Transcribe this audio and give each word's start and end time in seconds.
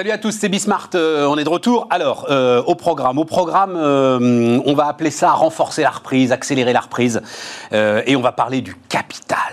Salut 0.00 0.12
à 0.12 0.16
tous, 0.16 0.30
c'est 0.30 0.48
Bismart, 0.48 0.88
euh, 0.94 1.26
on 1.26 1.36
est 1.36 1.44
de 1.44 1.50
retour. 1.50 1.86
Alors, 1.90 2.24
euh, 2.30 2.62
au 2.62 2.74
programme, 2.74 3.18
au 3.18 3.26
programme, 3.26 3.76
euh, 3.76 4.58
on 4.64 4.72
va 4.72 4.86
appeler 4.86 5.10
ça 5.10 5.32
renforcer 5.32 5.82
la 5.82 5.90
reprise, 5.90 6.32
accélérer 6.32 6.72
la 6.72 6.80
reprise, 6.80 7.20
et 7.70 8.16
on 8.16 8.22
va 8.22 8.32
parler 8.32 8.62
du 8.62 8.74
capital. 8.88 9.52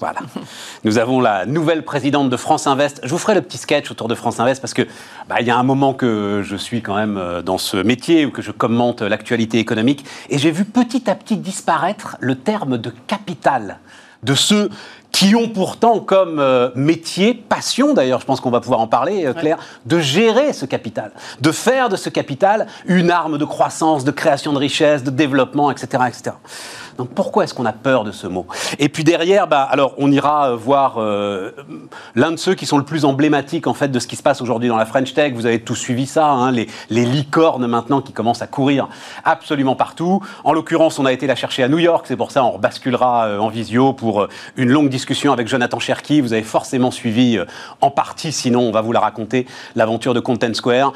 Voilà. 0.00 0.18
Nous 0.84 0.98
avons 0.98 1.20
la 1.20 1.46
nouvelle 1.46 1.84
présidente 1.84 2.28
de 2.28 2.36
France 2.36 2.66
Invest. 2.66 3.02
Je 3.04 3.08
vous 3.08 3.18
ferai 3.18 3.36
le 3.36 3.40
petit 3.40 3.56
sketch 3.56 3.88
autour 3.88 4.08
de 4.08 4.16
France 4.16 4.40
Invest 4.40 4.60
parce 4.60 4.74
que 4.74 4.82
bah, 5.28 5.36
il 5.38 5.46
y 5.46 5.50
a 5.52 5.56
un 5.56 5.62
moment 5.62 5.94
que 5.94 6.42
je 6.44 6.56
suis 6.56 6.82
quand 6.82 6.96
même 6.96 7.42
dans 7.44 7.58
ce 7.58 7.76
métier 7.76 8.26
ou 8.26 8.32
que 8.32 8.42
je 8.42 8.50
commente 8.50 9.00
l'actualité 9.00 9.60
économique 9.60 10.04
et 10.28 10.38
j'ai 10.38 10.50
vu 10.50 10.64
petit 10.64 11.08
à 11.08 11.14
petit 11.14 11.36
disparaître 11.36 12.16
le 12.18 12.34
terme 12.34 12.78
de 12.78 12.92
capital 13.06 13.78
de 14.24 14.34
ceux 14.34 14.70
qui 15.14 15.36
ont 15.36 15.48
pourtant 15.48 16.00
comme 16.00 16.40
euh, 16.40 16.70
métier, 16.74 17.34
passion 17.34 17.94
d'ailleurs, 17.94 18.20
je 18.20 18.26
pense 18.26 18.40
qu'on 18.40 18.50
va 18.50 18.60
pouvoir 18.60 18.80
en 18.80 18.88
parler, 18.88 19.24
euh, 19.24 19.32
Claire, 19.32 19.58
de 19.86 20.00
gérer 20.00 20.52
ce 20.52 20.66
capital, 20.66 21.12
de 21.40 21.52
faire 21.52 21.88
de 21.88 21.94
ce 21.94 22.08
capital 22.08 22.66
une 22.86 23.12
arme 23.12 23.38
de 23.38 23.44
croissance, 23.44 24.02
de 24.02 24.10
création 24.10 24.52
de 24.52 24.58
richesse, 24.58 25.04
de 25.04 25.10
développement, 25.10 25.70
etc. 25.70 26.02
etc. 26.08 26.34
Donc 26.98 27.10
pourquoi 27.10 27.44
est-ce 27.44 27.54
qu'on 27.54 27.66
a 27.66 27.72
peur 27.72 28.04
de 28.04 28.12
ce 28.12 28.26
mot? 28.26 28.46
Et 28.78 28.88
puis 28.88 29.04
derrière, 29.04 29.46
bah, 29.46 29.62
alors 29.62 29.94
on 29.98 30.10
ira 30.12 30.50
euh, 30.50 30.56
voir 30.56 30.96
euh, 30.98 31.50
l'un 32.14 32.30
de 32.30 32.36
ceux 32.36 32.54
qui 32.54 32.66
sont 32.66 32.78
le 32.78 32.84
plus 32.84 33.04
emblématiques 33.04 33.66
en 33.66 33.74
fait 33.74 33.88
de 33.88 33.98
ce 33.98 34.06
qui 34.06 34.16
se 34.16 34.22
passe 34.22 34.40
aujourd'hui 34.40 34.68
dans 34.68 34.76
la 34.76 34.86
French 34.86 35.12
Tech. 35.14 35.32
Vous 35.34 35.46
avez 35.46 35.60
tous 35.60 35.74
suivi 35.74 36.06
ça, 36.06 36.28
hein, 36.28 36.52
les, 36.52 36.66
licornes 36.88 37.66
maintenant 37.66 38.00
qui 38.00 38.12
commencent 38.12 38.42
à 38.42 38.46
courir 38.46 38.88
absolument 39.24 39.76
partout. 39.76 40.20
En 40.44 40.52
l'occurrence, 40.52 40.98
on 40.98 41.04
a 41.04 41.12
été 41.12 41.26
la 41.26 41.34
chercher 41.34 41.62
à 41.62 41.68
New 41.68 41.78
York, 41.78 42.06
c'est 42.08 42.16
pour 42.16 42.30
ça 42.30 42.44
on 42.44 42.58
basculera 42.58 43.26
euh, 43.26 43.38
en 43.38 43.48
visio 43.48 43.92
pour 43.92 44.26
une 44.56 44.70
longue 44.70 44.88
discussion 44.88 45.32
avec 45.32 45.48
Jonathan 45.48 45.78
Cherky. 45.78 46.20
Vous 46.20 46.32
avez 46.32 46.42
forcément 46.42 46.90
suivi 46.90 47.38
en 47.80 47.90
partie, 47.90 48.32
sinon 48.32 48.60
on 48.60 48.70
va 48.70 48.80
vous 48.80 48.92
la 48.92 49.00
raconter, 49.00 49.46
l'aventure 49.74 50.14
de 50.14 50.20
Content 50.20 50.54
Square. 50.54 50.92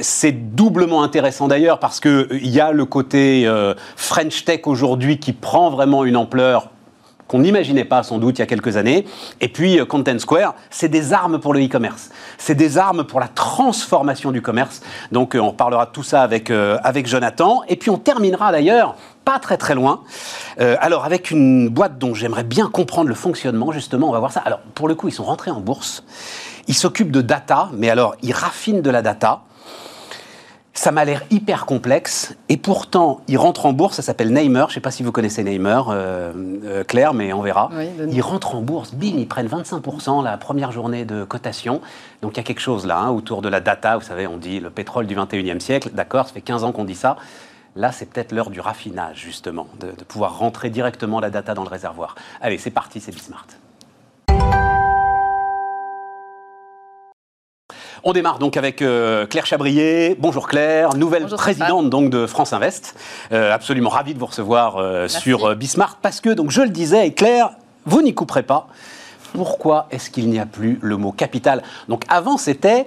c'est 0.00 0.54
doublement 0.54 1.02
intéressant 1.02 1.48
d'ailleurs 1.48 1.78
parce 1.78 2.00
qu'il 2.00 2.26
y 2.46 2.60
a 2.60 2.72
le 2.72 2.84
côté 2.84 3.50
French 3.96 4.44
Tech 4.44 4.60
aujourd'hui 4.66 5.17
qui 5.18 5.32
prend 5.32 5.70
vraiment 5.70 6.04
une 6.04 6.16
ampleur 6.16 6.70
qu'on 7.28 7.40
n'imaginait 7.40 7.84
pas 7.84 8.02
sans 8.02 8.18
doute 8.18 8.38
il 8.38 8.40
y 8.40 8.42
a 8.42 8.46
quelques 8.46 8.76
années. 8.76 9.04
Et 9.40 9.48
puis 9.48 9.78
euh, 9.78 9.84
Content 9.84 10.18
Square, 10.18 10.54
c'est 10.70 10.88
des 10.88 11.12
armes 11.12 11.38
pour 11.38 11.54
le 11.54 11.64
e-commerce. 11.64 12.10
C'est 12.38 12.54
des 12.54 12.78
armes 12.78 13.04
pour 13.04 13.20
la 13.20 13.28
transformation 13.28 14.32
du 14.32 14.42
commerce. 14.42 14.80
Donc 15.12 15.36
euh, 15.36 15.38
on 15.38 15.52
parlera 15.52 15.86
de 15.86 15.92
tout 15.92 16.02
ça 16.02 16.22
avec, 16.22 16.50
euh, 16.50 16.78
avec 16.82 17.06
Jonathan. 17.06 17.62
Et 17.68 17.76
puis 17.76 17.90
on 17.90 17.98
terminera 17.98 18.50
d'ailleurs 18.50 18.96
pas 19.24 19.38
très 19.38 19.58
très 19.58 19.74
loin. 19.74 20.00
alors 20.58 21.04
avec 21.04 21.30
une 21.30 21.68
boîte 21.68 21.98
dont 21.98 22.14
j'aimerais 22.14 22.44
bien 22.44 22.70
comprendre 22.70 23.10
le 23.10 23.14
fonctionnement, 23.14 23.72
justement, 23.72 24.08
on 24.08 24.12
va 24.12 24.20
voir 24.20 24.32
ça. 24.32 24.40
Alors 24.40 24.60
pour 24.74 24.88
le 24.88 24.94
coup, 24.94 25.08
ils 25.08 25.12
sont 25.12 25.24
rentrés 25.24 25.50
en 25.50 25.60
bourse. 25.60 26.02
Ils 26.66 26.74
s'occupent 26.74 27.10
de 27.10 27.20
data, 27.20 27.68
mais 27.74 27.90
alors 27.90 28.16
ils 28.22 28.32
raffinent 28.32 28.80
de 28.80 28.88
la 28.88 29.02
data. 29.02 29.42
Ça 30.78 30.92
m'a 30.92 31.04
l'air 31.04 31.24
hyper 31.30 31.66
complexe 31.66 32.36
et 32.48 32.56
pourtant 32.56 33.20
il 33.26 33.36
rentre 33.36 33.66
en 33.66 33.72
bourse, 33.72 33.96
ça 33.96 34.02
s'appelle 34.02 34.32
Neymer, 34.32 34.60
je 34.60 34.64
ne 34.66 34.74
sais 34.74 34.80
pas 34.80 34.92
si 34.92 35.02
vous 35.02 35.10
connaissez 35.10 35.42
Neymer, 35.42 35.82
euh, 35.88 36.32
euh, 36.62 36.84
Claire, 36.84 37.14
mais 37.14 37.32
on 37.32 37.42
verra. 37.42 37.68
ils 38.08 38.20
rentrent 38.20 38.54
en 38.54 38.62
bourse, 38.62 38.94
bim, 38.94 39.14
ils 39.18 39.26
prennent 39.26 39.48
25% 39.48 40.22
la 40.22 40.36
première 40.36 40.70
journée 40.70 41.04
de 41.04 41.24
cotation. 41.24 41.80
Donc 42.22 42.34
il 42.34 42.36
y 42.36 42.40
a 42.40 42.42
quelque 42.44 42.60
chose 42.60 42.86
là 42.86 42.96
hein, 43.00 43.10
autour 43.10 43.42
de 43.42 43.48
la 43.48 43.58
data, 43.58 43.96
vous 43.96 44.04
savez, 44.04 44.28
on 44.28 44.36
dit 44.36 44.60
le 44.60 44.70
pétrole 44.70 45.08
du 45.08 45.16
21e 45.16 45.58
siècle, 45.58 45.90
d'accord, 45.94 46.28
ça 46.28 46.32
fait 46.32 46.42
15 46.42 46.62
ans 46.62 46.70
qu'on 46.70 46.84
dit 46.84 46.94
ça. 46.94 47.16
Là, 47.74 47.90
c'est 47.90 48.08
peut-être 48.08 48.30
l'heure 48.30 48.50
du 48.50 48.60
raffinage, 48.60 49.16
justement, 49.16 49.66
de, 49.80 49.88
de 49.88 50.04
pouvoir 50.04 50.38
rentrer 50.38 50.70
directement 50.70 51.18
la 51.18 51.30
data 51.30 51.54
dans 51.54 51.64
le 51.64 51.70
réservoir. 51.70 52.14
Allez, 52.40 52.56
c'est 52.56 52.70
parti, 52.70 53.00
c'est 53.00 53.12
Bismart. 53.12 53.46
On 58.04 58.12
démarre 58.12 58.38
donc 58.38 58.56
avec 58.56 58.80
euh, 58.80 59.26
Claire 59.26 59.46
Chabrier. 59.46 60.16
Bonjour 60.18 60.46
Claire, 60.46 60.94
nouvelle 60.94 61.26
présidente 61.26 61.90
donc 61.90 62.10
de 62.10 62.26
France 62.26 62.52
Invest. 62.52 62.94
Euh, 63.32 63.52
absolument 63.52 63.90
ravie 63.90 64.14
de 64.14 64.20
vous 64.20 64.26
recevoir 64.26 64.76
euh, 64.76 65.08
sur 65.08 65.56
Bismarck 65.56 65.98
parce 66.00 66.20
que 66.20 66.30
donc 66.30 66.50
je 66.50 66.60
le 66.60 66.68
disais, 66.68 67.10
Claire, 67.12 67.50
vous 67.86 68.02
n'y 68.02 68.14
couperez 68.14 68.44
pas. 68.44 68.68
Pourquoi 69.32 69.88
est-ce 69.90 70.10
qu'il 70.10 70.30
n'y 70.30 70.38
a 70.38 70.46
plus 70.46 70.78
le 70.80 70.96
mot 70.96 71.10
capital? 71.10 71.62
Donc 71.88 72.04
avant 72.08 72.36
c'était 72.36 72.86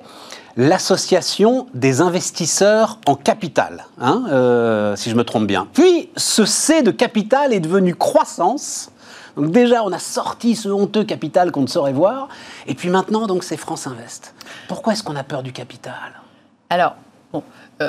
l'association 0.55 1.67
des 1.73 2.01
investisseurs 2.01 2.97
en 3.05 3.15
capital, 3.15 3.85
hein, 3.99 4.93
si 4.95 5.09
je 5.09 5.15
me 5.15 5.23
trompe 5.23 5.45
bien. 5.45 5.67
Puis 5.73 6.09
ce 6.15 6.45
C 6.45 6.83
de 6.83 6.91
capital 6.91 7.53
est 7.53 7.59
devenu 7.59 7.95
croissance 7.95 8.91
donc 9.37 9.51
déjà, 9.51 9.83
on 9.83 9.91
a 9.91 9.99
sorti 9.99 10.55
ce 10.55 10.69
honteux 10.69 11.03
capital 11.03 11.51
qu'on 11.51 11.61
ne 11.61 11.67
saurait 11.67 11.93
voir. 11.93 12.27
Et 12.67 12.75
puis 12.75 12.89
maintenant, 12.89 13.27
donc, 13.27 13.43
c'est 13.43 13.57
France 13.57 13.87
Invest. 13.87 14.33
Pourquoi 14.67 14.93
est-ce 14.93 15.03
qu'on 15.03 15.15
a 15.15 15.23
peur 15.23 15.43
du 15.43 15.53
capital? 15.53 16.21
Alors, 16.69 16.95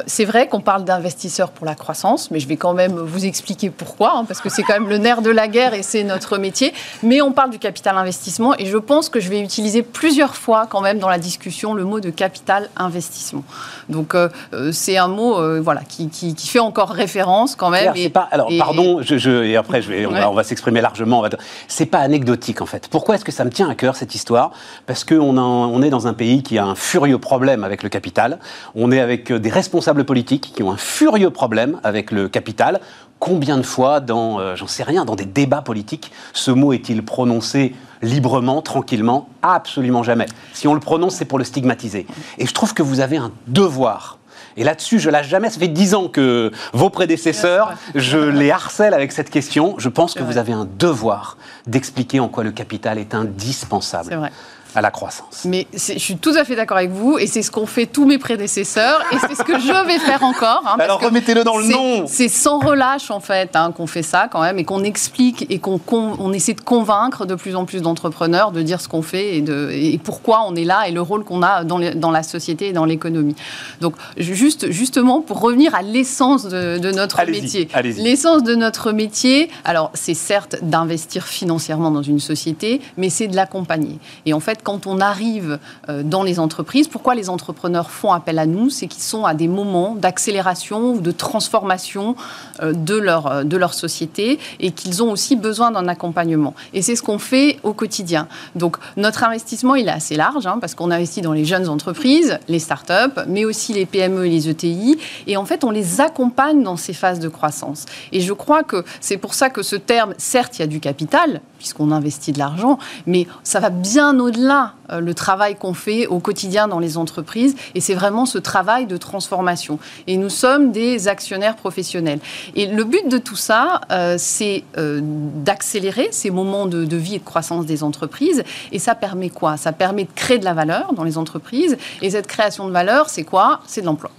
c'est 0.07 0.25
vrai 0.25 0.49
qu'on 0.49 0.61
parle 0.61 0.85
d'investisseurs 0.85 1.51
pour 1.51 1.67
la 1.67 1.75
croissance, 1.75 2.31
mais 2.31 2.41
je 2.41 2.49
vais 2.49 2.57
quand 2.57 2.73
même 2.73 2.93
vous 2.93 3.25
expliquer 3.25 3.71
pourquoi, 3.71 4.13
hein, 4.17 4.25
parce 4.25 4.41
que 4.41 4.49
c'est 4.49 4.63
quand 4.63 4.75
même 4.75 4.89
le 4.89 4.99
nerf 4.99 5.23
de 5.23 5.31
la 5.31 5.49
guerre 5.49 5.75
et 5.75 5.83
c'est 5.83 6.05
notre 6.05 6.39
métier. 6.39 6.73
Mais 7.03 7.21
on 7.21 7.33
parle 7.33 7.51
du 7.51 7.59
capital 7.59 7.97
investissement 7.97 8.55
et 8.59 8.67
je 8.67 8.79
pense 8.79 9.09
que 9.09 9.21
je 9.21 9.29
vais 9.29 9.41
utiliser 9.41 9.83
plusieurs 9.83 10.37
fois 10.37 10.67
quand 10.69 10.81
même 10.81 10.99
dans 10.99 11.09
la 11.09 11.19
discussion 11.19 11.75
le 11.75 11.85
mot 11.85 12.01
de 12.01 12.11
capital 12.11 12.69
investissement. 12.77 13.45
Donc 13.89 14.15
euh, 14.15 14.29
euh, 14.53 14.73
c'est 14.73 14.97
un 14.97 15.09
mot 15.09 15.41
voilà, 15.61 15.83
qui, 15.89 16.09
fait 16.37 16.59
encore 16.59 16.91
référence 16.91 17.55
quand 17.57 17.71
même. 17.71 17.93
et, 17.95 18.09
pas, 18.09 18.29
alors 18.31 18.51
pardon, 18.59 19.01
je, 19.03 19.45
et 19.45 19.57
après 19.57 19.83
je 19.83 19.89
vais, 19.89 20.07
on 20.07 20.35
va, 20.35 20.45
s'exprimer 20.45 20.81
largement. 20.81 21.25
C'est 21.69 21.87
pas 21.87 21.99
anecdotique 21.99 22.61
en 22.61 22.67
fait. 22.67 22.89
Pourquoi 22.89 23.15
est-ce 23.15 23.25
que 23.25 23.33
ça 23.33 23.45
me 23.45 23.51
tient 23.51 23.69
à 23.69 23.75
cœur 23.75 23.97
cette 23.97 24.15
histoire? 24.15 24.53
Parce 24.87 25.05
qu'on 25.05 25.39
on 25.39 25.83
est 25.83 25.91
dans 25.91 26.07
un 26.07 26.15
pays 26.15 26.43
qui 26.43 26.59
a 26.59 26.65
un 26.65 26.75
furieux 26.75 27.19
problème 27.19 27.65
avec 27.65 27.83
le 27.83 27.89
capital. 27.89 28.39
On 28.75 28.91
est 28.91 29.01
avec 29.01 29.33
des 29.33 29.51
responsables 29.51 29.81
responsables 29.82 30.04
politiques 30.04 30.53
qui 30.54 30.62
ont 30.62 30.70
un 30.70 30.76
furieux 30.76 31.31
problème 31.31 31.81
avec 31.82 32.12
le 32.12 32.28
capital. 32.28 32.81
Combien 33.19 33.56
de 33.56 33.65
fois, 33.65 33.98
dans, 33.98 34.38
euh, 34.38 34.54
j'en 34.54 34.69
sais 34.69 34.84
rien, 34.84 35.04
dans 35.04 35.16
des 35.16 35.25
débats 35.25 35.60
politiques, 35.60 36.12
ce 36.32 36.53
mot 36.53 36.72
est-il 36.72 37.04
prononcé 37.04 37.75
librement, 38.00 38.62
tranquillement? 38.62 39.28
Absolument 39.43 40.04
jamais. 40.04 40.26
Si 40.53 40.69
on 40.69 40.75
le 40.75 40.81
prononce, 40.81 41.16
c'est 41.16 41.25
pour 41.25 41.38
le 41.38 41.44
stigmatiser. 41.44 42.06
Et 42.38 42.47
je 42.47 42.54
trouve 42.54 42.75
que 42.75 42.82
vous 42.84 43.00
avez 43.00 43.16
un 43.16 43.32
devoir 43.48 44.19
et 44.56 44.65
là-dessus, 44.65 44.98
je 44.98 45.09
lâche 45.09 45.28
jamais. 45.28 45.48
Ça 45.48 45.59
fait 45.59 45.66
dix 45.66 45.94
ans 45.94 46.09
que 46.09 46.53
vos 46.75 46.91
prédécesseurs, 46.91 47.72
je 47.94 48.19
les 48.19 48.50
harcèle 48.50 48.93
avec 48.93 49.10
cette 49.10 49.31
question. 49.31 49.76
Je 49.78 49.88
pense 49.88 50.12
que 50.12 50.22
vous 50.22 50.37
avez 50.37 50.53
un 50.53 50.69
devoir 50.78 51.38
d'expliquer 51.66 52.20
en 52.20 52.28
quoi 52.28 52.44
le 52.44 52.53
capital 52.53 52.99
est 52.99 53.14
indispensable. 53.14 54.14
Vrai 54.14 54.31
à 54.75 54.81
la 54.81 54.91
croissance. 54.91 55.44
Mais 55.44 55.66
je 55.72 55.99
suis 55.99 56.16
tout 56.16 56.34
à 56.37 56.44
fait 56.44 56.56
d'accord 56.56 56.77
avec 56.77 56.91
vous, 56.91 57.19
et 57.19 57.27
c'est 57.27 57.43
ce 57.43 57.50
qu'ont 57.50 57.66
fait 57.66 57.87
tous 57.87 58.06
mes 58.06 58.19
prédécesseurs, 58.19 59.03
et 59.12 59.16
c'est 59.19 59.34
ce 59.34 59.43
que 59.43 59.59
je 59.59 59.87
vais 59.87 59.99
faire 59.99 60.22
encore. 60.22 60.62
Hein, 60.66 60.77
Alors 60.78 61.00
remettez-le 61.00 61.44
dans 61.44 61.59
le 61.59 61.66
nom 61.66 62.06
C'est 62.06 62.28
sans 62.28 62.59
relâche, 62.59 63.11
en 63.11 63.21
fait, 63.21 63.55
hein, 63.55 63.72
qu'on 63.72 63.87
fait 63.87 64.03
ça 64.03 64.28
quand 64.31 64.41
même, 64.41 64.59
et 64.59 64.65
qu'on 64.65 64.84
explique, 64.84 65.47
et 65.50 65.59
qu'on 65.59 65.81
on 65.91 66.32
essaie 66.32 66.55
de 66.55 66.61
convaincre 66.61 67.27
de 67.27 67.34
plus 67.34 67.56
en 67.56 67.65
plus 67.65 67.82
d'entrepreneurs 67.82 68.53
de 68.53 68.62
dire 68.62 68.81
ce 68.81 68.88
qu'on 68.88 69.03
fait, 69.03 69.37
et, 69.37 69.41
de, 69.41 69.71
et 69.72 69.99
pourquoi 69.99 70.44
on 70.47 70.55
est 70.55 70.65
là, 70.65 70.88
et 70.88 70.93
le 70.93 71.03
rôle 71.03 71.25
qu'on 71.25 71.43
a 71.43 71.65
dans, 71.65 71.81
dans, 71.94 72.11
la 72.11 72.22
société 72.22 72.69
et 72.69 72.72
dans 72.72 72.84
l'économie. 72.84 73.37
Donc, 73.81 73.94
juste, 74.16 74.71
justement, 74.71 75.21
pour 75.21 75.41
revenir 75.41 75.75
à 75.75 75.82
l'essence 75.82 76.44
de, 76.44 76.78
de, 76.78 76.91
notre 76.91 77.25
métier. 77.25 77.69
L'essence 77.82 78.43
de 78.43 78.55
notre 78.55 78.93
métier, 78.93 79.50
alors, 79.65 79.91
c'est 79.94 80.15
certes 80.15 80.56
d'investir 80.62 81.27
financièrement 81.27 81.91
dans 81.91 82.03
une 82.03 82.21
société, 82.21 82.81
mais 82.97 83.11
c'est 83.11 83.28
de 83.28 83.37
l'accompagner. 83.37 83.99
Et 84.27 84.34
en 84.34 84.41
fait, 84.41 84.62
quand 84.62 84.87
on 84.87 85.00
arrive 85.00 85.59
euh, 85.89 86.03
dans 86.03 86.23
les 86.23 86.39
entreprises, 86.39 86.89
pourquoi 86.89 87.15
les 87.15 87.28
entrepreneurs 87.28 87.91
font 87.91 88.12
appel 88.12 88.39
à 88.39 88.47
nous 88.47 88.71
C'est 88.71 88.87
qu'ils 88.87 89.03
sont 89.03 89.25
à 89.25 89.34
des 89.34 89.49
moments 89.49 89.95
d'accélération 89.95 90.93
ou 90.95 91.00
de 91.00 91.11
transformation 91.11 92.17
euh, 92.62 92.73
de 92.73 92.97
leur, 92.97 93.27
euh, 93.27 93.45
de 93.45 93.56
leur 93.56 93.75
société 93.75 94.39
et 94.61 94.71
qu'ils 94.71 95.03
ont 95.03 95.11
aussi 95.11 95.37
besoin 95.37 95.70
d'un 95.70 95.88
accompagnement. 95.88 96.55
Et 96.75 96.82
c'est 96.82 96.97
ce 96.97 97.03
qu'on 97.03 97.19
fait 97.19 97.59
au 97.62 97.73
quotidien. 97.73 98.29
Donc 98.55 98.76
notre 98.97 99.25
investissement, 99.25 99.75
il 99.75 99.88
est 99.88 99.93
assez 99.93 100.17
large 100.17 100.47
hein, 100.47 100.59
parce 100.61 100.75
qu'on 100.75 100.91
investit 100.91 101.20
dans 101.20 101.32
les 101.32 101.44
jeunes 101.44 101.69
entreprises, 101.69 102.38
les 102.49 102.59
start-up, 102.59 103.20
mais 103.26 103.44
aussi 103.44 103.73
les 103.73 103.87
PME 103.87 104.26
et 104.26 104.31
les 104.31 104.49
ETI. 104.49 104.99
Et 105.26 105.37
en 105.37 105.44
fait, 105.44 105.64
on 105.64 105.70
les 105.70 106.00
accompagne 106.00 106.62
dans 106.62 106.76
ces 106.76 106.93
phases 106.93 107.20
de 107.20 107.29
croissance. 107.29 107.87
Et 108.12 108.20
je 108.20 108.32
crois 108.32 108.62
que 108.62 108.85
c'est 109.00 109.17
pour 109.17 109.35
ça 109.35 109.50
que 109.50 109.62
ce 109.62 109.76
terme, 109.76 110.14
certes, 110.19 110.59
il 110.59 110.62
y 110.62 110.64
a 110.64 110.69
du 110.69 110.81
capital, 110.81 111.41
puisqu'on 111.59 111.91
investit 111.91 112.32
de 112.32 112.38
l'argent, 112.38 112.79
mais 113.06 113.26
ça 113.44 113.61
va 113.61 113.70
bien 113.70 114.19
au-delà 114.19 114.51
euh, 114.90 115.00
le 115.00 115.14
travail 115.14 115.56
qu'on 115.56 115.75
fait 115.75 116.06
au 116.06 116.19
quotidien 116.19 116.69
dans 116.69 116.78
les 116.78 116.96
entreprises, 116.96 117.54
et 117.75 117.81
c'est 117.81 117.94
vraiment 117.94 118.26
ce 118.26 118.38
travail 118.38 118.87
de 118.87 118.96
transformation. 118.96 119.78
Et 120.06 120.16
nous 120.16 120.28
sommes 120.28 120.72
des 120.72 121.08
actionnaires 121.08 121.56
professionnels. 121.56 122.20
Et 122.54 122.66
le 122.66 122.84
but 122.84 123.08
de 123.08 123.19
tout 123.19 123.37
ça, 123.37 123.81
euh, 123.90 124.16
c'est 124.19 124.64
euh, 124.78 125.00
d'accélérer 125.02 126.08
ces 126.10 126.31
moments 126.31 126.66
de, 126.66 126.84
de, 126.84 126.96
vie 126.96 127.16
et 127.16 127.19
de 127.19 127.25
croissance 127.25 127.66
des 127.66 127.82
entreprises, 127.82 128.43
et 128.70 128.78
ça 128.78 128.94
permet 128.94 129.31
quoi? 129.31 129.56
Ça 129.56 129.72
permet 129.72 130.04
de 130.04 130.12
créer 130.14 130.38
de 130.38 130.44
la 130.44 130.54
valeur 130.54 130.93
dans 130.93 131.04
les 131.04 131.19
entreprises, 131.19 131.76
et 132.00 132.10
cette 132.10 132.26
création 132.26 132.66
de 132.66 132.72
valeur, 132.72 133.08
c'est 133.08 133.25
quoi? 133.25 133.60
C'est 133.66 133.81
de 133.81 133.87
l'emploi. 133.87 134.10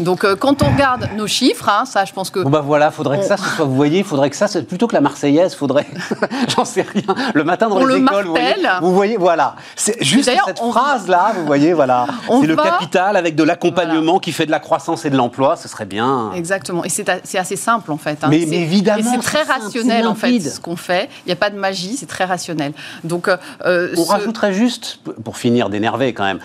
Donc 0.00 0.24
euh, 0.24 0.36
quand 0.36 0.62
on 0.62 0.70
regarde 0.70 1.08
nos 1.16 1.26
chiffres, 1.26 1.68
hein, 1.68 1.84
ça 1.84 2.04
je 2.04 2.12
pense 2.12 2.30
que... 2.30 2.40
Bon 2.40 2.50
bah 2.50 2.60
voilà, 2.60 2.90
faudrait 2.90 3.18
que 3.18 3.24
ça, 3.24 3.36
ce 3.36 3.44
soit, 3.44 3.64
vous 3.64 3.74
voyez, 3.74 3.98
il 3.98 4.04
faudrait 4.04 4.30
que 4.30 4.36
ça, 4.36 4.46
plutôt 4.62 4.86
que 4.86 4.94
la 4.94 5.00
Marseillaise, 5.00 5.54
faudrait, 5.54 5.86
j'en 6.56 6.64
sais 6.64 6.82
rien, 6.82 7.14
le 7.34 7.44
matin 7.44 7.68
dans 7.68 7.76
on 7.76 7.86
les 7.86 7.98
le 7.98 8.02
écoles, 8.02 8.26
vous 8.26 8.32
voyez, 8.32 8.56
vous 8.80 8.94
voyez, 8.94 9.16
voilà, 9.16 9.56
c'est 9.74 10.02
juste 10.02 10.30
cette 10.44 10.58
phrase-là, 10.58 11.32
vous 11.36 11.46
voyez, 11.46 11.72
voilà, 11.72 12.06
c'est 12.40 12.46
le 12.46 12.56
capital 12.56 13.16
avec 13.16 13.34
de 13.34 13.42
l'accompagnement 13.42 14.18
qui 14.18 14.32
fait 14.32 14.46
de 14.46 14.50
la 14.50 14.60
croissance 14.60 15.04
et 15.04 15.10
de 15.10 15.16
l'emploi, 15.16 15.56
ce 15.56 15.68
serait 15.68 15.86
bien. 15.86 16.32
Exactement, 16.34 16.84
et 16.84 16.88
c'est 16.88 17.38
assez 17.38 17.56
simple 17.56 17.90
en 17.92 17.98
fait. 17.98 18.18
Hein. 18.22 18.28
Mais, 18.28 18.42
évidemment, 18.42 19.02
c'est 19.10 19.20
très 19.20 19.42
rationnel 19.42 20.06
en 20.06 20.14
fait 20.14 20.40
ce 20.40 20.60
qu'on 20.60 20.76
fait. 20.76 21.08
Il 21.24 21.28
n'y 21.28 21.32
a 21.32 21.36
pas 21.36 21.50
de 21.50 21.56
magie, 21.56 21.96
c'est 21.96 22.06
très 22.06 22.24
rationnel. 22.24 22.72
Donc, 23.04 23.28
euh, 23.28 23.94
on 23.96 24.04
rajouterait 24.04 24.52
juste, 24.52 25.00
pour 25.24 25.36
finir 25.36 25.70
d'énerver 25.70 26.12
quand 26.12 26.24
même, 26.24 26.40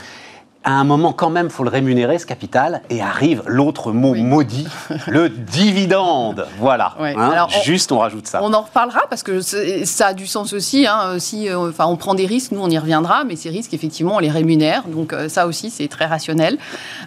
à 0.64 0.74
un 0.74 0.84
moment, 0.84 1.12
quand 1.12 1.32
même, 1.32 1.50
faut 1.50 1.64
le 1.64 1.72
rémunérer, 1.72 2.20
ce 2.20 2.28
capital, 2.28 2.82
et 2.92 3.02
arrive 3.02 3.42
l'autre 3.48 3.92
mot 3.92 4.14
maudit, 4.14 4.68
le 5.08 5.30
dividende. 5.30 6.46
Voilà. 6.60 6.96
Hein, 7.00 7.48
juste, 7.64 7.92
on 7.92 7.98
rajoute 7.98 8.28
ça. 8.28 8.42
On 8.44 8.54
en 8.54 8.62
reparlera 8.62 9.02
parce 9.10 9.24
que 9.24 9.42
ça 9.42 10.08
a 10.08 10.14
du 10.14 10.28
sens 10.28 10.54
aussi. 10.54 10.86
Hein, 10.86 11.18
si, 11.18 11.50
euh, 11.50 11.70
enfin, 11.70 11.86
on 11.88 11.96
prend 11.96 12.14
des 12.14 12.28
risques, 12.28 12.52
nous, 12.52 12.62
on 12.62 12.70
y 12.70 12.78
reviendra, 12.78 13.24
mais 13.24 13.36
ces 13.36 13.50
risques, 13.50 13.74
effectivement, 13.74 14.18
on 14.18 14.20
les 14.20 14.30
rémunère. 14.30 14.84
Donc, 14.88 15.14
euh, 15.14 15.30
ça 15.30 15.48
aussi, 15.48 15.72
c'est 15.72 15.88
très 15.88 16.06
rationnel. 16.06 16.60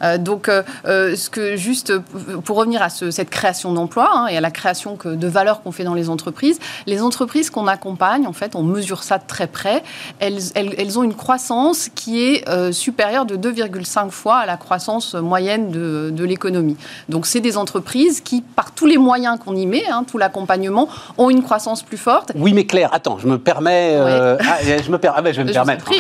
Euh, 0.03 0.19
donc, 0.19 0.51
ce 0.85 1.31
que 1.31 1.57
juste 1.57 1.97
pour 2.45 2.57
revenir 2.57 2.83
à 2.83 2.89
cette 2.89 3.31
création 3.31 3.73
d'emplois 3.73 4.11
hein, 4.13 4.27
et 4.27 4.37
à 4.37 4.41
la 4.41 4.51
création 4.51 4.97
que, 4.97 5.09
de 5.09 5.29
valeur 5.29 5.63
qu'on 5.63 5.71
fait 5.71 5.85
dans 5.85 5.95
les 5.95 6.11
entreprises, 6.11 6.59
les 6.87 7.03
entreprises 7.03 7.51
qu'on 7.51 7.69
accompagne, 7.69 8.27
en 8.27 8.33
fait, 8.33 8.57
on 8.57 8.63
mesure 8.63 9.05
ça 9.05 9.19
de 9.19 9.25
très 9.27 9.47
près. 9.47 9.85
Elles, 10.19 10.41
elles, 10.57 10.75
elles 10.77 10.99
ont 10.99 11.05
une 11.05 11.15
croissance 11.15 11.89
qui 11.95 12.21
est 12.21 12.73
supérieure 12.73 13.27
de 13.27 13.44
2,5 13.45 14.11
fois 14.11 14.37
à 14.37 14.47
la 14.47 14.57
croissance 14.57 15.15
moyenne 15.15 15.71
de, 15.71 16.25
l'économie. 16.25 16.77
Donc 17.09 17.27
c'est 17.27 17.41
des 17.41 17.59
entreprises 17.59 18.21
qui, 18.21 18.41
par 18.41 18.73
tous 18.73 18.87
les 18.87 18.97
moyens 18.97 19.39
qu'on 19.39 19.55
y 19.55 19.67
met, 19.67 19.85
hein, 19.87 20.05
tout 20.11 20.17
l'accompagnement, 20.17 20.89
ont 21.19 21.29
une 21.29 21.43
croissance 21.43 21.83
plus 21.83 21.99
forte. 21.99 22.33
Oui, 22.35 22.55
mais 22.55 22.65
Claire, 22.65 22.89
attends, 22.93 23.19
je 23.19 23.29
me 23.29 23.39
permets... 23.39 23.93
Euh, 23.95 24.37
ah, 24.41 24.59
je 24.63 24.91
me 24.91 24.99
permets, 24.99 25.19
ah, 25.19 25.23
ben, 25.23 25.35
je 25.35 25.43
vais 25.43 25.49
me 25.49 25.53
permettre. 25.53 25.91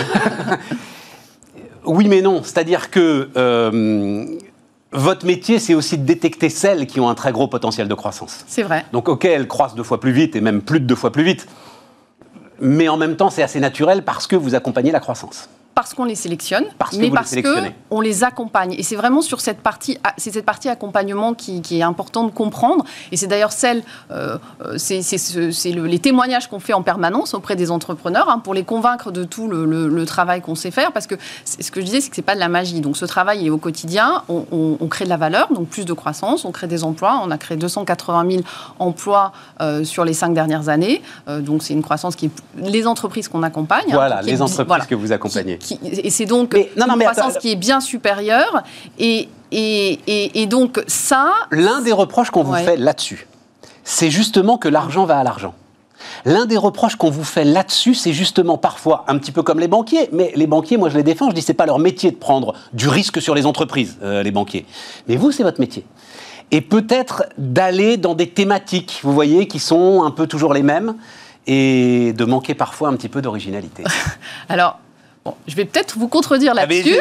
oui, 1.85 2.09
mais 2.09 2.23
non, 2.23 2.43
c'est-à-dire 2.43 2.91
que... 2.91 3.29
Euh, 3.37 4.25
votre 4.97 5.27
métier, 5.27 5.59
c'est 5.59 5.75
aussi 5.75 5.99
de 5.99 6.05
détecter 6.05 6.49
celles 6.49 6.87
qui 6.87 7.01
ont 7.01 7.09
un 7.09 7.17
très 7.17 7.33
gros 7.33 7.49
potentiel 7.49 7.89
de 7.89 7.95
croissance. 7.95 8.45
C'est 8.47 8.63
vrai. 8.63 8.85
Donc, 8.93 9.09
OK, 9.09 9.25
elles 9.25 9.49
croissent 9.49 9.75
deux 9.75 9.83
fois 9.83 9.99
plus 9.99 10.13
vite 10.13 10.37
et 10.37 10.41
même 10.41 10.63
plus 10.63 10.79
de 10.79 10.87
deux 10.87 10.95
fois 10.95 11.11
plus 11.11 11.25
vite. 11.25 11.49
Mais 12.61 12.89
en 12.89 12.97
même 12.97 13.17
temps, 13.17 13.29
c'est 13.29 13.43
assez 13.43 13.59
naturel 13.59 14.05
parce 14.05 14.29
que 14.29 14.37
vous 14.37 14.55
accompagnez 14.55 14.93
la 14.93 15.01
croissance 15.01 15.49
parce 15.75 15.95
qu'on 15.95 16.05
les 16.05 16.15
sélectionne, 16.15 16.65
mais 16.97 17.11
parce 17.11 17.35
qu'on 17.91 18.01
les 18.01 18.25
accompagne. 18.25 18.75
Et 18.79 18.83
c'est 18.83 18.97
vraiment 18.97 19.23
sur 19.23 19.41
cette 19.41 19.59
partie, 19.59 19.99
ah, 20.05 20.13
c'est 20.17 20.33
cette 20.33 20.45
partie 20.45 20.69
accompagnement 20.69 21.35
qui, 21.35 21.63
est 21.71 21.83
important 21.83 22.25
de 22.25 22.31
comprendre. 22.31 22.85
Et 23.11 23.17
c'est 23.17 23.27
d'ailleurs 23.27 23.53
celle, 23.53 23.83
euh, 24.11 24.39
euh, 24.65 24.79
c'est 24.79 25.71
les 25.73 25.99
témoignages 25.99 26.49
qu'on 26.49 26.61
fait 26.61 26.73
en 26.73 26.83
permanence 26.83 27.35
auprès 27.35 27.57
des 27.57 27.71
entrepreneurs 27.71 28.29
hein, 28.29 28.39
pour 28.39 28.55
les 28.55 28.65
convaincre 28.65 29.11
de 29.11 29.25
tout 29.25 29.49
le, 29.49 30.05
travail 30.05 30.43
qu'on 30.43 30.55
sait 30.55 30.71
faire. 30.71 30.93
Parce 30.93 31.07
que 31.07 31.15
ce 31.45 31.71
que 31.71 31.81
je 31.81 31.87
disais, 31.87 32.01
c'est 32.01 32.11
que 32.11 32.17
c'est 32.17 32.23
pas 32.23 32.35
de 32.35 32.41
la 32.41 32.49
magie. 32.49 32.81
Donc 32.81 32.97
ce 32.97 33.07
travail 33.07 33.47
est 33.47 33.51
au 33.51 33.59
quotidien. 33.59 34.23
On, 34.29 34.87
crée 34.89 35.07
de 35.07 35.11
la 35.11 35.17
valeur, 35.17 35.53
donc 35.53 35.69
plus 35.69 35.87
de 35.87 35.93
croissance. 35.93 36.45
On 36.45 36.53
crée 36.53 36.67
des 36.67 36.85
emplois. 36.85 37.21
On 37.25 37.31
a 37.31 37.39
créé 37.39 37.57
280 37.57 38.31
000 38.31 38.43
emplois 38.79 39.33
euh, 39.61 39.83
sur 39.83 40.05
les 40.05 40.13
cinq 40.13 40.35
dernières 40.35 40.69
années. 40.69 41.03
donc 41.41 41.63
c'est 41.63 41.73
une 41.73 41.83
croissance 41.83 42.15
qui 42.17 42.27
est 42.27 42.31
les 42.57 42.87
entreprises 42.87 43.29
qu'on 43.29 43.43
accompagne. 43.43 43.87
Hein, 43.89 43.95
voilà, 43.95 44.23
les 44.23 44.41
entreprises 44.41 44.87
que 44.87 44.95
vous 44.95 45.11
accompagnez 45.11 45.59
et 45.83 46.11
c'est 46.11 46.27
donc 46.27 46.55
une 46.55 46.99
croissance 46.99 47.39
qui 47.39 47.53
est 47.53 47.57
bien 47.57 47.81
supérieure. 47.81 48.63
Et, 48.99 49.29
et, 49.51 50.47
donc 50.47 50.83
ça... 50.87 51.33
L'un 51.51 51.81
des 51.81 51.93
reproches 51.93 52.31
qu'on 52.31 52.43
vous 52.43 52.55
fait 52.55 52.77
là-dessus, 52.77 53.27
c'est 53.85 54.11
justement 54.11 54.59
que 54.59 54.69
l'argent 54.69 55.05
va 55.05 55.19
à 55.19 55.25
l'argent. 55.25 55.55
L'un 56.25 56.47
des 56.47 56.57
reproches 56.57 56.97
qu'on 56.97 57.11
vous 57.11 57.25
fait 57.25 57.45
là-dessus, 57.45 57.95
c'est 57.95 58.13
justement 58.13 58.59
parfois 58.59 59.05
un 59.09 59.19
petit 59.19 59.33
peu 59.33 59.43
comme 59.43 59.61
les 59.61 59.69
banquiers. 59.69 60.09
Mais 60.13 60.33
les 60.35 60.47
banquiers, 60.47 60.77
moi 60.77 60.89
je 60.89 60.97
les 60.97 61.03
défends, 61.03 61.31
je 61.31 61.35
dis 61.35 61.43
c'est 61.43 61.55
pas 61.55 61.67
leur 61.67 61.79
métier 61.79 62.11
de 62.11 62.17
prendre 62.17 62.55
du 62.73 62.89
risque 62.89 63.21
sur 63.21 63.35
les 63.35 63.47
entreprises, 63.47 63.99
euh, 64.03 64.23
les 64.23 64.31
banquiers. 64.31 64.67
Mais 65.09 65.17
vous, 65.17 65.33
c'est 65.33 65.43
votre 65.43 65.61
métier. 65.61 65.85
Et 66.51 66.61
peut-être 66.61 67.25
d'aller 67.39 67.97
dans 67.97 68.15
des 68.15 68.29
thématiques, 68.29 69.01
vous 69.03 69.13
voyez, 69.13 69.49
qui 69.49 69.59
sont 69.59 70.05
un 70.05 70.11
peu 70.11 70.27
toujours 70.27 70.53
les 70.55 70.63
mêmes, 70.63 70.95
et 71.47 72.13
de 72.15 72.25
manquer 72.25 72.55
parfois 72.55 72.89
un 72.89 72.95
petit 72.95 73.09
peu 73.09 73.21
d'originalité. 73.21 73.85
Alors, 74.49 74.79
je 75.47 75.55
vais 75.57 75.65
peut-être 75.65 75.99
vous 75.99 76.09
contredire 76.09 76.53
ah, 76.55 76.67
là-dessus. 76.67 76.97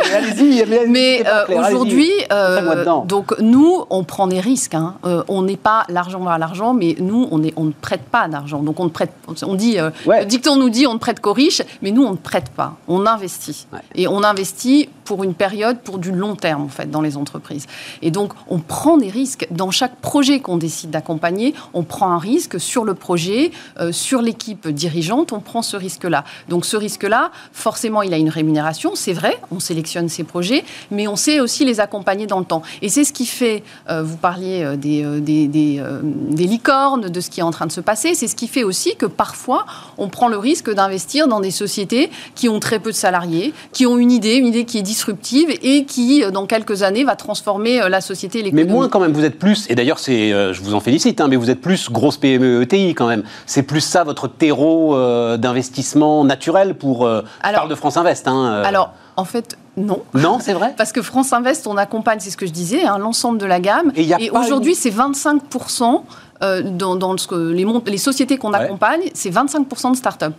mais 0.88 1.24
euh, 1.28 1.46
aujourd'hui, 1.50 2.10
euh, 2.32 3.04
donc 3.06 3.38
nous, 3.40 3.84
on 3.90 4.04
prend 4.04 4.28
des 4.28 4.40
risques. 4.40 4.76
Hein. 4.76 4.96
Euh, 5.06 5.24
on 5.28 5.42
n'est 5.42 5.58
pas 5.58 5.86
l'argent 5.90 6.26
à 6.28 6.38
l'argent, 6.38 6.74
mais 6.74 6.96
nous, 7.00 7.28
on, 7.32 7.44
est, 7.44 7.54
on 7.58 7.66
ne 7.66 7.72
prête 7.72 8.04
pas 8.04 8.28
d'argent. 8.30 8.62
Donc 8.64 8.80
on 8.80 8.86
ne 8.86 8.90
prête. 8.90 9.12
On 9.46 9.56
dit, 9.56 9.78
le 9.78 10.26
dicton 10.26 10.56
nous 10.56 10.70
dit, 10.70 10.88
on 10.88 10.94
ne 10.94 11.00
prête 11.00 11.20
qu'aux 11.20 11.34
riches, 11.34 11.62
mais 11.82 11.92
nous, 11.92 12.04
on 12.04 12.12
ne 12.12 12.18
prête 12.18 12.50
pas. 12.50 12.76
On 12.88 13.06
investit. 13.06 13.68
Et 13.96 14.08
on 14.08 14.24
investit 14.24 14.90
pour 15.04 15.26
une 15.26 15.34
période, 15.34 15.80
pour 15.80 15.98
du 15.98 16.14
long 16.14 16.36
terme 16.36 16.64
en 16.64 16.70
fait, 16.70 16.90
dans 16.90 17.02
les 17.02 17.18
entreprises. 17.18 17.68
Et 18.02 18.10
donc, 18.10 18.32
on 18.48 18.60
prend 18.60 18.98
des 18.98 19.10
risques 19.10 19.48
dans 19.52 19.72
chaque 19.72 19.98
projet 19.98 20.40
qu'on 20.40 20.58
décide 20.58 20.92
d'accompagner. 20.92 21.54
On 21.74 21.84
prend 21.84 22.12
un 22.12 22.20
risque 22.20 22.60
sur 22.60 22.86
le 22.86 22.94
projet, 22.94 23.52
sur 23.92 24.22
l'équipe 24.22 24.70
dirigeante. 24.70 25.34
On 25.34 25.42
prend 25.42 25.62
ce 25.62 25.76
risque-là. 25.76 26.24
Donc 26.48 26.66
ce 26.66 26.78
risque-là, 26.78 27.32
forcément, 27.52 28.02
il 28.02 28.13
a 28.14 28.18
une 28.18 28.30
rémunération, 28.30 28.92
c'est 28.96 29.14
vrai, 29.14 29.38
on 29.52 29.60
sélectionne 29.60 30.10
ces 30.10 30.24
projets, 30.24 30.64
mais 30.92 31.08
on 31.08 31.16
sait 31.16 31.40
aussi 31.40 31.66
les 31.66 31.80
accompagner 31.80 32.28
dans 32.28 32.40
le 32.40 32.46
temps. 32.46 32.62
Et 32.82 32.90
c'est 32.90 33.04
ce 33.04 33.14
qui 33.14 33.26
fait, 33.26 33.64
euh, 33.90 34.04
vous 34.04 34.18
parliez 34.18 34.64
euh, 34.64 34.76
des, 34.76 35.04
euh, 35.04 35.20
des, 35.20 36.44
licornes, 36.46 37.10
de 37.10 37.22
ce 37.22 37.30
qui 37.30 37.40
est 37.40 37.44
en 37.44 37.52
train 37.52 37.66
de 37.66 37.72
se 37.72 37.82
passer, 37.82 38.14
c'est 38.14 38.28
ce 38.28 38.36
qui 38.36 38.48
fait 38.48 38.64
aussi 38.64 38.96
que 38.96 39.06
parfois, 39.06 39.66
on 39.98 40.10
prend 40.10 40.28
le 40.28 40.38
risque 40.38 40.74
d'investir 40.74 41.28
dans 41.28 41.40
des 41.40 41.52
sociétés 41.52 42.10
qui 42.36 42.50
ont 42.50 42.60
très 42.60 42.80
peu 42.80 42.92
de 42.92 42.96
salariés, 42.96 43.54
qui 43.72 43.86
ont 43.86 43.98
une 43.98 44.12
idée, 44.12 44.36
une 44.36 44.48
idée 44.48 44.66
qui 44.66 44.78
est 44.78 44.84
disruptive 44.84 45.50
et 45.62 45.86
qui, 45.86 46.24
dans 46.32 46.46
quelques 46.46 46.84
années, 46.84 47.04
va 47.04 47.16
transformer 47.16 47.90
la 47.90 48.02
société 48.02 48.40
et 48.40 48.44
l'économie. 48.44 48.68
Mais 48.68 48.74
moins 48.74 48.90
quand 48.90 49.00
même, 49.00 49.14
vous 49.14 49.26
êtes 49.26 49.40
plus, 49.40 49.66
et 49.70 49.76
d'ailleurs, 49.76 50.00
c'est, 50.00 50.30
je 50.30 50.62
vous 50.62 50.74
en 50.74 50.80
félicite, 50.80 51.22
hein, 51.22 51.28
mais 51.28 51.36
vous 51.36 51.50
êtes 51.50 51.62
plus 51.62 51.90
grosse 51.90 52.18
PME 52.18 52.62
ETI 52.64 52.94
quand 52.94 53.08
même. 53.08 53.24
C'est 53.46 53.64
plus 53.64 53.82
ça 53.82 54.04
votre 54.04 54.28
terreau 54.28 54.96
d'investissement 55.38 56.24
naturel 56.24 56.76
pour... 56.76 57.08
Alors, 57.08 57.64
parle 57.64 57.70
de 57.70 57.76
France 57.76 57.98
Invest. 58.04 58.28
Hein, 58.28 58.46
euh. 58.46 58.64
Alors, 58.66 58.94
en 59.16 59.26
fait, 59.26 59.58
non. 59.78 60.04
Non, 60.14 60.40
c'est 60.40 60.54
vrai 60.54 60.74
Parce 60.78 60.92
que 60.92 61.02
France 61.02 61.34
Invest, 61.34 61.68
on 61.68 61.78
accompagne, 61.78 62.20
c'est 62.20 62.30
ce 62.30 62.38
que 62.38 62.46
je 62.46 62.52
disais, 62.52 62.84
hein, 62.84 62.98
l'ensemble 62.98 63.38
de 63.38 63.46
la 63.46 63.60
gamme. 63.60 63.92
Et, 63.96 64.30
aujourd'hui, 64.30 64.76
c'est 64.76 64.92
25%, 64.92 66.04
euh, 66.42 66.62
dans, 66.62 67.18
ce 67.18 67.28
que 67.28 67.36
les, 67.36 67.66
les 67.86 67.98
sociétés 67.98 68.38
qu'on 68.38 68.54
accompagne, 68.54 69.10
c'est 69.14 69.30
25% 69.30 69.92
de 69.92 69.98
start-up. 69.98 70.34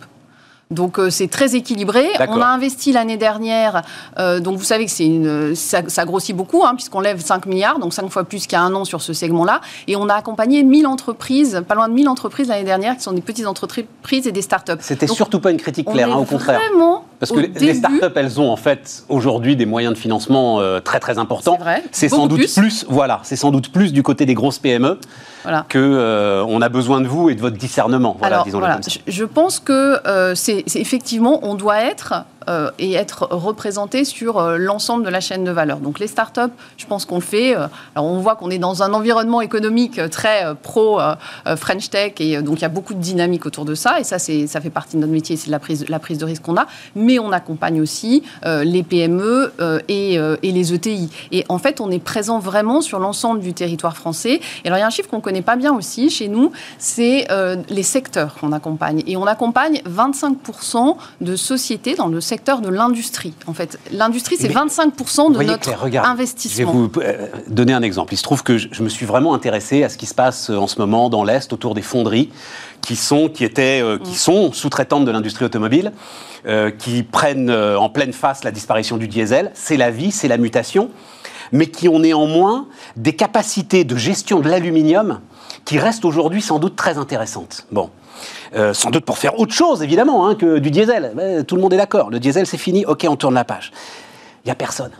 Donc 0.71 0.97
euh, 0.97 1.11
c'est 1.11 1.27
très 1.27 1.55
équilibré. 1.55 2.07
On 2.27 2.41
a 2.41 2.47
investi 2.47 2.91
l'année 2.91 3.17
dernière, 3.17 3.83
euh, 4.17 4.39
donc 4.39 4.57
vous 4.57 4.63
savez 4.63 4.85
que 4.85 4.91
c'est 4.91 5.05
une, 5.05 5.53
ça, 5.53 6.05
grossit 6.05 6.35
beaucoup, 6.35 6.65
hein, 6.65 6.73
puisqu'on 6.73 7.01
lève 7.01 7.21
5 7.21 7.45
milliards, 7.45 7.77
donc 7.77 7.93
5 7.93 8.09
fois 8.09 8.23
plus 8.23 8.47
qu'il 8.47 8.53
y 8.53 8.55
a 8.55 8.63
un 8.63 8.73
an 8.73 8.83
sur 8.83 9.01
ce 9.01 9.13
segment-là. 9.13 9.61
Et 9.87 9.95
on 9.95 10.09
a 10.09 10.15
accompagné 10.15 10.63
1000 10.63 10.87
entreprises, 10.87 11.63
pas 11.67 11.75
loin 11.75 11.87
de 11.87 11.93
1000 11.93 12.09
entreprises 12.09 12.47
l'année 12.47 12.63
dernière, 12.63 12.95
qui 12.97 13.03
sont 13.03 13.11
des 13.11 13.21
petites 13.21 13.45
entreprises 13.45 14.27
et 14.27 14.31
des 14.31 14.41
start-up. 14.41 14.79
C'était 14.81 15.07
surtout 15.07 15.39
pas 15.39 15.51
une 15.51 15.57
critique 15.57 15.87
claire, 15.87 16.11
hein, 16.11 16.17
au 16.17 16.25
contraire. 16.25 16.59
Parce 17.19 17.31
que 17.31 17.39
les 17.39 17.75
start-up, 17.75 18.13
elles 18.15 18.41
ont 18.41 18.49
en 18.49 18.57
fait 18.57 19.03
aujourd'hui 19.07 19.55
des 19.55 19.65
moyens 19.67 19.93
de 19.93 19.99
financement 19.99 20.59
euh, 20.59 20.79
très 20.79 20.99
très 20.99 21.19
importants. 21.19 21.57
C'est 21.91 22.09
sans 22.09 22.25
doute 22.25 22.51
plus. 22.55 22.85
voilà, 22.89 23.19
c'est 23.23 23.35
sans 23.35 23.51
doute 23.51 23.71
plus 23.71 23.93
du 23.93 24.01
côté 24.01 24.25
des 24.25 24.33
grosses 24.33 24.59
PME 24.59 24.99
voilà. 25.45 25.65
que 25.69 26.43
on 26.47 26.61
a 26.61 26.67
besoin 26.69 26.99
de 26.99 27.07
vous 27.07 27.29
et 27.29 27.35
de 27.35 27.41
votre 27.41 27.57
discernement. 27.57 28.17
Voilà, 28.19 28.43
disons 28.43 28.59
voilà. 28.59 28.79
Je 29.07 29.23
pense 29.23 29.59
que 29.59 30.01
c'est 30.35 30.63
effectivement, 30.75 31.39
on 31.43 31.55
doit 31.55 31.79
être 31.81 32.25
euh, 32.47 32.69
et 32.77 32.93
être 32.93 33.27
représenté 33.31 34.05
sur 34.05 34.37
euh, 34.37 34.57
l'ensemble 34.57 35.03
de 35.03 35.09
la 35.09 35.19
chaîne 35.19 35.43
de 35.43 35.51
valeur. 35.51 35.79
Donc 35.79 35.97
les 35.99 36.05
startups, 36.05 36.53
je 36.77 36.85
pense 36.85 37.05
qu'on 37.05 37.15
le 37.15 37.21
fait. 37.21 37.55
Euh, 37.55 37.67
alors 37.95 38.05
on 38.05 38.19
voit 38.19 38.35
qu'on 38.35 38.51
est 38.51 38.59
dans 38.59 38.83
un 38.83 38.93
environnement 38.93 39.41
économique 39.41 39.99
très 40.11 40.53
pro 40.61 40.99
French 41.57 41.89
Tech 41.89 42.13
et 42.19 42.41
donc 42.41 42.59
il 42.59 42.61
y 42.61 42.65
a 42.65 42.69
beaucoup 42.69 42.93
de 42.93 42.99
dynamique 42.99 43.45
autour 43.45 43.65
de 43.65 43.73
ça 43.73 43.99
et 43.99 44.03
ça 44.03 44.19
ça 44.19 44.61
fait 44.61 44.69
partie 44.69 44.95
de 44.95 45.01
notre 45.01 45.11
métier, 45.11 45.37
c'est 45.37 45.49
la 45.49 45.59
prise 45.59 45.85
la 45.89 45.99
prise 45.99 46.17
de 46.17 46.25
risque 46.25 46.43
qu'on 46.43 46.57
a. 46.57 46.67
Mais 46.95 47.19
on 47.19 47.31
accompagne 47.31 47.81
aussi 47.81 48.23
les 48.43 48.83
PME 48.83 49.53
et, 49.87 50.15
et, 50.15 50.51
les 50.51 50.73
ETI. 50.73 51.09
Et 51.31 51.45
en 51.49 51.57
fait, 51.57 51.81
on 51.81 51.91
est 51.91 51.99
présent 51.99 52.39
vraiment 52.39 52.81
sur 52.81 52.99
l'ensemble 52.99 53.39
du 53.39 53.53
territoire 53.53 53.97
français. 53.97 54.39
Et 54.63 54.67
alors 54.67 54.77
il 54.77 54.81
y 54.81 54.83
a 54.83 54.87
un 54.87 54.91
chiffre 54.91 55.09
qu'on 55.09 55.21
connaît 55.21 55.41
pas 55.41 55.55
bien 55.55 55.73
aussi 55.73 56.09
chez 56.09 56.27
nous, 56.27 56.51
c'est 56.77 57.27
les 57.69 57.83
secteurs 57.83 58.35
qu'on 58.35 58.51
accompagne. 58.51 59.03
Et 59.07 59.17
on 59.17 59.25
accompagne 59.25 59.81
25% 59.87 60.95
de 61.21 61.35
sociétés 61.35 61.95
dans 61.95 62.07
le 62.07 62.21
secteur 62.21 62.34
secteur 62.35 62.59
de 62.59 62.67
l'industrie. 62.67 63.33
En 63.47 63.53
fait, 63.53 63.79
l'industrie, 63.91 64.35
c'est 64.37 64.49
25% 64.49 65.31
de 65.31 65.41
notre 65.41 65.69
investissement. 66.05 66.51
Je 66.51 66.57
vais 66.57 66.65
vous 66.65 66.91
euh, 66.97 67.27
donner 67.47 67.71
un 67.71 67.81
exemple. 67.81 68.13
Il 68.13 68.17
se 68.17 68.23
trouve 68.23 68.43
que 68.43 68.57
je 68.57 68.83
me 68.83 68.89
suis 68.89 69.05
vraiment 69.05 69.33
intéressé 69.33 69.83
à 69.83 69.89
ce 69.89 69.97
qui 69.97 70.05
se 70.05 70.13
passe 70.13 70.49
euh, 70.49 70.57
en 70.57 70.67
ce 70.67 70.77
moment 70.77 71.09
dans 71.09 71.23
l'Est 71.23 71.53
autour 71.53 71.75
des 71.75 71.81
fonderies 71.81 72.29
qui 72.81 72.97
sont, 72.97 73.29
qui 73.29 73.45
étaient, 73.45 73.81
euh, 73.81 73.97
qui 73.97 74.11
mm. 74.11 74.15
sont 74.15 74.51
sous-traitantes 74.51 75.05
de 75.05 75.11
l'industrie 75.11 75.45
automobile, 75.45 75.93
qui 76.77 77.01
prennent 77.01 77.49
en 77.49 77.89
pleine 77.89 78.13
face 78.13 78.43
la 78.43 78.51
disparition 78.51 78.97
du 78.97 79.07
diesel. 79.07 79.49
C'est 79.55 79.77
la 79.77 79.89
vie, 79.89 80.11
c'est 80.11 80.27
la 80.27 80.37
mutation. 80.37 80.91
mais 81.51 81.67
qui 81.67 81.87
ont 81.87 81.99
néanmoins 81.99 82.67
des 82.97 83.13
capacités 83.13 83.83
de 83.83 83.95
gestion 83.95 84.41
de 84.41 84.49
l'aluminium 84.49 85.21
qui 85.65 85.79
restent 85.79 86.05
aujourd'hui 86.05 86.41
sans 86.41 86.59
doute 86.59 86.75
très 86.75 86.97
intéressantes. 86.97 87.65
Bon. 87.71 87.89
Euh, 88.55 88.73
sans 88.73 88.91
doute 88.91 89.03
pour 89.03 89.17
faire 89.17 89.39
autre 89.39 89.53
chose, 89.53 89.81
évidemment, 89.83 90.27
hein, 90.27 90.35
que 90.35 90.59
du 90.59 90.71
diesel. 90.71 91.43
tout 91.47 91.55
le 91.55 91.61
monde 91.61 91.73
est 91.73 91.77
d'accord. 91.77 92.09
Le 92.09 92.19
diesel, 92.19 92.47
c'est 92.47 92.57
fini. 92.57 92.85
OK, 92.85 93.05
on 93.09 93.15
tourne 93.15 93.33
la 93.33 93.43
page. 93.43 93.71
Il 94.43 94.47
n'y 94.47 94.51
a 94.51 94.55
personne. 94.55 94.91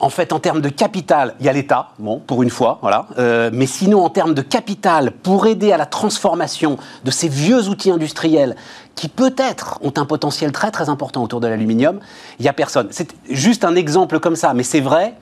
En 0.00 0.10
fait, 0.10 0.32
en 0.32 0.38
termes 0.38 0.60
de 0.60 0.68
capital, 0.68 1.34
il 1.40 1.46
y 1.46 1.48
a 1.48 1.52
l'État, 1.52 1.90
bon, 1.98 2.18
pour 2.18 2.42
une 2.42 2.50
fois, 2.50 2.78
voilà. 2.82 3.06
Euh, 3.18 3.50
mais 3.52 3.66
sinon, 3.66 4.04
en 4.04 4.10
termes 4.10 4.34
de 4.34 4.42
capital, 4.42 5.12
pour 5.12 5.46
aider 5.46 5.72
à 5.72 5.78
la 5.78 5.86
transformation 5.86 6.76
de 7.04 7.10
ces 7.10 7.28
vieux 7.28 7.68
outils 7.68 7.90
industriels 7.90 8.54
qui 8.94 9.08
peut-être 9.08 9.78
ont 9.82 9.92
un 9.96 10.04
potentiel 10.04 10.52
très 10.52 10.70
très 10.70 10.90
important 10.90 11.22
autour 11.22 11.40
de 11.40 11.46
l'aluminium, 11.46 12.00
il 12.38 12.42
n'y 12.42 12.48
a 12.48 12.52
personne. 12.52 12.88
C'est 12.90 13.14
juste 13.30 13.64
un 13.64 13.74
exemple 13.74 14.20
comme 14.20 14.36
ça, 14.36 14.52
mais 14.52 14.62
c'est 14.62 14.80
vrai 14.80 15.14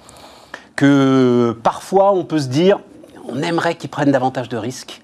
que 0.74 1.56
parfois 1.62 2.12
on 2.12 2.24
peut 2.24 2.40
se 2.40 2.48
dire, 2.48 2.80
on 3.28 3.42
aimerait 3.42 3.74
qu'ils 3.74 3.90
prennent 3.90 4.12
davantage 4.12 4.48
de 4.48 4.56
risques 4.56 5.00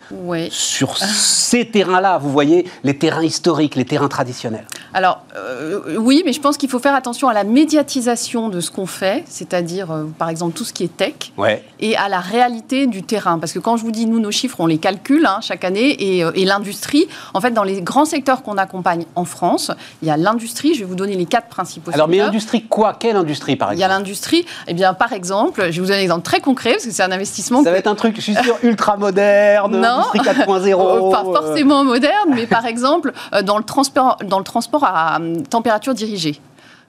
sur 0.51 0.97
ces 0.97 1.69
terrains-là, 1.69 2.19
vous 2.19 2.31
voyez, 2.31 2.67
les 2.85 2.97
terrains 2.97 3.25
historiques, 3.25 3.75
les 3.75 3.85
terrains 3.85 4.09
traditionnels. 4.09 4.67
Alors, 4.95 5.23
euh, 5.37 5.97
oui, 5.99 6.23
mais 6.25 6.33
je 6.33 6.41
pense 6.41 6.57
qu'il 6.57 6.71
faut 6.71 6.79
faire 6.79 6.95
attention 6.95 7.29
à 7.29 7.35
la 7.35 7.45
médiatisation 7.45 8.49
de 8.49 8.61
ce 8.61 8.71
qu'on 8.71 8.87
fait, 8.87 9.25
c'est-à-dire, 9.29 9.91
euh, 9.91 10.05
par 10.19 10.29
exemple, 10.29 10.57
tout 10.57 10.65
ce 10.65 10.73
qui 10.73 10.85
est 10.85 10.97
tech, 10.97 11.33
et 11.81 11.97
à 11.97 12.09
la 12.09 12.21
réalité 12.21 12.87
du 12.87 13.03
terrain. 13.03 13.39
Parce 13.39 13.53
que 13.53 13.59
quand 13.59 13.77
je 13.77 13.83
vous 13.83 13.91
dis, 13.91 14.07
nous, 14.07 14.21
nos 14.21 14.31
chiffres, 14.31 14.61
on 14.61 14.67
les 14.67 14.79
calcule 14.79 15.27
hein, 15.27 15.41
chaque 15.43 15.65
année, 15.65 15.97
euh, 16.23 16.31
et, 16.35 16.45
l'industrie, 16.45 17.09
en 17.35 17.41
fait, 17.41 17.51
dans 17.51 17.65
les 17.65 17.83
grands 17.83 18.05
secteurs 18.05 18.43
qu'on 18.43 18.57
accompagne 18.57 19.05
en 19.17 19.25
France, 19.25 19.71
il 20.03 20.09
y 20.09 20.11
a 20.11 20.17
l'industrie, 20.17 20.75
je 20.75 20.81
vais 20.81 20.87
vous 20.87 20.95
donner 20.95 21.17
les 21.17 21.27
quatre 21.27 21.49
principaux 21.49 21.91
Alors, 21.93 22.09
mais 22.09 22.21
industrie 22.21 22.63
quoi? 22.63 22.97
Quelle 22.99 23.17
industrie, 23.17 23.57
par 23.57 23.73
exemple 23.73 23.79
Il 23.79 23.83
y 23.83 23.85
a 23.85 23.89
l'industrie, 23.89 24.47
eh 24.69 24.75
bien, 24.75 24.95
par 24.95 25.13
exemple, 25.13 25.67
je 25.71 25.73
vais 25.73 25.81
vous 25.81 25.87
donner 25.87 25.99
un 25.99 26.03
exemple 26.03 26.25
très 26.25 26.41
concret, 26.41 26.73
parce 26.73 26.87
que 26.87 26.91
c'est 26.91 27.03
un 27.03 27.13
investissement... 27.13 27.63
Ça 27.65 27.73
va 27.73 27.79
être 27.79 27.87
un 27.87 27.95
truc 27.95 28.06
je 28.15 28.21
suis 28.21 28.35
sûr, 28.35 28.57
ultra 28.63 28.97
moderne, 28.97 29.85
industrie 29.85 30.21
4.0. 30.21 31.11
Pas 31.13 31.25
forcément 31.25 31.85
moderne, 31.85 32.31
mais 32.35 32.47
par 32.47 32.67
exemple, 32.67 33.13
euh, 33.35 33.43
dans 33.43 33.59
le 33.59 33.65
transport, 33.65 34.19
dans 34.25 34.39
le 34.39 34.45
transport 34.45 34.85
à 34.85 35.19
température 35.51 35.95
dirigée. 35.95 36.41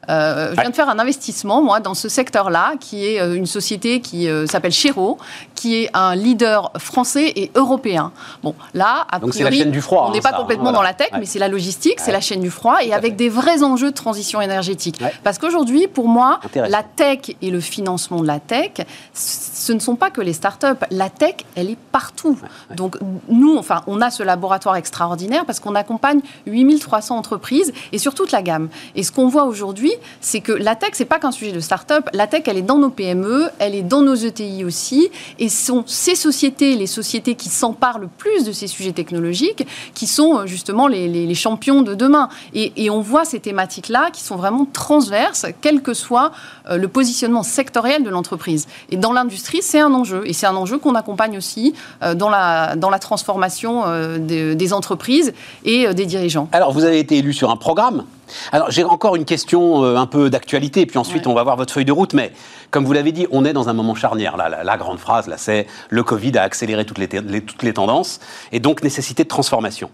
Euh, 0.09 0.53
je 0.55 0.61
viens 0.61 0.69
de 0.69 0.75
faire 0.75 0.89
un 0.89 0.99
investissement, 0.99 1.61
moi, 1.61 1.79
dans 1.79 1.93
ce 1.93 2.09
secteur-là, 2.09 2.73
qui 2.79 3.05
est 3.05 3.19
euh, 3.19 3.35
une 3.35 3.45
société 3.45 3.99
qui 3.99 4.29
euh, 4.29 4.47
s'appelle 4.47 4.71
Chéreau, 4.71 5.17
qui 5.55 5.75
est 5.75 5.89
un 5.93 6.15
leader 6.15 6.71
français 6.77 7.33
et 7.35 7.51
européen. 7.55 8.11
Bon, 8.43 8.55
là, 8.73 9.05
a 9.11 9.19
Donc 9.19 9.33
c'est 9.33 9.43
la 9.43 9.51
chaîne 9.51 9.71
du 9.71 9.81
froid. 9.81 10.05
On 10.07 10.11
n'est 10.11 10.19
hein, 10.19 10.31
pas 10.31 10.33
complètement 10.33 10.71
dans 10.71 10.81
la 10.81 10.93
tech, 10.93 11.09
mais 11.17 11.25
c'est 11.25 11.39
la 11.39 11.47
logistique, 11.47 11.99
c'est 11.99 12.11
la 12.11 12.21
chaîne 12.21 12.41
du 12.41 12.49
froid, 12.49 12.77
et 12.83 12.93
avec 12.93 13.15
des 13.15 13.29
vrais 13.29 13.63
enjeux 13.63 13.91
de 13.91 13.95
transition 13.95 14.41
énergétique. 14.41 15.01
Parce 15.23 15.37
qu'aujourd'hui, 15.37 15.87
pour 15.87 16.07
moi, 16.07 16.39
la 16.55 16.83
tech 16.83 17.35
et 17.41 17.51
le 17.51 17.59
financement 17.59 18.21
de 18.21 18.27
la 18.27 18.39
tech, 18.39 18.71
ce 19.13 19.73
ne 19.73 19.79
sont 19.79 19.95
pas 19.95 20.09
que 20.09 20.21
les 20.21 20.33
startups. 20.33 20.67
La 20.91 21.09
tech, 21.09 21.35
elle 21.55 21.69
est 21.69 21.77
partout. 21.91 22.37
Donc 22.75 22.97
nous, 23.27 23.57
enfin, 23.57 23.83
on 23.87 24.01
a 24.01 24.09
ce 24.09 24.23
laboratoire 24.23 24.75
extraordinaire 24.75 25.45
parce 25.45 25.59
qu'on 25.59 25.75
accompagne 25.75 26.21
8300 26.45 27.17
entreprises 27.17 27.73
et 27.91 27.97
sur 27.97 28.13
toute 28.13 28.31
la 28.31 28.41
gamme. 28.41 28.69
Et 28.95 29.03
ce 29.03 29.11
qu'on 29.11 29.27
voit 29.27 29.45
aujourd'hui, 29.45 29.93
c'est 30.21 30.41
que 30.41 30.51
la 30.51 30.75
tech, 30.75 30.91
c'est 30.93 31.05
pas 31.05 31.19
qu'un 31.19 31.31
sujet 31.31 31.51
de 31.51 31.59
start-up. 31.59 32.09
La 32.13 32.27
tech, 32.27 32.43
elle 32.45 32.57
est 32.57 32.61
dans 32.61 32.77
nos 32.77 32.89
PME, 32.89 33.49
elle 33.59 33.75
est 33.75 33.81
dans 33.83 34.01
nos 34.01 34.15
ETI 34.15 34.63
aussi. 34.63 35.09
Et 35.39 35.49
ce 35.49 35.65
sont 35.67 35.83
ces 35.85 36.15
sociétés, 36.15 36.75
les 36.75 36.87
sociétés 36.87 37.35
qui 37.35 37.49
s'emparent 37.49 37.99
le 37.99 38.07
plus 38.07 38.43
de 38.43 38.51
ces 38.51 38.67
sujets 38.67 38.91
technologiques, 38.91 39.67
qui 39.93 40.07
sont 40.07 40.39
euh, 40.39 40.45
justement 40.45 40.87
les, 40.87 41.35
champions 41.35 41.81
de 41.81 41.93
demain. 41.93 42.29
Et, 42.53 42.89
on 42.89 43.01
voit 43.01 43.25
ces 43.25 43.39
thématiques-là 43.39 44.09
qui 44.11 44.23
sont 44.23 44.37
vraiment 44.37 44.65
transverses, 44.65 45.45
quel 45.61 45.81
que 45.81 45.93
soit 45.93 46.31
euh, 46.69 46.77
le 46.77 46.87
positionnement 46.87 47.43
sectoriel 47.43 48.03
de 48.03 48.09
l'entreprise. 48.09 48.67
Et 48.89 48.97
dans 48.97 49.11
l'industrie, 49.11 49.59
c'est 49.61 49.79
un 49.79 49.93
enjeu. 49.93 50.23
Et 50.25 50.33
c'est 50.33 50.47
un 50.47 50.55
enjeu 50.55 50.77
qu'on 50.77 50.95
accompagne 50.95 51.37
aussi 51.37 51.73
euh, 52.01 52.15
dans, 52.15 52.29
la, 52.29 52.75
transformation 52.99 53.83
des, 54.17 54.55
des 54.55 54.73
entreprises 54.73 55.33
et 55.63 55.93
des 55.93 56.05
dirigeants. 56.05 56.49
Alors, 56.51 56.71
vous 56.71 56.83
avez 56.83 56.99
été 56.99 57.17
élu 57.17 57.31
sur 57.31 57.51
un 57.51 57.57
programme 57.57 58.05
alors 58.51 58.71
j'ai 58.71 58.83
encore 58.83 59.15
une 59.15 59.25
question 59.25 59.83
euh, 59.83 59.95
un 59.95 60.05
peu 60.05 60.29
d'actualité, 60.29 60.85
puis 60.85 60.97
ensuite 60.97 61.27
on 61.27 61.33
va 61.33 61.43
voir 61.43 61.55
votre 61.55 61.73
feuille 61.73 61.85
de 61.85 61.91
route, 61.91 62.13
mais 62.13 62.31
comme 62.71 62.85
vous 62.85 62.93
l'avez 62.93 63.11
dit, 63.11 63.27
on 63.31 63.45
est 63.45 63.53
dans 63.53 63.69
un 63.69 63.73
moment 63.73 63.95
charnière. 63.95 64.35
Là, 64.37 64.63
la, 64.63 64.77
grande 64.77 64.99
phrase, 64.99 65.27
là, 65.27 65.35
c'est 65.37 65.67
le 65.89 66.03
Covid 66.03 66.37
a 66.37 66.43
accéléré 66.43 66.85
toutes 66.85 66.97
les, 66.97 67.07
toutes 67.07 67.63
les 67.63 67.73
tendances 67.73 68.19
et 68.51 68.59
donc 68.59 68.83
nécessité 68.83 69.23
de 69.23 69.29
transformation. 69.29 69.89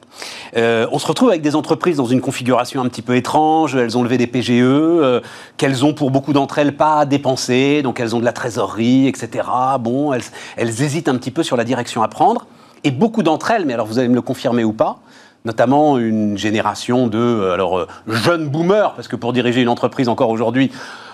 Euh, 0.57 0.87
on 0.91 0.99
se 0.99 1.05
retrouve 1.05 1.29
avec 1.29 1.41
des 1.41 1.55
entreprises 1.55 1.97
dans 1.97 2.05
une 2.05 2.21
configuration 2.21 2.81
un 2.81 2.87
petit 2.87 3.01
peu 3.01 3.15
étrange. 3.15 3.75
Elles 3.75 3.97
ont 3.97 4.03
levé 4.03 4.17
des 4.17 4.27
PGE, 4.27 4.51
euh, 4.51 5.21
qu'elles 5.57 5.85
ont 5.85 5.93
pour 5.93 6.09
beaucoup 6.09 6.33
d'entre 6.33 6.57
elles 6.57 6.75
pas 6.75 7.05
dépensé, 7.05 7.81
donc 7.83 7.99
elles 7.99 8.15
ont 8.15 8.19
de 8.19 8.25
la 8.25 8.33
trésorerie, 8.33 9.07
etc. 9.07 9.47
Bon, 9.79 10.13
elles, 10.13 10.23
elles 10.57 10.81
hésitent 10.81 11.09
un 11.09 11.17
petit 11.17 11.31
peu 11.31 11.43
sur 11.43 11.57
la 11.57 11.63
direction 11.63 12.01
à 12.01 12.07
prendre. 12.07 12.47
Et 12.83 12.91
beaucoup 12.91 13.23
d'entre 13.23 13.51
elles, 13.51 13.65
mais 13.65 13.73
alors 13.73 13.85
vous 13.85 13.99
allez 13.99 14.09
me 14.09 14.15
le 14.15 14.21
confirmer 14.21 14.63
ou 14.63 14.73
pas, 14.73 14.99
notamment 15.45 15.97
une 15.97 16.37
génération 16.37 17.07
de 17.07 17.17
euh, 17.17 17.53
alors, 17.53 17.77
euh, 17.77 17.87
jeunes 18.07 18.47
boomers, 18.47 18.93
parce 18.93 19.07
que 19.07 19.15
pour 19.15 19.33
diriger 19.33 19.61
une 19.61 19.69
entreprise 19.69 20.09
encore 20.09 20.29
aujourd'hui, 20.29 20.71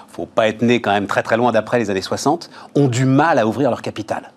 faut 0.08 0.26
pas 0.26 0.48
être 0.48 0.62
né 0.62 0.82
quand 0.82 0.92
même 0.92 1.08
très 1.08 1.24
très 1.24 1.38
loin 1.38 1.52
d'après 1.52 1.80
les 1.80 1.90
années 1.90 2.02
60, 2.02 2.50
ont 2.76 2.88
du 2.88 3.06
mal 3.06 3.40
à 3.40 3.48
ouvrir 3.48 3.70
leur 3.70 3.82
capital. 3.82 4.32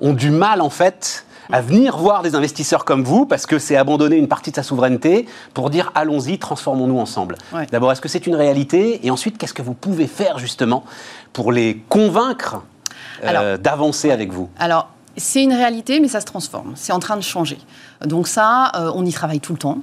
Ont 0.00 0.12
du 0.12 0.30
mal 0.30 0.60
en 0.60 0.70
fait 0.70 1.26
à 1.52 1.60
venir 1.60 1.96
voir 1.96 2.22
des 2.22 2.34
investisseurs 2.34 2.84
comme 2.84 3.04
vous, 3.04 3.26
parce 3.26 3.46
que 3.46 3.58
c'est 3.58 3.76
abandonner 3.76 4.16
une 4.16 4.28
partie 4.28 4.50
de 4.50 4.56
sa 4.56 4.62
souveraineté 4.62 5.26
pour 5.52 5.70
dire 5.70 5.92
allons-y, 5.94 6.38
transformons-nous 6.38 6.98
ensemble. 6.98 7.36
D'abord, 7.70 7.92
est-ce 7.92 8.00
que 8.00 8.08
c'est 8.08 8.26
une 8.26 8.34
réalité? 8.34 9.06
Et 9.06 9.10
ensuite, 9.10 9.38
qu'est-ce 9.38 9.54
que 9.54 9.62
vous 9.62 9.74
pouvez 9.74 10.06
faire 10.06 10.38
justement 10.38 10.84
pour 11.32 11.52
les 11.52 11.82
convaincre 11.88 12.62
euh, 13.24 13.58
d'avancer 13.58 14.10
avec 14.10 14.32
vous? 14.32 14.48
Alors, 14.58 14.88
c'est 15.16 15.42
une 15.42 15.52
réalité, 15.52 16.00
mais 16.00 16.08
ça 16.08 16.20
se 16.20 16.26
transforme. 16.26 16.72
C'est 16.74 16.92
en 16.92 16.98
train 16.98 17.16
de 17.16 17.22
changer. 17.22 17.58
Donc 18.04 18.28
ça, 18.28 18.72
euh, 18.74 18.90
on 18.94 19.04
y 19.04 19.12
travaille 19.12 19.40
tout 19.40 19.52
le 19.52 19.58
temps. 19.58 19.78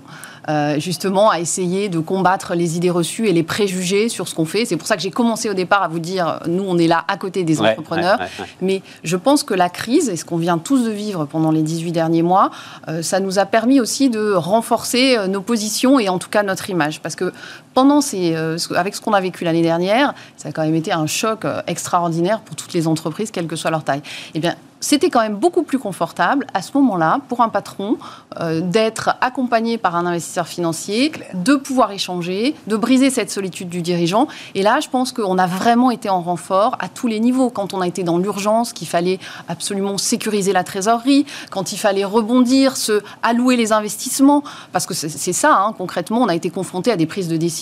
Euh, 0.50 0.80
justement 0.80 1.30
à 1.30 1.40
essayer 1.40 1.88
de 1.88 2.00
combattre 2.00 2.56
les 2.56 2.76
idées 2.76 2.90
reçues 2.90 3.28
et 3.28 3.32
les 3.32 3.44
préjugés 3.44 4.10
sur 4.10 4.28
ce 4.28 4.34
qu'on 4.34 4.46
fait. 4.46 4.66
C'est 4.66 4.76
pour 4.76 4.88
ça 4.88 4.96
que 4.96 5.02
j'ai 5.04 5.12
commencé 5.12 5.52
au 5.52 5.54
départ 5.54 5.84
à 5.84 5.88
vous 5.88 6.00
dire, 6.00 6.40
nous, 6.48 6.64
on 6.68 6.80
est 6.80 6.88
là 6.88 7.06
à 7.08 7.18
côté 7.18 7.44
des 7.44 7.62
entrepreneurs. 7.62 8.20
Mais 8.60 8.82
je 9.04 9.18
pense 9.18 9.44
que 9.44 9.54
la 9.54 9.70
crise, 9.70 10.10
et 10.10 10.16
ce 10.16 10.26
qu'on 10.26 10.38
vient 10.38 10.58
tous 10.58 10.84
de 10.84 10.90
vivre 10.90 11.26
pendant 11.26 11.52
les 11.52 11.62
18 11.62 11.92
derniers 11.92 12.24
mois, 12.24 12.50
euh, 12.88 13.04
ça 13.04 13.20
nous 13.20 13.38
a 13.38 13.46
permis 13.46 13.80
aussi 13.80 14.10
de 14.10 14.34
renforcer 14.34 15.16
nos 15.30 15.42
positions 15.42 16.00
et 16.00 16.10
en 16.10 16.18
tout 16.18 16.30
cas 16.30 16.42
notre 16.42 16.72
image. 16.72 17.02
Parce 17.02 17.16
que 17.16 17.32
pendant 17.74 18.01
ces, 18.01 18.36
avec 18.75 18.96
ce 18.96 19.01
qu'on 19.01 19.13
a 19.13 19.22
vécu 19.22 19.44
l'année 19.44 19.62
dernière, 19.62 20.13
ça 20.38 20.50
a 20.50 20.51
quand 20.51 20.63
même 20.63 20.75
été 20.75 20.92
un 20.92 21.08
choc 21.08 21.46
extraordinaire 21.68 22.40
pour 22.42 22.56
toutes 22.56 22.74
les 22.74 22.88
entreprises, 22.88 23.32
quelle 23.32 23.48
que 23.48 23.56
soit 23.56 23.72
leur 23.72 23.84
taille. 23.84 24.01
Eh 24.34 24.40
bien, 24.40 24.56
c'était 24.82 25.12
quand 25.12 25.22
même 25.22 25.36
beaucoup 25.36 25.62
plus 25.62 25.78
confortable 25.78 26.48
à 26.56 26.63
ce 26.63 26.72
moment-là 26.74 27.22
pour 27.30 27.42
un 27.42 27.50
patron 27.50 27.98
euh, 28.40 28.62
d'être 28.62 29.12
accompagné 29.22 29.78
par 29.78 29.96
un 29.96 30.08
investisseur 30.08 30.48
financier, 30.48 31.12
de 31.36 31.56
pouvoir 31.56 31.92
échanger, 31.92 32.56
de 32.66 32.75
briser 32.75 33.12
cette 33.12 33.30
solitude 33.30 33.70
du 33.70 33.84
dirigeant. 33.84 34.28
Et 34.56 34.63
là, 34.63 34.80
je 34.80 34.90
pense 34.90 35.12
qu'on 35.12 35.38
a 35.38 35.46
vraiment 35.46 35.92
été 35.92 36.10
en 36.10 36.22
renfort 36.22 36.78
à 36.80 36.90
tous 36.90 37.06
les 37.06 37.20
niveaux. 37.20 37.51
Quand 37.51 37.75
on 37.75 37.82
a 37.82 37.88
été 37.88 38.04
dans 38.04 38.18
l'urgence, 38.18 38.74
qu'il 38.74 38.88
fallait 38.88 39.20
absolument 39.48 40.00
sécuriser 40.00 40.51
la 40.51 40.63
trésorerie, 40.63 41.28
quand 41.51 41.72
il 41.72 41.78
fallait 41.78 42.04
rebondir, 42.04 42.75
se 42.75 43.04
allouer 43.22 43.58
les 43.58 43.74
investissements, 43.74 44.44
parce 44.72 44.88
que 44.88 44.96
c'est 44.96 45.34
ça, 45.34 45.56
hein, 45.56 45.75
concrètement, 45.78 46.22
on 46.22 46.28
a 46.28 46.36
été 46.36 46.50
confronté 46.50 46.92
à 46.92 46.98
des 46.98 47.06
prises 47.06 47.28
de 47.28 47.38
décision 47.38 47.61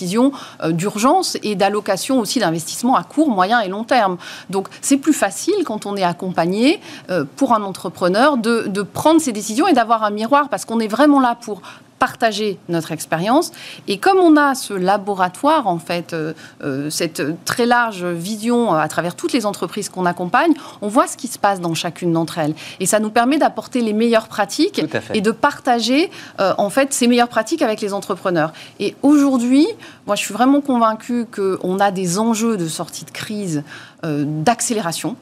euh, 0.62 0.72
d'urgence 0.72 1.36
et 1.42 1.54
d'allocation 1.54 2.18
aussi 2.20 2.38
d'investissements 2.38 2.96
à 2.96 3.02
court, 3.02 3.30
moyen 3.30 3.60
et 3.60 3.68
long 3.68 3.84
terme. 3.84 4.16
Donc 4.48 4.68
c'est 4.80 4.96
plus 4.96 5.12
facile 5.12 5.64
quand 5.64 5.86
on 5.86 5.96
est 5.96 6.02
accompagné 6.02 6.80
euh, 7.10 7.24
pour 7.36 7.54
un 7.54 7.62
entrepreneur 7.62 8.36
de, 8.36 8.66
de 8.66 8.82
prendre 8.82 9.20
ses 9.20 9.32
décisions 9.32 9.66
et 9.66 9.72
d'avoir 9.72 10.04
un 10.04 10.10
miroir 10.10 10.48
parce 10.48 10.64
qu'on 10.64 10.80
est 10.80 10.88
vraiment 10.88 11.20
là 11.20 11.36
pour 11.40 11.62
partager 12.00 12.58
notre 12.68 12.90
expérience. 12.90 13.52
Et 13.86 13.98
comme 13.98 14.18
on 14.18 14.36
a 14.36 14.56
ce 14.56 14.74
laboratoire, 14.74 15.68
en 15.68 15.78
fait, 15.78 16.12
euh, 16.12 16.32
euh, 16.64 16.90
cette 16.90 17.22
très 17.44 17.66
large 17.66 18.04
vision 18.04 18.72
à 18.72 18.88
travers 18.88 19.14
toutes 19.14 19.32
les 19.32 19.46
entreprises 19.46 19.88
qu'on 19.90 20.06
accompagne, 20.06 20.52
on 20.80 20.88
voit 20.88 21.06
ce 21.06 21.16
qui 21.16 21.28
se 21.28 21.38
passe 21.38 21.60
dans 21.60 21.74
chacune 21.74 22.12
d'entre 22.12 22.38
elles. 22.38 22.54
Et 22.80 22.86
ça 22.86 22.98
nous 22.98 23.10
permet 23.10 23.38
d'apporter 23.38 23.82
les 23.82 23.92
meilleures 23.92 24.28
pratiques 24.28 24.82
et 25.14 25.20
de 25.20 25.30
partager, 25.30 26.10
en 26.38 26.70
fait, 26.70 26.92
ces 26.92 27.06
meilleures 27.06 27.28
pratiques 27.28 27.62
avec 27.62 27.80
les 27.80 27.92
entrepreneurs. 27.92 28.52
Et 28.78 28.96
aujourd'hui, 29.02 29.66
moi, 30.06 30.16
je 30.16 30.22
suis 30.22 30.34
vraiment 30.34 30.62
convaincue 30.62 31.26
qu'on 31.26 31.78
a 31.78 31.90
des 31.90 32.18
enjeux 32.18 32.56
de 32.56 32.66
sortie 32.66 33.04
de 33.04 33.10
crise, 33.10 33.62
d'accélération. 34.02 35.16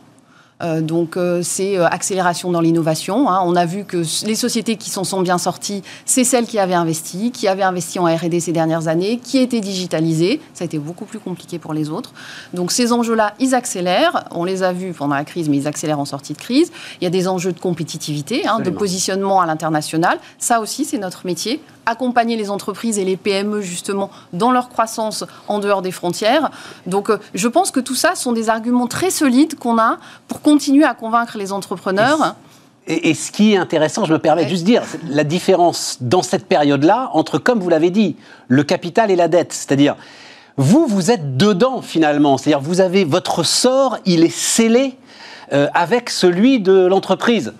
Euh, 0.62 0.80
donc 0.80 1.16
euh, 1.16 1.40
c'est 1.42 1.78
euh, 1.78 1.86
accélération 1.86 2.50
dans 2.50 2.60
l'innovation. 2.60 3.30
Hein. 3.30 3.42
On 3.44 3.54
a 3.54 3.64
vu 3.64 3.84
que 3.84 4.02
les 4.26 4.34
sociétés 4.34 4.76
qui 4.76 4.90
s'en 4.90 5.04
sont 5.04 5.20
bien 5.20 5.38
sorties, 5.38 5.82
c'est 6.04 6.24
celles 6.24 6.46
qui 6.46 6.58
avaient 6.58 6.74
investi, 6.74 7.30
qui 7.30 7.46
avaient 7.46 7.62
investi 7.62 7.98
en 7.98 8.04
R&D 8.04 8.40
ces 8.40 8.52
dernières 8.52 8.88
années, 8.88 9.18
qui 9.22 9.38
étaient 9.38 9.60
digitalisées. 9.60 10.40
Ça 10.54 10.64
a 10.64 10.66
été 10.66 10.78
beaucoup 10.78 11.04
plus 11.04 11.20
compliqué 11.20 11.58
pour 11.58 11.74
les 11.74 11.90
autres. 11.90 12.12
Donc 12.54 12.72
ces 12.72 12.92
enjeux-là, 12.92 13.34
ils 13.38 13.54
accélèrent. 13.54 14.24
On 14.32 14.44
les 14.44 14.62
a 14.62 14.72
vus 14.72 14.92
pendant 14.92 15.14
la 15.14 15.24
crise, 15.24 15.48
mais 15.48 15.58
ils 15.58 15.68
accélèrent 15.68 16.00
en 16.00 16.04
sortie 16.04 16.32
de 16.32 16.38
crise. 16.38 16.72
Il 17.00 17.04
y 17.04 17.06
a 17.06 17.10
des 17.10 17.28
enjeux 17.28 17.52
de 17.52 17.60
compétitivité, 17.60 18.46
hein, 18.46 18.60
de 18.60 18.70
positionnement 18.70 19.40
à 19.40 19.46
l'international. 19.46 20.18
Ça 20.38 20.60
aussi, 20.60 20.84
c'est 20.84 20.98
notre 20.98 21.24
métier 21.26 21.60
accompagner 21.88 22.37
les 22.37 22.50
entreprises 22.50 22.99
et 22.99 23.04
les 23.04 23.16
PME 23.16 23.61
justement 23.61 24.11
dans 24.33 24.50
leur 24.50 24.68
croissance 24.68 25.25
en 25.49 25.59
dehors 25.59 25.83
des 25.83 25.92
frontières. 25.92 26.50
Donc 26.87 27.11
euh, 27.11 27.18
je 27.35 27.49
pense 27.49 27.71
que 27.71 27.80
tout 27.80 27.95
ça 27.95 28.14
sont 28.14 28.33
des 28.33 28.50
arguments 28.50 28.87
très 28.87 29.11
solides 29.11 29.59
qu'on 29.59 29.78
a 29.78 29.99
pour 30.28 30.42
continuer 30.42 30.85
à 30.85 30.95
convaincre 30.95 31.38
les 31.38 31.52
entrepreneurs. 31.52 32.37
Et, 32.90 33.12
ce 33.12 33.30
qui 33.30 33.52
est 33.52 33.59
intéressant, 33.59 34.07
je 34.07 34.14
me 34.14 34.18
permets 34.18 34.45
de 34.45 34.49
juste 34.49 34.64
dire, 34.64 34.83
la 35.11 35.23
différence 35.23 35.99
dans 36.00 36.23
cette 36.23 36.47
période-là 36.47 37.11
entre, 37.12 37.37
comme 37.37 37.61
vous 37.61 37.68
l'avez 37.68 37.90
dit, 37.90 38.16
le 38.49 38.62
capital 38.62 39.11
et 39.11 39.16
la 39.16 39.28
dette. 39.28 39.52
C'est-à-dire, 39.52 39.95
vous, 40.57 40.87
vous 40.87 41.11
êtes 41.11 41.37
dedans 41.37 41.83
finalement. 41.83 42.38
C'est-à-dire, 42.38 42.61
vous 42.61 42.80
avez 42.80 43.04
votre 43.04 43.42
sort, 43.42 43.99
il 44.07 44.25
est 44.25 44.35
scellé 44.35 44.97
euh, 45.52 45.68
avec 45.75 46.09
celui 46.09 46.61
de 46.61 46.87
l'entreprise. 46.87 47.52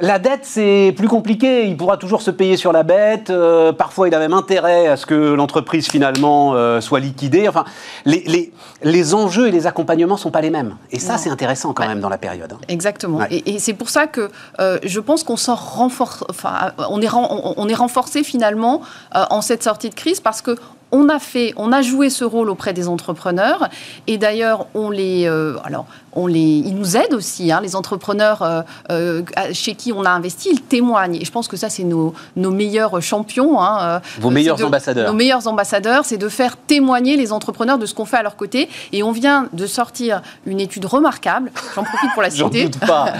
La 0.00 0.20
dette, 0.20 0.44
c'est 0.44 0.94
plus 0.96 1.08
compliqué. 1.08 1.66
Il 1.66 1.76
pourra 1.76 1.96
toujours 1.96 2.22
se 2.22 2.30
payer 2.30 2.56
sur 2.56 2.72
la 2.72 2.84
bête. 2.84 3.30
Euh, 3.30 3.72
parfois, 3.72 4.06
il 4.06 4.14
a 4.14 4.20
même 4.20 4.32
intérêt 4.32 4.86
à 4.86 4.96
ce 4.96 5.06
que 5.06 5.14
l'entreprise, 5.14 5.88
finalement, 5.88 6.54
euh, 6.54 6.80
soit 6.80 7.00
liquidée. 7.00 7.48
Enfin, 7.48 7.64
les, 8.04 8.52
les, 8.82 9.14
enjeux 9.14 9.48
et 9.48 9.50
les 9.50 9.66
accompagnements 9.66 10.14
ne 10.14 10.20
sont 10.20 10.30
pas 10.30 10.40
les 10.40 10.50
mêmes. 10.50 10.76
Et 10.92 11.00
ça, 11.00 11.18
c'est 11.18 11.30
intéressant 11.30 11.72
quand 11.72 11.86
même 11.86 12.00
dans 12.00 12.08
la 12.08 12.18
période. 12.18 12.52
Hein. 12.52 12.60
Exactement. 12.68 13.20
Et, 13.30 13.58
c'est 13.58 13.74
pour 13.74 13.88
ça 13.88 14.06
que 14.06 14.30
je 14.58 15.00
pense 15.00 15.24
qu'on 15.24 15.36
sort 15.36 15.74
renforce, 15.74 16.24
enfin, 16.30 16.72
on 16.90 17.02
est, 17.02 17.08
on 17.12 17.68
est 17.68 17.74
renforcé, 17.74 18.22
finalement, 18.22 18.82
en 19.12 19.40
cette 19.40 19.64
sortie 19.64 19.90
de 19.90 19.94
crise 19.94 20.20
parce 20.20 20.42
que 20.42 20.56
on 20.90 21.10
a 21.10 21.18
fait, 21.18 21.52
on 21.56 21.70
a 21.72 21.82
joué 21.82 22.08
ce 22.08 22.24
rôle 22.24 22.48
auprès 22.48 22.72
des 22.72 22.88
entrepreneurs 22.88 23.68
et 24.06 24.16
d'ailleurs 24.16 24.68
on 24.74 24.88
les, 24.88 25.26
alors 25.26 25.86
on 26.18 26.26
les, 26.26 26.40
ils 26.40 26.74
nous 26.74 26.96
aident 26.96 27.14
aussi. 27.14 27.52
Hein, 27.52 27.60
les 27.62 27.76
entrepreneurs 27.76 28.42
euh, 28.42 28.62
euh, 28.90 29.22
chez 29.52 29.74
qui 29.74 29.92
on 29.92 30.04
a 30.04 30.10
investi, 30.10 30.50
ils 30.52 30.60
témoignent. 30.60 31.16
Et 31.16 31.24
je 31.24 31.30
pense 31.30 31.46
que 31.46 31.56
ça, 31.56 31.70
c'est 31.70 31.84
nos, 31.84 32.12
meilleurs 32.36 33.00
champions. 33.00 33.60
Hein, 33.60 33.78
euh, 33.80 34.00
Vos 34.20 34.30
meilleurs 34.30 34.62
ambassadeurs. 34.64 35.10
Nos 35.10 35.16
meilleurs 35.16 35.46
ambassadeurs, 35.46 36.04
c'est 36.04 36.16
de 36.16 36.28
faire 36.28 36.56
témoigner 36.56 37.16
les 37.16 37.32
entrepreneurs 37.32 37.78
de 37.78 37.86
ce 37.86 37.94
qu'on 37.94 38.04
fait 38.04 38.16
à 38.16 38.22
leur 38.22 38.36
côté. 38.36 38.68
Et 38.92 39.02
on 39.02 39.12
vient 39.12 39.48
de 39.52 39.66
sortir 39.66 40.22
une 40.44 40.60
étude 40.60 40.86
remarquable, 40.86 41.52
j'en 41.74 41.84
profite 41.84 42.10
pour 42.12 42.22
la 42.22 42.30
citer, 42.38 42.64
doute 42.64 42.80
pas. 42.80 43.12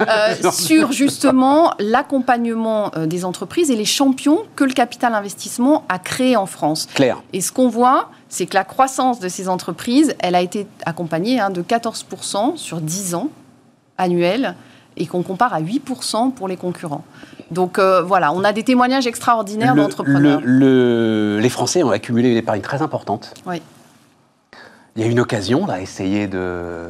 sur 0.52 0.92
justement 0.92 1.74
l'accompagnement 1.78 2.90
des 3.06 3.24
entreprises 3.24 3.70
et 3.70 3.76
les 3.76 3.84
champions 3.84 4.40
que 4.56 4.64
le 4.64 4.72
capital 4.72 5.14
investissement 5.14 5.84
a 5.88 5.98
créé 5.98 6.36
en 6.36 6.46
France. 6.46 6.88
Claire. 6.94 7.22
Et 7.32 7.40
ce 7.40 7.52
qu'on 7.52 7.68
voit, 7.68 8.10
c'est 8.36 8.44
que 8.44 8.54
la 8.54 8.64
croissance 8.64 9.18
de 9.18 9.28
ces 9.28 9.48
entreprises, 9.48 10.14
elle 10.18 10.34
a 10.34 10.42
été 10.42 10.66
accompagnée 10.84 11.40
hein, 11.40 11.48
de 11.48 11.62
14% 11.62 12.58
sur 12.58 12.82
10 12.82 13.14
ans 13.14 13.30
annuels 13.96 14.54
et 14.98 15.06
qu'on 15.06 15.22
compare 15.22 15.54
à 15.54 15.62
8% 15.62 16.32
pour 16.32 16.46
les 16.46 16.58
concurrents. 16.58 17.04
Donc 17.50 17.78
euh, 17.78 18.02
voilà, 18.02 18.32
on 18.32 18.44
a 18.44 18.52
des 18.52 18.62
témoignages 18.62 19.06
extraordinaires 19.06 19.74
d'entrepreneurs. 19.74 20.42
les 20.44 21.48
Français 21.48 21.82
ont 21.82 21.90
accumulé 21.90 22.30
une 22.30 22.36
épargne 22.36 22.60
très 22.60 22.82
importante. 22.82 23.32
Oui. 23.46 23.62
Il 24.96 25.02
y 25.02 25.06
a 25.06 25.08
une 25.08 25.20
occasion 25.20 25.66
à 25.70 25.80
essayer 25.80 26.26
de 26.26 26.88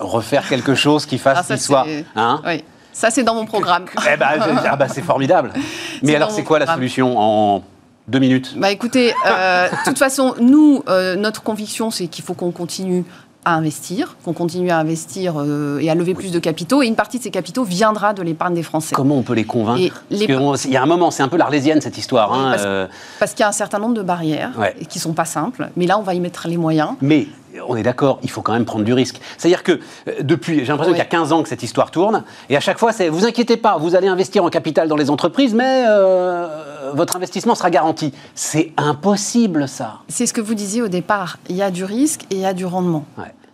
refaire 0.00 0.48
quelque 0.48 0.74
chose 0.74 1.06
qui 1.06 1.18
fasse 1.18 1.50
ah, 1.50 1.56
soit... 1.56 1.86
Hein 2.16 2.40
oui. 2.44 2.64
Ça, 2.92 3.10
c'est 3.10 3.22
dans 3.22 3.34
mon 3.34 3.46
programme. 3.46 3.86
eh 4.12 4.16
ben, 4.16 4.26
ah 4.68 4.76
bah, 4.76 4.88
c'est 4.88 5.02
formidable. 5.02 5.52
Mais 6.02 6.14
alors, 6.14 6.30
c'est 6.30 6.42
quoi 6.42 6.58
la 6.58 6.66
solution 6.66 7.14
en 7.16 7.62
deux 8.08 8.18
minutes. 8.18 8.54
Bah 8.56 8.70
écoutez, 8.70 9.14
euh, 9.26 9.68
de 9.68 9.84
toute 9.84 9.98
façon, 9.98 10.34
nous, 10.40 10.82
euh, 10.88 11.16
notre 11.16 11.42
conviction, 11.42 11.90
c'est 11.90 12.06
qu'il 12.06 12.24
faut 12.24 12.34
qu'on 12.34 12.50
continue 12.50 13.04
à 13.44 13.54
investir, 13.56 14.16
qu'on 14.24 14.32
continue 14.32 14.70
à 14.70 14.78
investir 14.78 15.34
euh, 15.36 15.80
et 15.80 15.90
à 15.90 15.96
lever 15.96 16.14
plus 16.14 16.30
de 16.30 16.38
capitaux. 16.38 16.82
Et 16.82 16.86
une 16.86 16.94
partie 16.94 17.18
de 17.18 17.24
ces 17.24 17.32
capitaux 17.32 17.64
viendra 17.64 18.12
de 18.12 18.22
l'épargne 18.22 18.54
des 18.54 18.62
Français. 18.62 18.94
Comment 18.94 19.16
on 19.16 19.22
peut 19.22 19.34
les 19.34 19.44
convaincre 19.44 20.04
Il 20.10 20.20
y 20.20 20.76
a 20.76 20.82
un 20.82 20.86
moment, 20.86 21.10
c'est 21.10 21.24
un 21.24 21.28
peu 21.28 21.36
l'arlésienne 21.36 21.80
cette 21.80 21.98
histoire. 21.98 22.32
Hein, 22.32 22.88
parce, 23.18 23.32
qu'il 23.32 23.40
y 23.40 23.44
a 23.44 23.48
un 23.48 23.52
certain 23.52 23.80
nombre 23.80 23.94
de 23.94 24.02
barrières 24.02 24.52
qui 24.88 24.98
ne 24.98 25.02
sont 25.02 25.12
pas 25.12 25.24
simples. 25.24 25.70
Mais 25.76 25.86
là, 25.86 25.98
on 25.98 26.02
va 26.02 26.14
y 26.14 26.20
mettre 26.20 26.46
les 26.46 26.56
moyens. 26.56 26.90
Mais 27.00 27.26
on 27.66 27.76
est 27.76 27.82
d'accord, 27.82 28.18
il 28.22 28.30
faut 28.30 28.42
quand 28.42 28.52
même 28.52 28.64
prendre 28.64 28.84
du 28.84 28.92
risque. 28.92 29.20
C'est-à-dire 29.38 29.62
que 29.62 29.72
euh, 29.72 30.22
depuis, 30.22 30.60
j'ai 30.60 30.66
l'impression 30.66 30.92
qu'il 30.92 30.98
y 30.98 31.02
a 31.02 31.06
15 31.06 31.32
ans 31.32 31.42
que 31.42 31.48
cette 31.48 31.62
histoire 31.62 31.90
tourne, 31.90 32.24
et 32.48 32.56
à 32.56 32.60
chaque 32.60 32.78
fois, 32.78 32.92
c'est 32.92 33.08
vous 33.08 33.26
inquiétez 33.26 33.56
pas, 33.56 33.76
vous 33.78 33.94
allez 33.94 34.08
investir 34.08 34.44
en 34.44 34.50
capital 34.50 34.88
dans 34.88 34.96
les 34.96 35.10
entreprises, 35.10 35.54
mais 35.54 35.84
euh, 35.88 36.92
votre 36.94 37.16
investissement 37.16 37.54
sera 37.54 37.70
garanti. 37.70 38.12
C'est 38.34 38.72
impossible, 38.76 39.68
ça. 39.68 40.00
C'est 40.08 40.26
ce 40.26 40.32
que 40.32 40.40
vous 40.40 40.54
disiez 40.54 40.82
au 40.82 40.88
départ. 40.88 41.38
Il 41.48 41.56
y 41.56 41.62
a 41.62 41.70
du 41.70 41.84
risque 41.84 42.22
et 42.30 42.36
il 42.36 42.40
y 42.40 42.46
a 42.46 42.54
du 42.54 42.66
rendement. 42.66 43.04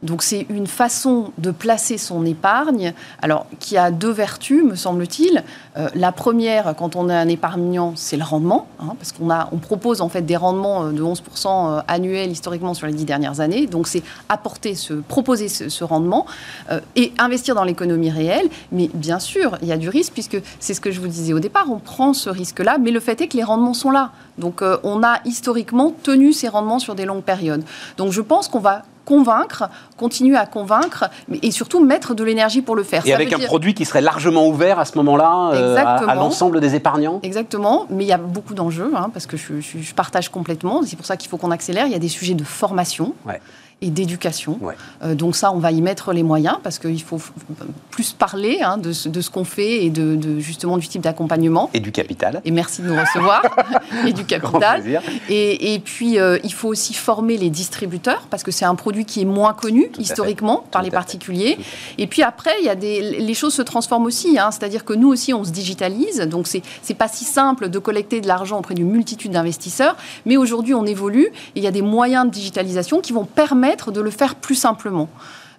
Donc 0.03 0.23
c'est 0.23 0.47
une 0.49 0.69
façon 0.69 1.33
de 1.39 1.51
placer 1.51 1.99
son 1.99 2.25
épargne, 2.25 2.95
alors 3.21 3.47
qui 3.59 3.77
a 3.77 3.91
deux 3.91 4.11
vertus, 4.11 4.63
me 4.63 4.77
semble-t-il. 4.77 5.43
Euh, 5.77 5.89
la 5.95 6.13
première, 6.13 6.75
quand 6.77 6.95
on 6.95 7.11
est 7.11 7.17
un 7.17 7.27
épargnant, 7.27 7.95
c'est 7.97 8.17
le 8.17 8.23
rendement, 8.23 8.69
hein, 8.79 8.95
parce 8.99 9.11
qu'on 9.11 9.29
on 9.29 9.57
propose 9.57 10.01
en 10.01 10.09
fait 10.09 10.23
des 10.23 10.37
rendements 10.37 10.85
euh, 10.85 10.93
de 10.93 11.03
11% 11.03 11.19
euh, 11.47 11.81
annuels 11.89 12.31
historiquement 12.31 12.75
sur 12.75 12.87
les 12.87 12.93
dix 12.93 13.05
dernières 13.05 13.41
années. 13.41 13.67
Donc 13.67 13.89
c'est 13.89 14.05
apporter, 14.29 14.77
ce, 14.77 14.95
proposer 14.95 15.49
ce, 15.49 15.85
rendement 15.85 16.27
et 16.97 17.13
investir 17.19 17.55
dans 17.55 17.65
l'économie 17.65 18.11
réelle. 18.11 18.49
Mais 18.73 18.91
bien 18.93 19.19
sûr, 19.19 19.57
il 19.63 19.69
y 19.69 19.73
a 19.73 19.77
du 19.77 19.89
risque 19.89 20.13
puisque 20.13 20.41
c'est 20.61 20.75
ce 20.75 20.81
que 20.81 20.91
je 20.91 21.01
vous 21.01 21.09
disais 21.09 21.33
au 21.33 21.41
départ, 21.41 21.67
on 21.71 21.79
prend 21.79 22.13
ce 22.13 22.31
risque-là, 22.31 22.79
mais 22.79 22.91
le 22.91 23.01
fait 23.01 23.21
est 23.21 23.29
que 23.29 23.37
les 23.37 23.45
rendements 23.45 23.75
sont 23.75 23.91
là. 23.91 24.13
Donc 24.37 24.63
on 24.83 25.03
a 25.03 25.21
historiquement 25.25 25.93
tenu 26.03 26.33
ces 26.33 26.49
rendements 26.49 26.79
sur 26.79 26.95
des 26.95 27.05
longues 27.05 27.23
périodes. 27.23 27.65
Donc 27.97 28.13
je 28.13 28.21
pense 28.21 28.49
qu'on 28.49 28.61
va 28.61 28.83
convaincre, 29.09 29.71
continuer 29.97 30.37
à 30.37 30.45
convaincre, 30.45 31.09
et 31.41 31.51
surtout 31.51 31.83
mettre 31.83 32.13
de 32.13 32.23
l'énergie 32.23 32.61
pour 32.61 32.77
le 32.77 32.83
faire. 32.83 33.07
Et 33.07 33.15
avec 33.15 33.33
un 33.33 33.39
produit 33.39 33.73
qui 33.73 33.87
serait 33.87 34.03
largement 34.03 34.47
ouvert 34.47 34.79
à 34.79 34.85
ce 34.85 34.99
moment-là 34.99 35.53
euh, 35.55 35.77
à, 35.77 36.15
l'ensemble 36.15 36.61
des 36.61 36.75
épargnants? 36.75 37.21
Exactement, 37.23 37.87
mais 37.89 38.05
il 38.05 38.09
y 38.09 38.13
a 38.13 38.19
beaucoup 38.19 38.53
d'enjeux, 38.53 38.93
hein, 38.95 39.09
parce 39.11 39.25
que 39.25 39.39
je, 39.39 39.61
je, 39.61 39.95
partage 39.95 40.29
complètement, 40.29 40.83
c'est 40.85 40.97
pour 40.97 41.07
ça 41.07 41.17
qu'il 41.17 41.31
faut 41.31 41.39
qu'on 41.39 41.51
accélère. 41.51 41.87
Il 41.87 41.93
y 41.93 41.97
a 41.97 41.99
des 41.99 42.09
sujets 42.09 42.35
de 42.35 42.45
formation. 42.45 43.15
Ouais 43.27 43.41
et 43.81 43.91
d'éducation. 43.91 44.59
Euh, 45.03 45.15
donc 45.15 45.37
ça, 45.37 45.53
on 45.53 45.59
va 45.59 45.71
y 45.71 45.81
mettre 45.83 46.13
les 46.13 46.25
moyens 46.25 46.57
parce 46.63 46.79
qu'il 46.81 47.01
faut 47.01 47.21
plus 47.91 48.13
parler 48.13 48.61
hein, 48.61 48.77
de, 48.77 48.93
ce, 48.93 49.31
qu'on 49.31 49.45
fait 49.45 49.85
et 49.85 49.91
de, 49.91 50.41
justement 50.41 50.79
du 50.79 50.89
type 50.89 51.03
d'accompagnement. 51.03 51.71
Et 51.75 51.81
du 51.81 51.93
capital. 51.93 52.41
Et 52.45 52.51
merci 52.51 52.83
de 52.83 52.89
nous 52.89 53.01
recevoir. 53.01 53.43
et 54.07 54.13
du 54.13 54.25
capital. 54.25 54.83
Et, 55.29 55.75
et, 55.75 55.79
puis, 55.79 56.19
euh, 56.19 56.39
il 56.43 56.53
faut 56.53 56.69
aussi 56.69 56.93
former 56.93 57.37
les 57.37 57.51
distributeurs 57.51 58.27
parce 58.31 58.43
que 58.43 58.51
c'est 58.51 58.65
un 58.65 58.75
produit 58.75 59.05
qui 59.05 59.21
est 59.21 59.27
moins 59.27 59.53
connu 59.53 59.91
historiquement 59.99 60.65
par 60.73 60.83
les 60.83 60.91
particuliers. 60.91 61.57
Et 61.99 62.09
puis 62.09 62.23
après, 62.23 62.55
il 62.61 62.67
y 62.67 62.71
a 62.71 62.75
des, 62.75 63.01
les 63.01 63.35
choses 63.35 63.55
se 63.55 63.63
transforment 63.63 64.07
aussi. 64.07 64.39
Hein, 64.39 64.51
C'est-à-dire 64.51 64.85
que 64.85 64.93
nous 64.93 65.09
aussi, 65.09 65.33
on 65.33 65.45
se 65.45 65.51
digitalise. 65.51 66.21
Donc 66.23 66.49
c'est 66.49 66.63
n'est 66.89 66.95
pas 66.97 67.09
si 67.09 67.25
simple 67.25 67.69
de 67.69 67.79
collecter 67.79 68.21
de 68.21 68.27
l'argent 68.27 68.59
auprès 68.59 68.75
d'une 68.75 68.91
multitude 68.91 69.33
d'investisseurs. 69.33 69.97
Mais 70.27 70.37
aujourd'hui, 70.37 70.75
on 70.75 70.85
évolue 70.85 71.27
et 71.27 71.33
il 71.57 71.63
y 71.63 71.69
a 71.69 71.71
des 71.71 71.83
moyens 71.83 72.27
de 72.27 72.31
digitalisation 72.31 73.01
qui 73.01 73.13
vont 73.13 73.25
permettre 73.25 73.68
de 73.93 74.01
le 74.01 74.11
faire 74.11 74.35
plus 74.35 74.55
simplement. 74.55 75.09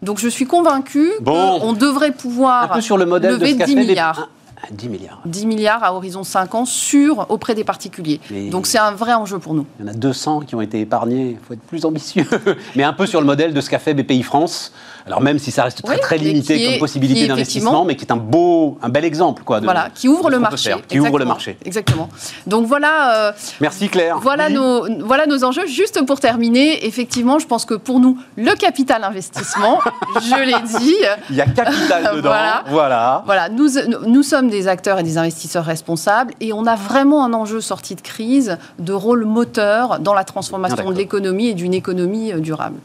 Donc 0.02 0.19
je 0.19 0.30
suis 0.30 0.45
convaincue 0.45 1.12
qu'on 1.26 1.74
devrait 1.74 2.12
pouvoir 2.12 2.82
sur 2.82 2.98
le 2.98 3.06
modèle 3.06 3.32
lever 3.32 3.54
de 3.54 3.63
10 3.63 3.76
milliards. 3.76 4.30
10 4.72 4.89
milliards. 4.89 5.22
10 5.26 5.45
milliards 5.45 5.84
à 5.84 5.93
horizon 5.93 6.24
5 6.24 6.56
ans 6.56 6.65
sur, 6.65 7.26
auprès 7.30 7.56
des 7.56 7.63
particuliers. 7.63 8.19
Donc 8.52 8.67
c'est 8.67 8.78
un 8.78 8.91
vrai 8.91 9.13
enjeu 9.13 9.39
pour 9.39 9.54
nous. 9.54 9.65
Il 9.80 9.86
y 9.86 9.89
en 9.89 9.91
a 9.91 9.95
200 9.95 10.41
qui 10.41 10.56
ont 10.56 10.62
été 10.62 10.80
épargnés, 10.80 11.32
il 11.32 11.38
faut 11.38 11.54
être 11.54 11.62
plus 11.62 11.86
ambitieux. 11.86 12.26
Mais 12.76 12.84
un 12.84 12.93
peu 12.93 13.06
sur 13.06 13.19
le 13.22 13.26
modèle 13.26 13.54
de 13.54 13.62
ce 13.62 13.69
qu'a 13.69 13.80
fait 13.80 13.93
BPI 13.93 14.24
France, 14.24 14.74
alors 15.06 15.22
même 15.22 15.39
si 15.39 15.52
ça 15.52 15.63
reste 15.63 15.84
très, 15.84 15.98
très 15.98 16.17
limité 16.17 16.65
comme 16.65 16.80
possibilité 16.80 17.28
d'investissement, 17.28 17.84
mais 17.84 17.95
qui 17.95 18.06
est 18.06 18.12
un 18.12 18.17
beau, 18.17 18.78
un 18.82 18.89
bel 18.89 19.06
exemple. 19.06 19.43
Quoi, 19.43 19.60
voilà, 19.60 19.89
qui 19.93 20.08
ouvre 20.08 20.30
le 20.30 20.39
marché. 20.39 20.76
qui 20.88 21.00
ouvre 21.00 21.17
le 21.17 21.26
marché. 21.26 21.58
Exactement. 21.65 22.10
Donc 22.45 22.67
voilà... 22.67 23.30
Euh, 23.30 23.32
Merci 23.60 23.89
Claire. 23.89 24.19
Voilà, 24.22 24.50
nos, 24.50 24.86
voilà 25.04 25.26
nos 25.26 25.43
enjeux. 25.43 25.65
Juste 25.65 26.06
pour 26.06 26.19
terminer, 26.19 26.86
effectivement, 26.86 27.39
je 27.39 27.48
pense 27.48 27.65
que 27.65 27.74
pour 27.74 28.00
nous, 28.00 28.17
le 28.36 28.54
capital 28.56 29.04
investissement, 29.04 29.80
je 30.22 30.45
l'ai 30.45 30.80
dit... 30.80 30.95
Il 31.30 31.36
y 31.36 31.41
a 31.41 31.45
capital 31.45 32.04
dedans. 32.15 32.30
voilà. 32.30 32.63
Voilà. 32.67 33.24
voilà. 33.26 33.50
Nous, 33.50 33.69
nous 34.06 34.24
sommes 34.24 34.49
des 34.50 34.68
acteurs 34.68 35.00
et 35.00 35.04
des 35.04 35.18
investisseurs 35.18 35.66
responsables 35.66 36.34
et 36.40 36.54
on 36.54 36.66
a 36.66 36.76
vraiment 36.76 37.24
un 37.24 37.34
enjeu 37.34 37.62
sorti 37.62 37.96
de 37.96 38.02
crise 38.02 38.58
de 38.80 38.94
rôle 38.94 39.26
moteur 39.26 40.00
dans 40.00 40.14
la 40.14 40.24
transformation 40.24 40.92
de 40.92 40.96
l'économie 40.96 41.48
et 41.48 41.54
d'une 41.54 41.74
économie 41.74 42.34
euh, 42.34 42.40
durable. 42.40 42.78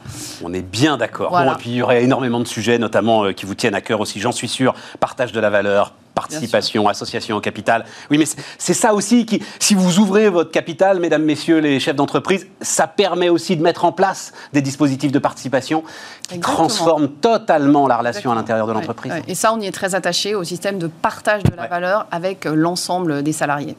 On 0.43 0.53
est 0.53 0.63
bien 0.63 0.97
d'accord. 0.97 1.31
Bon, 1.31 1.53
et 1.53 1.57
puis 1.57 1.71
il 1.71 1.77
y 1.77 1.83
aurait 1.83 2.03
énormément 2.03 2.41
de 2.41 2.47
sujets, 2.47 2.79
notamment 2.79 3.25
euh, 3.25 3.33
qui 3.33 3.47
vous 3.47 3.55
tiennent 3.55 3.75
à 3.75 3.81
cœur 3.81 4.01
aussi, 4.01 4.21
j'en 4.21 4.33
suis 4.33 4.49
sûr. 4.49 4.75
Partage 5.01 5.33
de 5.33 5.41
la 5.41 5.51
valeur, 5.51 5.93
participation, 6.15 6.89
association 6.89 7.37
au 7.37 7.41
capital. 7.41 7.85
Oui, 8.11 8.19
mais 8.19 8.25
c'est 8.59 8.75
ça 8.75 8.95
aussi 8.95 9.27
qui, 9.27 9.43
si 9.59 9.75
vous 9.75 9.99
ouvrez 9.99 10.31
votre 10.31 10.51
capital, 10.51 11.01
mesdames, 11.01 11.25
messieurs 11.25 11.59
les 11.59 11.81
chefs 11.81 11.97
d'entreprise, 11.97 12.47
ça 12.61 12.87
permet 12.87 13.29
aussi 13.29 13.57
de 13.57 13.63
mettre 13.63 13.85
en 13.85 13.93
place 13.93 14.33
des 14.53 14.63
dispositifs 14.63 15.13
de 15.13 15.19
participation 15.19 15.83
qui 16.29 16.41
transforment 16.41 17.09
totalement 17.09 17.87
la 17.87 17.99
relation 17.99 18.33
à 18.33 18.35
l'intérieur 18.35 18.67
de 18.67 18.73
l'entreprise. 18.73 19.13
Et 19.29 19.35
ça, 19.35 19.53
on 19.53 19.61
y 19.61 19.67
est 19.67 19.73
très 19.73 19.95
attaché 19.95 20.35
au 20.35 20.45
système 20.45 20.79
de 20.79 20.87
partage 20.87 21.43
de 21.43 21.55
la 21.57 21.67
valeur 21.67 22.07
avec 22.11 22.47
euh, 22.47 22.55
l'ensemble 22.55 23.23
des 23.23 23.33
salariés. 23.33 23.77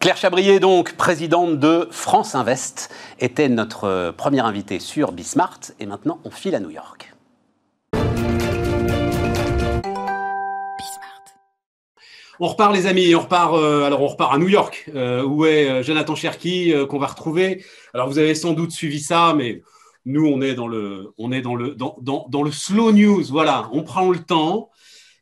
Claire 0.00 0.16
Chabrier, 0.16 0.60
donc 0.60 0.92
présidente 0.94 1.58
de 1.58 1.88
France 1.90 2.34
Invest, 2.34 2.90
était 3.18 3.48
notre 3.48 3.84
euh, 3.84 4.12
première 4.12 4.46
invitée 4.46 4.78
sur 4.78 5.10
Bismart. 5.10 5.58
Et 5.80 5.86
maintenant, 5.86 6.20
on 6.24 6.30
file 6.30 6.54
à 6.54 6.60
New 6.60 6.70
York. 6.70 7.12
On 12.40 12.46
repart, 12.46 12.72
les 12.72 12.86
amis. 12.86 13.14
On 13.14 13.20
repart. 13.20 13.54
Euh, 13.54 13.84
alors, 13.84 14.02
on 14.02 14.06
repart 14.06 14.34
à 14.34 14.38
New 14.38 14.48
York, 14.48 14.88
euh, 14.94 15.24
où 15.24 15.44
est 15.44 15.68
euh, 15.68 15.82
Jonathan 15.82 16.14
Cherky, 16.14 16.72
qu'on 16.88 16.98
va 16.98 17.08
retrouver? 17.08 17.64
Alors, 17.94 18.08
vous 18.08 18.18
avez 18.18 18.34
sans 18.34 18.52
doute 18.52 18.70
suivi 18.70 19.00
ça, 19.00 19.34
mais 19.36 19.62
nous, 20.04 20.24
on 20.26 20.40
est 20.40 20.54
dans 20.54 20.68
le, 20.68 21.10
on 21.18 21.32
est 21.32 21.40
dans 21.40 21.56
le, 21.56 21.74
dans, 21.74 21.96
dans, 22.00 22.42
le 22.42 22.52
slow 22.52 22.92
news. 22.92 23.24
Voilà, 23.28 23.68
on 23.72 23.82
prend 23.82 24.10
le 24.10 24.20
temps. 24.20 24.70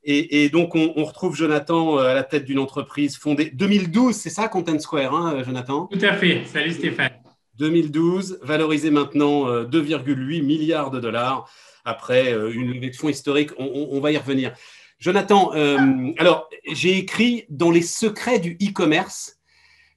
Et, 0.08 0.50
donc, 0.50 0.76
on, 0.76 1.02
retrouve 1.02 1.34
Jonathan 1.34 1.98
à 1.98 2.14
la 2.14 2.22
tête 2.22 2.44
d'une 2.44 2.60
entreprise 2.60 3.16
fondée 3.16 3.50
2012, 3.52 4.14
c'est 4.14 4.30
ça, 4.30 4.46
Content 4.46 4.78
Square, 4.78 5.12
hein, 5.12 5.42
Jonathan? 5.44 5.88
Tout 5.90 5.98
à 6.00 6.12
fait. 6.12 6.44
Salut 6.44 6.70
Stéphane. 6.70 7.10
2012, 7.58 8.38
valorisé 8.42 8.92
maintenant 8.92 9.46
2,8 9.64 10.44
milliards 10.44 10.92
de 10.92 11.00
dollars 11.00 11.50
après 11.84 12.30
une 12.52 12.72
levée 12.72 12.90
de 12.90 12.94
fonds 12.94 13.08
historique. 13.08 13.50
on 13.58 13.98
va 13.98 14.12
y 14.12 14.16
revenir. 14.16 14.52
Jonathan, 14.98 15.52
euh, 15.54 16.12
alors 16.18 16.48
j'ai 16.72 16.96
écrit 16.98 17.44
dans 17.50 17.70
les 17.70 17.82
secrets 17.82 18.38
du 18.38 18.56
e-commerce, 18.62 19.38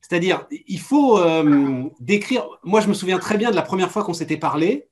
c'est-à-dire 0.02 0.46
il 0.68 0.80
faut 0.80 1.20
euh, 1.20 1.90
décrire. 2.00 2.46
Moi, 2.64 2.82
je 2.82 2.88
me 2.88 2.94
souviens 2.94 3.20
très 3.20 3.38
bien 3.38 3.52
de 3.52 3.56
la 3.56 3.62
première 3.62 3.92
fois 3.92 4.04
qu'on 4.04 4.14
s'était 4.14 4.38
parlé. 4.38 4.90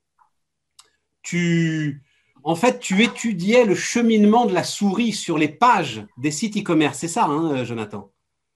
Tu, 1.23 2.03
en 2.43 2.55
fait, 2.55 2.79
tu 2.79 3.03
étudiais 3.03 3.65
le 3.65 3.75
cheminement 3.75 4.45
de 4.45 4.53
la 4.53 4.63
souris 4.63 5.11
sur 5.11 5.37
les 5.37 5.49
pages 5.49 6.05
des 6.17 6.31
sites 6.31 6.57
e-commerce. 6.57 6.99
C'est 6.99 7.09
ça, 7.09 7.25
hein, 7.25 7.63
Jonathan? 7.65 8.11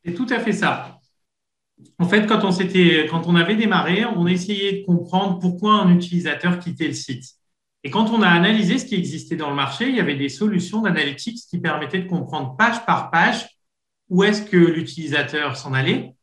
C'est 0.06 0.14
tout 0.14 0.28
à 0.30 0.40
fait 0.40 0.54
ça. 0.54 1.00
En 2.00 2.08
fait, 2.08 2.28
quand 2.28 2.46
on, 2.46 2.52
quand 2.52 3.28
on 3.28 3.36
avait 3.36 3.56
démarré, 3.56 4.06
on 4.06 4.28
essayait 4.28 4.80
de 4.80 4.86
comprendre 4.86 5.40
pourquoi 5.40 5.74
un 5.74 5.94
utilisateur 5.94 6.60
quittait 6.60 6.88
le 6.88 6.94
site. 6.94 7.41
Et 7.84 7.90
quand 7.90 8.12
on 8.12 8.22
a 8.22 8.28
analysé 8.28 8.78
ce 8.78 8.86
qui 8.86 8.96
existait 8.96 9.36
dans 9.36 9.50
le 9.50 9.56
marché, 9.56 9.90
il 9.90 9.96
y 9.96 10.00
avait 10.00 10.16
des 10.16 10.30
solutions 10.30 10.82
d'analytics 10.82 11.40
qui 11.50 11.58
permettaient 11.58 12.00
de 12.00 12.08
comprendre 12.08 12.56
page 12.56 12.86
par 12.86 13.10
page 13.10 13.48
où 14.10 14.24
est-ce 14.24 14.44
que 14.44 14.58
l'utilisateur 14.58 15.56
s'en 15.58 15.74
allait, 15.74 16.14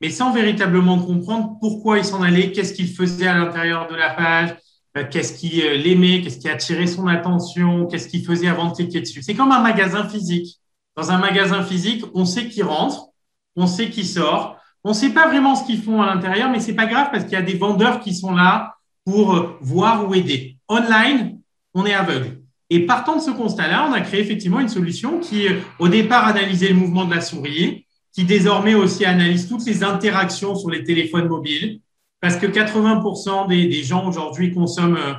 mais 0.00 0.10
sans 0.10 0.32
véritablement 0.32 0.98
comprendre 0.98 1.56
pourquoi 1.60 1.98
il 1.98 2.04
s'en 2.04 2.22
allait, 2.22 2.52
qu'est-ce 2.52 2.74
qu'il 2.74 2.88
faisait 2.88 3.26
à 3.28 3.38
l'intérieur 3.38 3.88
de 3.88 3.94
la 3.94 4.10
page, 4.10 4.56
euh, 4.96 5.04
qu'est-ce 5.08 5.38
qui 5.38 5.62
euh, 5.62 5.76
l'aimait, 5.76 6.20
qu'est-ce 6.20 6.38
qui 6.38 6.48
attirait 6.48 6.86
son 6.86 7.06
attention, 7.06 7.86
qu'est-ce 7.86 8.08
qu'il 8.08 8.24
faisait 8.24 8.48
avant 8.48 8.70
de 8.70 8.74
cliquer 8.74 9.00
dessus. 9.00 9.22
C'est 9.22 9.34
comme 9.34 9.52
un 9.52 9.60
magasin 9.60 10.06
physique. 10.08 10.58
Dans 10.96 11.12
un 11.12 11.18
magasin 11.18 11.62
physique, 11.62 12.04
on 12.14 12.24
sait 12.24 12.48
qui 12.48 12.62
rentre, 12.62 13.06
on 13.54 13.68
sait 13.68 13.88
qui 13.88 14.04
sort, 14.04 14.56
on 14.84 14.90
ne 14.90 14.94
sait 14.94 15.10
pas 15.10 15.28
vraiment 15.28 15.54
ce 15.54 15.64
qu'ils 15.64 15.80
font 15.80 16.02
à 16.02 16.06
l'intérieur, 16.06 16.50
mais 16.50 16.60
c'est 16.60 16.74
pas 16.74 16.86
grave 16.86 17.08
parce 17.12 17.24
qu'il 17.24 17.34
y 17.34 17.36
a 17.36 17.42
des 17.42 17.56
vendeurs 17.56 18.00
qui 18.00 18.14
sont 18.14 18.34
là 18.34 18.74
pour 19.04 19.34
euh, 19.34 19.58
voir 19.60 20.08
ou 20.08 20.14
aider 20.14 20.57
online, 20.68 21.40
on 21.74 21.86
est 21.86 21.94
aveugle. 21.94 22.42
Et 22.70 22.84
partant 22.86 23.16
de 23.16 23.22
ce 23.22 23.30
constat-là, 23.30 23.86
on 23.88 23.92
a 23.92 24.00
créé 24.00 24.20
effectivement 24.20 24.60
une 24.60 24.68
solution 24.68 25.20
qui, 25.20 25.46
au 25.78 25.88
départ, 25.88 26.26
analysait 26.26 26.68
le 26.68 26.74
mouvement 26.74 27.06
de 27.06 27.14
la 27.14 27.20
souris, 27.20 27.86
qui 28.12 28.24
désormais 28.24 28.74
aussi 28.74 29.04
analyse 29.04 29.48
toutes 29.48 29.64
les 29.64 29.82
interactions 29.82 30.54
sur 30.54 30.70
les 30.70 30.84
téléphones 30.84 31.28
mobiles, 31.28 31.80
parce 32.20 32.36
que 32.36 32.46
80% 32.46 33.48
des, 33.48 33.82
gens 33.82 34.06
aujourd'hui 34.06 34.52
consomment 34.52 34.96
euh, 34.96 35.14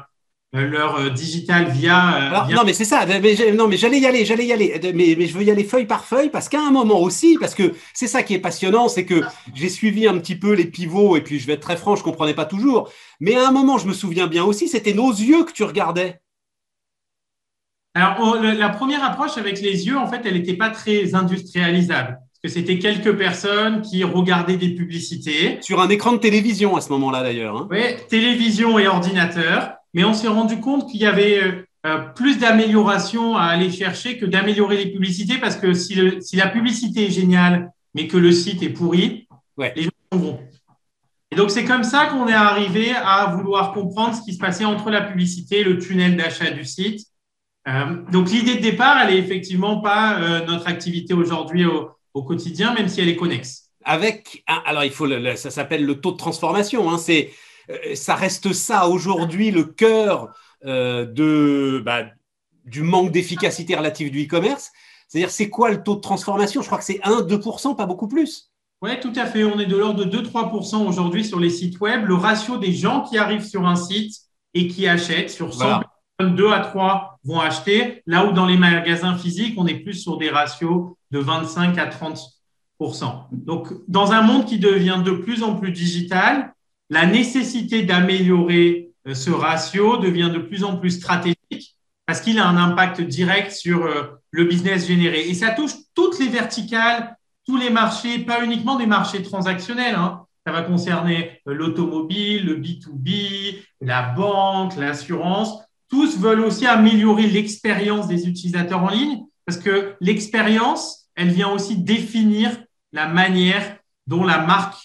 leur 0.51 0.95
euh, 0.95 1.09
digital 1.09 1.69
via, 1.69 2.47
euh, 2.49 2.55
Non, 2.55 2.63
mais 2.65 2.73
c'est 2.73 2.85
ça. 2.85 3.05
non, 3.53 3.67
mais 3.67 3.77
j'allais 3.77 3.99
y 3.99 4.05
aller, 4.05 4.25
j'allais 4.25 4.45
y 4.45 4.53
aller. 4.53 4.79
Mais, 4.95 5.15
mais, 5.17 5.27
je 5.27 5.37
veux 5.37 5.43
y 5.43 5.51
aller 5.51 5.63
feuille 5.63 5.85
par 5.85 6.05
feuille 6.05 6.29
parce 6.29 6.49
qu'à 6.49 6.61
un 6.61 6.71
moment 6.71 6.99
aussi, 6.99 7.37
parce 7.39 7.53
que 7.53 7.73
c'est 7.93 8.07
ça 8.07 8.23
qui 8.23 8.33
est 8.33 8.39
passionnant, 8.39 8.89
c'est 8.89 9.05
que 9.05 9.21
j'ai 9.53 9.69
suivi 9.69 10.07
un 10.07 10.17
petit 10.17 10.35
peu 10.35 10.53
les 10.53 10.65
pivots 10.65 11.15
et 11.17 11.21
puis 11.21 11.39
je 11.39 11.45
vais 11.45 11.53
être 11.53 11.61
très 11.61 11.77
franc, 11.77 11.95
je 11.95 12.03
comprenais 12.03 12.33
pas 12.33 12.45
toujours. 12.45 12.91
Mais 13.19 13.35
à 13.35 13.47
un 13.47 13.51
moment, 13.51 13.77
je 13.77 13.87
me 13.87 13.93
souviens 13.93 14.27
bien 14.27 14.43
aussi, 14.43 14.67
c'était 14.67 14.93
nos 14.93 15.11
yeux 15.11 15.43
que 15.43 15.51
tu 15.51 15.63
regardais. 15.63 16.21
Alors, 17.95 18.35
la 18.35 18.69
première 18.69 19.03
approche 19.03 19.37
avec 19.37 19.61
les 19.61 19.87
yeux, 19.87 19.97
en 19.97 20.07
fait, 20.07 20.21
elle 20.23 20.35
n'était 20.35 20.53
pas 20.53 20.69
très 20.69 21.15
industrialisable. 21.15 22.19
Parce 22.41 22.53
que 22.53 22.59
c'était 22.59 22.79
quelques 22.79 23.17
personnes 23.17 23.81
qui 23.81 24.03
regardaient 24.03 24.57
des 24.57 24.73
publicités. 24.73 25.57
Sur 25.61 25.81
un 25.81 25.89
écran 25.89 26.13
de 26.13 26.17
télévision 26.17 26.77
à 26.77 26.81
ce 26.81 26.89
moment-là, 26.89 27.23
d'ailleurs. 27.23 27.57
Hein. 27.57 27.67
Oui, 27.69 27.81
télévision 28.07 28.79
et 28.79 28.87
ordinateur. 28.87 29.78
Mais 29.93 30.03
on 30.03 30.13
s'est 30.13 30.27
rendu 30.27 30.59
compte 30.59 30.89
qu'il 30.89 31.01
y 31.01 31.05
avait 31.05 31.65
euh, 31.85 31.97
plus 32.15 32.37
d'améliorations 32.39 33.35
à 33.35 33.43
aller 33.43 33.71
chercher 33.71 34.17
que 34.17 34.25
d'améliorer 34.25 34.77
les 34.77 34.91
publicités 34.91 35.37
parce 35.37 35.55
que 35.55 35.73
si, 35.73 35.95
la 36.33 36.47
publicité 36.47 37.07
est 37.07 37.11
géniale, 37.11 37.71
mais 37.93 38.07
que 38.07 38.17
le 38.17 38.31
site 38.31 38.61
est 38.63 38.69
pourri, 38.69 39.27
les 39.57 39.83
gens 39.83 39.89
vont. 40.11 40.39
Et 41.31 41.35
donc, 41.35 41.51
c'est 41.51 41.63
comme 41.63 41.83
ça 41.83 42.07
qu'on 42.07 42.27
est 42.27 42.33
arrivé 42.33 42.91
à 42.95 43.33
vouloir 43.35 43.73
comprendre 43.73 44.15
ce 44.15 44.21
qui 44.23 44.33
se 44.33 44.39
passait 44.39 44.65
entre 44.65 44.89
la 44.89 45.01
publicité 45.01 45.59
et 45.59 45.63
le 45.63 45.77
tunnel 45.77 46.17
d'achat 46.17 46.49
du 46.49 46.65
site. 46.65 47.07
Euh, 47.67 47.97
donc, 48.11 48.29
l'idée 48.31 48.55
de 48.55 48.61
départ, 48.61 48.97
elle 49.01 49.15
est 49.15 49.19
effectivement 49.19 49.79
pas 49.79 50.19
euh, 50.19 50.45
notre 50.45 50.67
activité 50.67 51.13
aujourd'hui 51.13 51.65
au, 51.65 51.95
quotidien, 52.23 52.73
même 52.73 52.89
si 52.89 52.99
elle 52.99 53.07
est 53.07 53.15
connexe. 53.15 53.69
Avec, 53.85 54.43
alors 54.45 54.83
il 54.83 54.91
faut, 54.91 55.07
ça 55.37 55.49
s'appelle 55.49 55.85
le 55.85 56.01
taux 56.01 56.11
de 56.11 56.17
transformation. 56.17 56.91
Hein, 56.91 56.97
c'est, 56.97 57.29
euh, 57.29 57.48
ça 57.95 58.15
reste 58.15 58.53
ça 58.53 58.87
aujourd'hui 58.87 59.51
le 59.51 59.63
cœur 59.63 60.29
de, 60.63 61.81
bah, 61.85 62.05
du 62.65 62.81
manque 62.83 63.11
d'efficacité 63.11 63.75
relative 63.75 64.11
du 64.11 64.25
e-commerce. 64.25 64.71
C'est-à-dire, 65.07 65.31
c'est 65.31 65.49
quoi 65.49 65.71
le 65.71 65.81
taux 65.81 65.95
de 65.95 66.01
transformation? 66.01 66.61
Je 66.61 66.67
crois 66.67 66.77
que 66.77 66.83
c'est 66.83 66.99
1-2%, 67.03 67.75
pas 67.75 67.87
beaucoup 67.87 68.07
plus. 68.07 68.51
Oui, 68.81 68.91
tout 68.99 69.11
à 69.15 69.25
fait. 69.25 69.43
On 69.43 69.59
est 69.59 69.65
de 69.65 69.75
l'ordre 69.75 70.05
de 70.05 70.21
2-3% 70.21 70.87
aujourd'hui 70.87 71.25
sur 71.25 71.39
les 71.39 71.49
sites 71.49 71.79
web. 71.81 72.05
Le 72.05 72.13
ratio 72.13 72.57
des 72.57 72.71
gens 72.71 73.01
qui 73.01 73.17
arrivent 73.17 73.45
sur 73.45 73.67
un 73.67 73.75
site 73.75 74.15
et 74.53 74.67
qui 74.67 74.87
achètent, 74.87 75.31
sur 75.31 75.53
100 75.53 75.81
personnes, 76.17 76.35
2 76.35 76.51
à 76.51 76.59
3 76.59 77.19
vont 77.23 77.39
acheter. 77.39 78.03
Là 78.05 78.25
où 78.25 78.31
dans 78.31 78.45
les 78.45 78.57
magasins 78.57 79.17
physiques, 79.17 79.55
on 79.57 79.67
est 79.67 79.79
plus 79.79 79.95
sur 79.95 80.17
des 80.17 80.29
ratios 80.29 80.91
de 81.11 81.19
25 81.19 81.77
à 81.77 81.89
30% 81.89 83.25
Donc, 83.31 83.73
dans 83.87 84.11
un 84.11 84.21
monde 84.21 84.45
qui 84.45 84.59
devient 84.59 85.01
de 85.03 85.11
plus 85.11 85.43
en 85.43 85.55
plus 85.55 85.71
digital, 85.71 86.53
la 86.89 87.05
nécessité 87.05 87.83
d'améliorer 87.83 88.91
euh, 89.07 89.13
ce 89.13 89.31
ratio 89.31 89.97
devient 89.97 90.31
de 90.33 90.39
plus 90.39 90.63
en 90.63 90.77
plus 90.77 90.91
stratégique 90.91 91.75
parce 92.05 92.21
qu'il 92.21 92.39
a 92.39 92.47
un 92.47 92.57
impact 92.57 93.01
direct 93.01 93.51
sur 93.51 93.85
euh, 93.85 94.03
le 94.31 94.45
business 94.45 94.87
généré. 94.87 95.29
Et 95.29 95.33
ça 95.33 95.51
touche 95.51 95.73
toutes 95.93 96.19
les 96.19 96.27
verticales 96.27 97.15
tous 97.49 97.57
les 97.57 97.71
marchés, 97.71 98.19
pas 98.19 98.43
uniquement 98.43 98.75
des 98.75 98.85
marchés 98.85 99.23
transactionnels. 99.23 99.95
Hein. 99.95 100.23
Ça 100.45 100.53
va 100.53 100.61
concerner 100.61 101.41
euh, 101.47 101.53
l'automobile, 101.55 102.45
le 102.45 102.57
B2B, 102.57 103.63
la 103.81 104.03
banque, 104.03 104.75
l'assurance. 104.75 105.59
Tous 105.89 106.19
veulent 106.19 106.41
aussi 106.41 106.67
améliorer 106.67 107.25
l'expérience 107.25 108.07
des 108.07 108.27
utilisateurs 108.27 108.83
en 108.83 108.89
ligne 108.89 109.23
parce 109.47 109.57
que 109.57 109.95
l'expérience, 109.99 111.09
elle 111.15 111.31
vient 111.31 111.49
aussi 111.49 111.75
définir 111.75 112.51
la 112.91 113.07
manière 113.07 113.77
dont 114.05 114.23
la 114.23 114.45
marque 114.45 114.77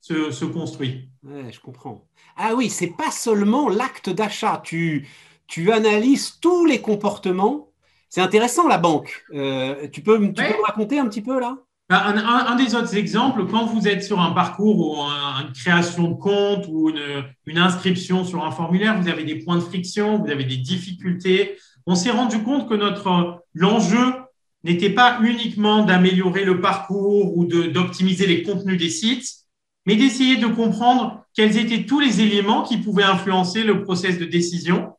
se, 0.00 0.44
construit. 0.44 1.07
Ouais, 1.28 1.52
je 1.52 1.60
comprends. 1.60 2.06
Ah 2.36 2.54
oui, 2.56 2.70
c'est 2.70 2.96
pas 2.96 3.10
seulement 3.10 3.68
l'acte 3.68 4.08
d'achat. 4.08 4.62
Tu, 4.64 5.06
tu 5.46 5.70
analyses 5.72 6.38
tous 6.40 6.64
les 6.64 6.80
comportements. 6.80 7.68
C'est 8.08 8.22
intéressant 8.22 8.66
la 8.66 8.78
banque. 8.78 9.24
Euh, 9.34 9.88
tu 9.92 10.00
peux, 10.00 10.18
tu 10.18 10.32
peux 10.32 10.42
me 10.42 10.66
raconter 10.66 10.98
un 10.98 11.06
petit 11.06 11.20
peu 11.20 11.38
là? 11.38 11.58
Bah, 11.90 12.04
un, 12.04 12.56
des 12.56 12.74
autres 12.74 12.96
exemples, 12.96 13.46
quand 13.46 13.64
vous 13.64 13.88
êtes 13.88 14.04
sur 14.04 14.20
un 14.20 14.32
parcours 14.32 14.78
ou 14.78 15.02
une 15.02 15.52
création 15.52 16.08
de 16.08 16.14
compte 16.14 16.66
ou 16.68 16.90
une, 16.90 17.58
inscription 17.58 18.24
sur 18.24 18.44
un 18.44 18.50
formulaire, 18.50 19.00
vous 19.00 19.08
avez 19.08 19.24
des 19.24 19.36
points 19.36 19.56
de 19.56 19.62
friction, 19.62 20.18
vous 20.18 20.30
avez 20.30 20.44
des 20.44 20.58
difficultés. 20.58 21.56
On 21.86 21.94
s'est 21.94 22.10
rendu 22.10 22.42
compte 22.42 22.68
que 22.68 22.74
notre 22.74 23.42
l'enjeu 23.54 24.14
n'était 24.64 24.90
pas 24.90 25.18
uniquement 25.22 25.82
d'améliorer 25.82 26.44
le 26.44 26.60
parcours 26.60 27.36
ou 27.36 27.46
d'optimiser 27.46 28.26
les 28.26 28.42
contenus 28.42 28.78
des 28.78 28.90
sites, 28.90 29.47
mais 29.88 29.96
d'essayer 29.96 30.36
de 30.36 30.46
comprendre 30.46 31.24
quels 31.32 31.56
étaient 31.56 31.86
tous 31.86 31.98
les 31.98 32.20
éléments 32.20 32.62
qui 32.62 32.76
pouvaient 32.76 33.04
influencer 33.04 33.64
le 33.64 33.82
process 33.84 34.18
de 34.18 34.26
décision 34.26 34.92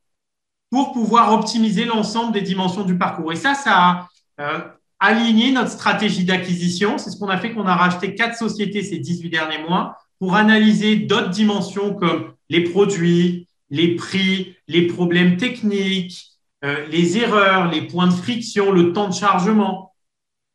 pour 0.71 0.93
pouvoir 0.93 1.31
optimiser 1.31 1.85
l'ensemble 1.85 2.33
des 2.33 2.41
dimensions 2.41 2.83
du 2.83 2.97
parcours. 2.97 3.31
Et 3.31 3.35
ça, 3.35 3.53
ça 3.53 3.71
a 3.71 4.07
euh, 4.41 4.59
aligner 4.99 5.51
notre 5.51 5.69
stratégie 5.69 6.25
d'acquisition. 6.25 6.97
C'est 6.97 7.11
ce 7.11 7.19
qu'on 7.19 7.29
a 7.29 7.37
fait, 7.37 7.53
qu'on 7.53 7.67
a 7.67 7.75
racheté 7.75 8.15
quatre 8.15 8.35
sociétés 8.35 8.81
ces 8.81 8.97
18 8.97 9.29
derniers 9.29 9.59
mois 9.59 9.95
pour 10.17 10.35
analyser 10.35 10.95
d'autres 10.95 11.29
dimensions 11.29 11.93
comme 11.93 12.33
les 12.49 12.63
produits, 12.63 13.47
les 13.69 13.95
prix, 13.95 14.55
les 14.67 14.87
problèmes 14.87 15.37
techniques, 15.37 16.31
euh, 16.65 16.87
les 16.87 17.19
erreurs, 17.19 17.69
les 17.69 17.83
points 17.83 18.07
de 18.07 18.13
friction, 18.13 18.71
le 18.71 18.91
temps 18.91 19.09
de 19.09 19.13
chargement, 19.13 19.88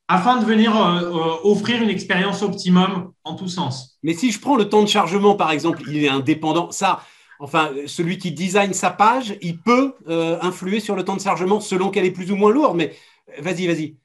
afin 0.08 0.38
de 0.38 0.44
venir 0.44 0.76
euh, 0.76 1.00
euh, 1.00 1.50
offrir 1.50 1.82
une 1.82 1.88
expérience 1.88 2.42
optimum 2.42 3.12
en 3.24 3.34
tous 3.34 3.48
sens. 3.48 3.98
Mais 4.02 4.14
si 4.14 4.30
je 4.30 4.40
prends 4.40 4.56
le 4.56 4.68
temps 4.68 4.82
de 4.82 4.88
chargement, 4.88 5.34
par 5.34 5.50
exemple, 5.50 5.82
il 5.88 6.04
est 6.04 6.08
indépendant. 6.08 6.70
Ça, 6.70 7.00
enfin, 7.40 7.70
celui 7.86 8.18
qui 8.18 8.32
design 8.32 8.72
sa 8.74 8.90
page, 8.90 9.36
il 9.40 9.58
peut 9.58 9.94
influer 10.42 10.80
sur 10.80 10.94
le 10.94 11.04
temps 11.04 11.16
de 11.16 11.22
chargement 11.22 11.60
selon 11.60 11.90
qu'elle 11.90 12.04
est 12.04 12.10
plus 12.10 12.30
ou 12.30 12.36
moins 12.36 12.52
lourde. 12.52 12.76
Mais 12.76 12.94
vas-y, 13.40 13.66
vas-y. 13.66 13.96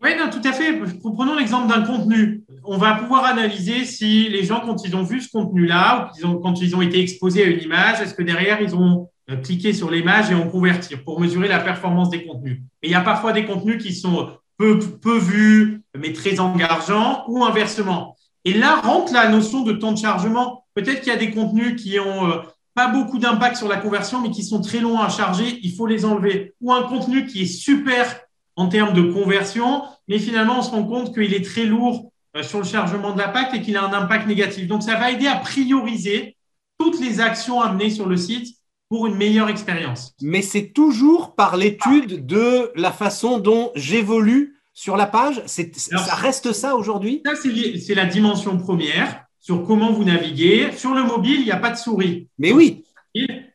Oui, 0.00 0.10
non, 0.16 0.30
tout 0.30 0.40
à 0.44 0.52
fait. 0.52 0.80
Prenons 1.02 1.34
l'exemple 1.34 1.66
d'un 1.66 1.82
contenu. 1.82 2.44
On 2.62 2.78
va 2.78 2.94
pouvoir 2.94 3.24
analyser 3.24 3.84
si 3.84 4.28
les 4.28 4.44
gens, 4.44 4.60
quand 4.60 4.84
ils 4.84 4.94
ont 4.94 5.02
vu 5.02 5.20
ce 5.20 5.28
contenu-là, 5.28 6.12
ou 6.22 6.34
quand 6.36 6.60
ils 6.62 6.76
ont 6.76 6.82
été 6.82 7.00
exposés 7.00 7.42
à 7.42 7.46
une 7.46 7.60
image, 7.60 8.00
est-ce 8.00 8.14
que 8.14 8.22
derrière, 8.22 8.60
ils 8.62 8.76
ont 8.76 9.08
euh, 9.30 9.36
cliqué 9.36 9.72
sur 9.72 9.90
l'image 9.90 10.30
et 10.30 10.34
ont 10.34 10.48
converti 10.48 10.96
pour 10.96 11.20
mesurer 11.20 11.48
la 11.48 11.58
performance 11.58 12.10
des 12.10 12.24
contenus. 12.24 12.60
Mais 12.82 12.88
il 12.88 12.92
y 12.92 12.94
a 12.94 13.00
parfois 13.00 13.32
des 13.32 13.44
contenus 13.44 13.82
qui 13.82 13.92
sont 13.92 14.30
peu, 14.58 14.78
peu 14.78 15.18
vus, 15.18 15.82
mais 15.96 16.12
très 16.12 16.40
engageant, 16.40 17.24
ou 17.28 17.44
inversement. 17.44 18.16
Et 18.44 18.52
là 18.52 18.76
rentre 18.76 19.12
la 19.12 19.28
notion 19.28 19.62
de 19.62 19.72
temps 19.72 19.92
de 19.92 19.98
chargement. 19.98 20.64
Peut-être 20.74 21.00
qu'il 21.00 21.12
y 21.12 21.16
a 21.16 21.18
des 21.18 21.30
contenus 21.30 21.80
qui 21.80 21.98
ont 21.98 22.42
pas 22.74 22.88
beaucoup 22.88 23.18
d'impact 23.18 23.56
sur 23.56 23.68
la 23.68 23.76
conversion, 23.76 24.20
mais 24.20 24.30
qui 24.30 24.44
sont 24.44 24.60
très 24.60 24.78
longs 24.78 25.00
à 25.00 25.08
charger, 25.08 25.58
il 25.62 25.74
faut 25.74 25.86
les 25.86 26.04
enlever. 26.04 26.54
Ou 26.60 26.72
un 26.72 26.84
contenu 26.84 27.26
qui 27.26 27.42
est 27.42 27.46
super 27.46 28.20
en 28.54 28.68
termes 28.68 28.92
de 28.92 29.02
conversion, 29.12 29.82
mais 30.06 30.18
finalement, 30.18 30.58
on 30.58 30.62
se 30.62 30.70
rend 30.70 30.84
compte 30.84 31.14
qu'il 31.14 31.34
est 31.34 31.44
très 31.44 31.64
lourd 31.64 32.12
sur 32.42 32.58
le 32.58 32.64
chargement 32.64 33.12
de 33.12 33.18
l'impact 33.18 33.54
et 33.54 33.62
qu'il 33.62 33.76
a 33.76 33.84
un 33.84 33.92
impact 33.92 34.26
négatif. 34.26 34.66
Donc, 34.66 34.82
ça 34.82 34.94
va 34.94 35.10
aider 35.10 35.26
à 35.26 35.36
prioriser 35.36 36.36
toutes 36.78 37.00
les 37.00 37.20
actions 37.20 37.60
amenées 37.60 37.90
sur 37.90 38.06
le 38.06 38.16
site 38.16 38.57
pour 38.88 39.06
une 39.06 39.16
meilleure 39.16 39.48
expérience. 39.48 40.14
Mais 40.22 40.42
c'est 40.42 40.68
toujours 40.68 41.34
par 41.34 41.56
l'étude 41.56 42.26
de 42.26 42.70
la 42.74 42.92
façon 42.92 43.38
dont 43.38 43.70
j'évolue 43.74 44.56
sur 44.72 44.96
la 44.96 45.06
page. 45.06 45.42
ça 45.46 46.14
reste 46.14 46.52
ça 46.52 46.76
aujourd'hui? 46.76 47.22
Ça, 47.26 47.32
c'est 47.34 47.94
la 47.94 48.06
dimension 48.06 48.56
première 48.58 49.24
sur 49.40 49.64
comment 49.64 49.92
vous 49.92 50.04
naviguez. 50.04 50.72
Sur 50.72 50.94
le 50.94 51.02
mobile, 51.02 51.40
il 51.40 51.44
n'y 51.44 51.50
a 51.50 51.56
pas 51.56 51.70
de 51.70 51.76
souris. 51.76 52.28
Mais 52.38 52.52
oui. 52.52 52.84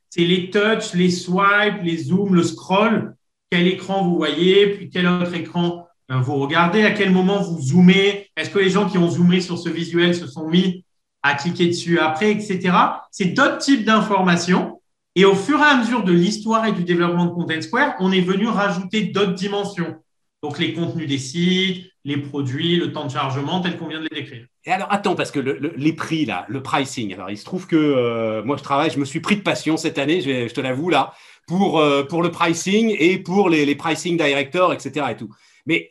C'est 0.09 0.25
les 0.25 0.49
touches, 0.49 0.93
les 0.93 1.09
swipes, 1.09 1.81
les 1.83 1.97
zooms, 1.97 2.35
le 2.35 2.43
scroll. 2.43 3.15
Quel 3.49 3.67
écran 3.67 4.03
vous 4.03 4.15
voyez, 4.15 4.67
puis 4.67 4.89
quel 4.89 5.07
autre 5.07 5.33
écran 5.33 5.87
euh, 6.11 6.19
vous 6.19 6.35
regardez, 6.35 6.83
à 6.83 6.91
quel 6.91 7.11
moment 7.11 7.41
vous 7.41 7.61
zoomez? 7.61 8.27
Est-ce 8.35 8.49
que 8.49 8.59
les 8.59 8.69
gens 8.69 8.89
qui 8.89 8.97
ont 8.97 9.09
zoomé 9.09 9.41
sur 9.41 9.57
ce 9.57 9.69
visuel 9.69 10.15
se 10.15 10.27
sont 10.27 10.47
mis 10.49 10.83
à 11.21 11.35
cliquer 11.35 11.67
dessus 11.67 11.99
après, 11.99 12.31
etc. 12.31 12.75
C'est 13.11 13.33
d'autres 13.33 13.59
types 13.59 13.85
d'informations. 13.85 14.72
Et 15.15 15.25
au 15.25 15.35
fur 15.35 15.59
et 15.59 15.63
à 15.63 15.77
mesure 15.77 16.03
de 16.03 16.11
l'histoire 16.11 16.65
et 16.65 16.71
du 16.71 16.83
développement 16.83 17.25
de 17.25 17.31
Content 17.31 17.61
Square, 17.61 17.95
on 17.99 18.11
est 18.11 18.21
venu 18.21 18.47
rajouter 18.47 19.03
d'autres 19.03 19.33
dimensions. 19.33 19.95
Donc 20.41 20.59
les 20.59 20.73
contenus 20.73 21.07
des 21.07 21.19
sites, 21.19 21.85
les 22.03 22.17
produits, 22.17 22.75
le 22.75 22.91
temps 22.91 23.05
de 23.05 23.11
chargement, 23.11 23.61
tel 23.61 23.77
qu'on 23.77 23.87
vient 23.87 23.99
de 23.99 24.07
les 24.11 24.21
décrire. 24.21 24.45
Et 24.65 24.71
alors 24.71 24.91
attends, 24.91 25.15
parce 25.15 25.31
que 25.31 25.39
les 25.39 25.93
prix, 25.93 26.25
là, 26.25 26.45
le 26.49 26.61
pricing, 26.61 27.13
alors 27.13 27.29
il 27.29 27.37
se 27.37 27.45
trouve 27.45 27.67
que 27.67 27.77
euh, 27.77 28.43
moi 28.43 28.57
je 28.57 28.63
travaille, 28.63 28.89
je 28.89 28.99
me 28.99 29.05
suis 29.05 29.21
pris 29.21 29.37
de 29.37 29.41
passion 29.41 29.77
cette 29.77 29.97
année, 29.97 30.21
je, 30.21 30.53
te 30.53 30.61
l'avoue 30.61 30.89
là, 30.89 31.13
pour, 31.47 31.79
euh, 31.79 32.03
pour 32.03 32.23
le 32.23 32.31
pricing 32.31 32.93
et 32.97 33.17
pour 33.19 33.49
les, 33.49 33.75
pricing 33.75 34.17
directors, 34.17 34.73
etc. 34.73 35.05
Et 35.11 35.15
tout. 35.15 35.29
Mais 35.65 35.89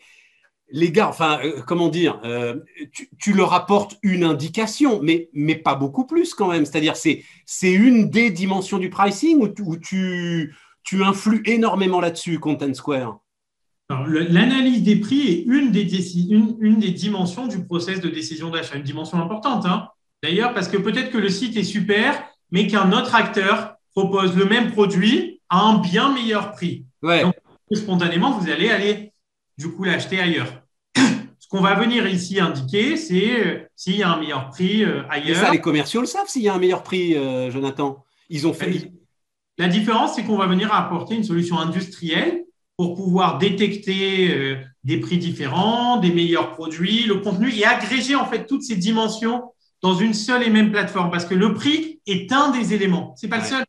les 0.72 0.90
gars, 0.90 1.08
enfin, 1.08 1.38
euh, 1.44 1.60
comment 1.66 1.88
dire, 1.88 2.18
euh, 2.24 2.56
tu, 3.18 3.32
leur 3.32 3.52
apportes 3.52 3.98
une 4.02 4.24
indication, 4.24 5.00
mais, 5.02 5.28
mais 5.32 5.54
pas 5.54 5.74
beaucoup 5.74 6.06
plus 6.06 6.34
quand 6.34 6.48
même. 6.48 6.64
C'est-à-dire, 6.64 6.96
c'est, 6.96 7.24
c'est 7.46 7.72
une 7.72 8.10
des 8.10 8.30
dimensions 8.30 8.78
du 8.78 8.90
pricing 8.90 9.38
où, 9.40 9.76
tu, 9.76 10.54
tu 10.82 11.04
influes 11.04 11.42
énormément 11.44 12.00
là-dessus, 12.00 12.38
Content 12.38 12.74
Square? 12.74 13.18
L'analyse 13.90 14.82
des 14.82 14.96
prix 14.96 15.28
est 15.28 15.42
une 15.42 15.70
des, 15.70 16.30
une, 16.30 16.56
une, 16.60 16.78
des 16.78 16.92
dimensions 16.92 17.46
du 17.46 17.62
process 17.62 18.00
de 18.00 18.08
décision 18.08 18.48
d'achat, 18.48 18.76
une 18.76 18.82
dimension 18.82 19.20
importante. 19.20 19.66
Hein. 19.66 19.88
D'ailleurs, 20.22 20.54
parce 20.54 20.68
que 20.68 20.78
peut-être 20.78 21.10
que 21.10 21.18
le 21.18 21.28
site 21.28 21.56
est 21.58 21.64
super, 21.64 22.24
mais 22.50 22.66
qu'un 22.66 22.90
autre 22.92 23.14
acteur 23.14 23.74
propose 23.90 24.34
le 24.34 24.46
même 24.46 24.72
produit 24.72 25.42
à 25.50 25.60
un 25.60 25.78
bien 25.78 26.14
meilleur 26.14 26.52
prix. 26.52 26.86
Donc, 27.02 27.34
spontanément, 27.74 28.30
vous 28.38 28.50
allez 28.50 28.70
aller 28.70 29.12
du 29.58 29.70
coup 29.70 29.84
l'acheter 29.84 30.18
ailleurs 30.18 30.61
qu'on 31.52 31.60
va 31.60 31.74
venir 31.74 32.06
ici 32.06 32.40
indiquer, 32.40 32.96
c'est 32.96 33.46
euh, 33.46 33.58
s'il 33.76 33.96
y 33.96 34.02
a 34.02 34.10
un 34.10 34.18
meilleur 34.18 34.48
prix 34.48 34.84
euh, 34.84 35.02
ailleurs. 35.10 35.36
ça, 35.36 35.50
les 35.50 35.60
commerciaux 35.60 36.00
le 36.00 36.06
savent 36.06 36.26
s'il 36.26 36.40
y 36.40 36.48
a 36.48 36.54
un 36.54 36.58
meilleur 36.58 36.82
prix, 36.82 37.14
euh, 37.14 37.50
Jonathan. 37.50 38.02
Ils 38.30 38.46
ont 38.46 38.54
fait. 38.54 38.90
La 39.58 39.68
différence, 39.68 40.14
c'est 40.14 40.24
qu'on 40.24 40.38
va 40.38 40.46
venir 40.46 40.72
apporter 40.72 41.14
une 41.14 41.24
solution 41.24 41.58
industrielle 41.58 42.44
pour 42.78 42.94
pouvoir 42.94 43.36
détecter 43.36 44.56
des 44.82 44.96
prix 44.98 45.18
différents, 45.18 45.98
des 45.98 46.10
meilleurs 46.10 46.52
produits, 46.52 47.04
le 47.04 47.16
contenu 47.16 47.54
et 47.54 47.66
agréger 47.66 48.14
en 48.14 48.24
fait 48.24 48.46
toutes 48.46 48.62
ces 48.62 48.76
dimensions 48.76 49.52
dans 49.82 49.94
une 49.94 50.14
seule 50.14 50.42
et 50.42 50.48
même 50.48 50.72
plateforme. 50.72 51.10
Parce 51.10 51.26
que 51.26 51.34
le 51.34 51.52
prix 51.52 52.00
est 52.06 52.32
un 52.32 52.50
des 52.50 52.72
éléments. 52.72 53.12
C'est 53.18 53.28
pas 53.28 53.38
le 53.38 53.44
seul. 53.44 53.64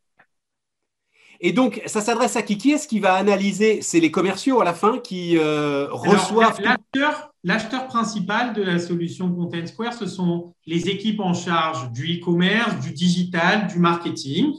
Et 1.45 1.51
donc, 1.51 1.81
ça 1.85 1.99
s'adresse 1.99 2.37
à 2.37 2.41
qui? 2.41 2.57
Qui 2.57 2.71
est-ce 2.71 2.87
qui 2.87 3.01
va 3.01 3.15
analyser? 3.15 3.81
C'est 3.81 3.99
les 3.99 4.11
commerciaux 4.11 4.61
à 4.61 4.63
la 4.63 4.73
fin 4.73 4.97
qui 4.97 5.37
reçoivent. 5.37 6.59
L'acheteur 7.43 7.87
principal 7.87 8.53
de 8.53 8.63
la 8.63 8.79
solution 8.79 9.29
Content 9.29 9.65
Square, 9.65 9.93
ce 9.93 10.07
sont 10.07 10.53
les 10.65 10.87
équipes 10.87 11.19
en 11.19 11.33
charge 11.33 11.91
du 11.91 12.17
e-commerce, 12.17 12.79
du 12.79 12.91
digital, 12.93 13.67
du 13.67 13.79
marketing. 13.79 14.53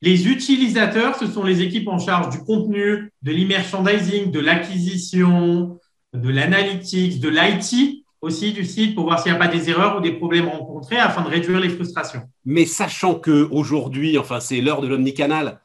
Les 0.00 0.26
utilisateurs, 0.26 1.16
ce 1.16 1.26
sont 1.26 1.44
les 1.44 1.60
équipes 1.60 1.88
en 1.88 1.98
charge 1.98 2.30
du 2.30 2.42
contenu, 2.42 3.12
de 3.20 3.30
l'e-merchandising, 3.30 4.30
de 4.30 4.40
l'acquisition, 4.40 5.78
de 6.14 6.28
l'analytics, 6.30 7.20
de 7.20 7.28
l'IT 7.28 8.00
aussi 8.22 8.54
du 8.54 8.64
site 8.64 8.94
pour 8.94 9.04
voir 9.04 9.20
s'il 9.20 9.32
n'y 9.32 9.36
a 9.36 9.38
pas 9.38 9.48
des 9.48 9.68
erreurs 9.68 9.98
ou 9.98 10.00
des 10.00 10.12
problèmes 10.12 10.48
rencontrés 10.48 10.96
afin 10.96 11.20
de 11.20 11.28
réduire 11.28 11.60
les 11.60 11.68
frustrations. 11.68 12.22
Mais 12.46 12.64
sachant 12.64 13.16
que 13.16 13.46
aujourd'hui, 13.50 14.16
enfin, 14.16 14.40
c'est 14.40 14.62
l'heure 14.62 14.80
de 14.80 14.88
l'omnicanal. 14.88 15.60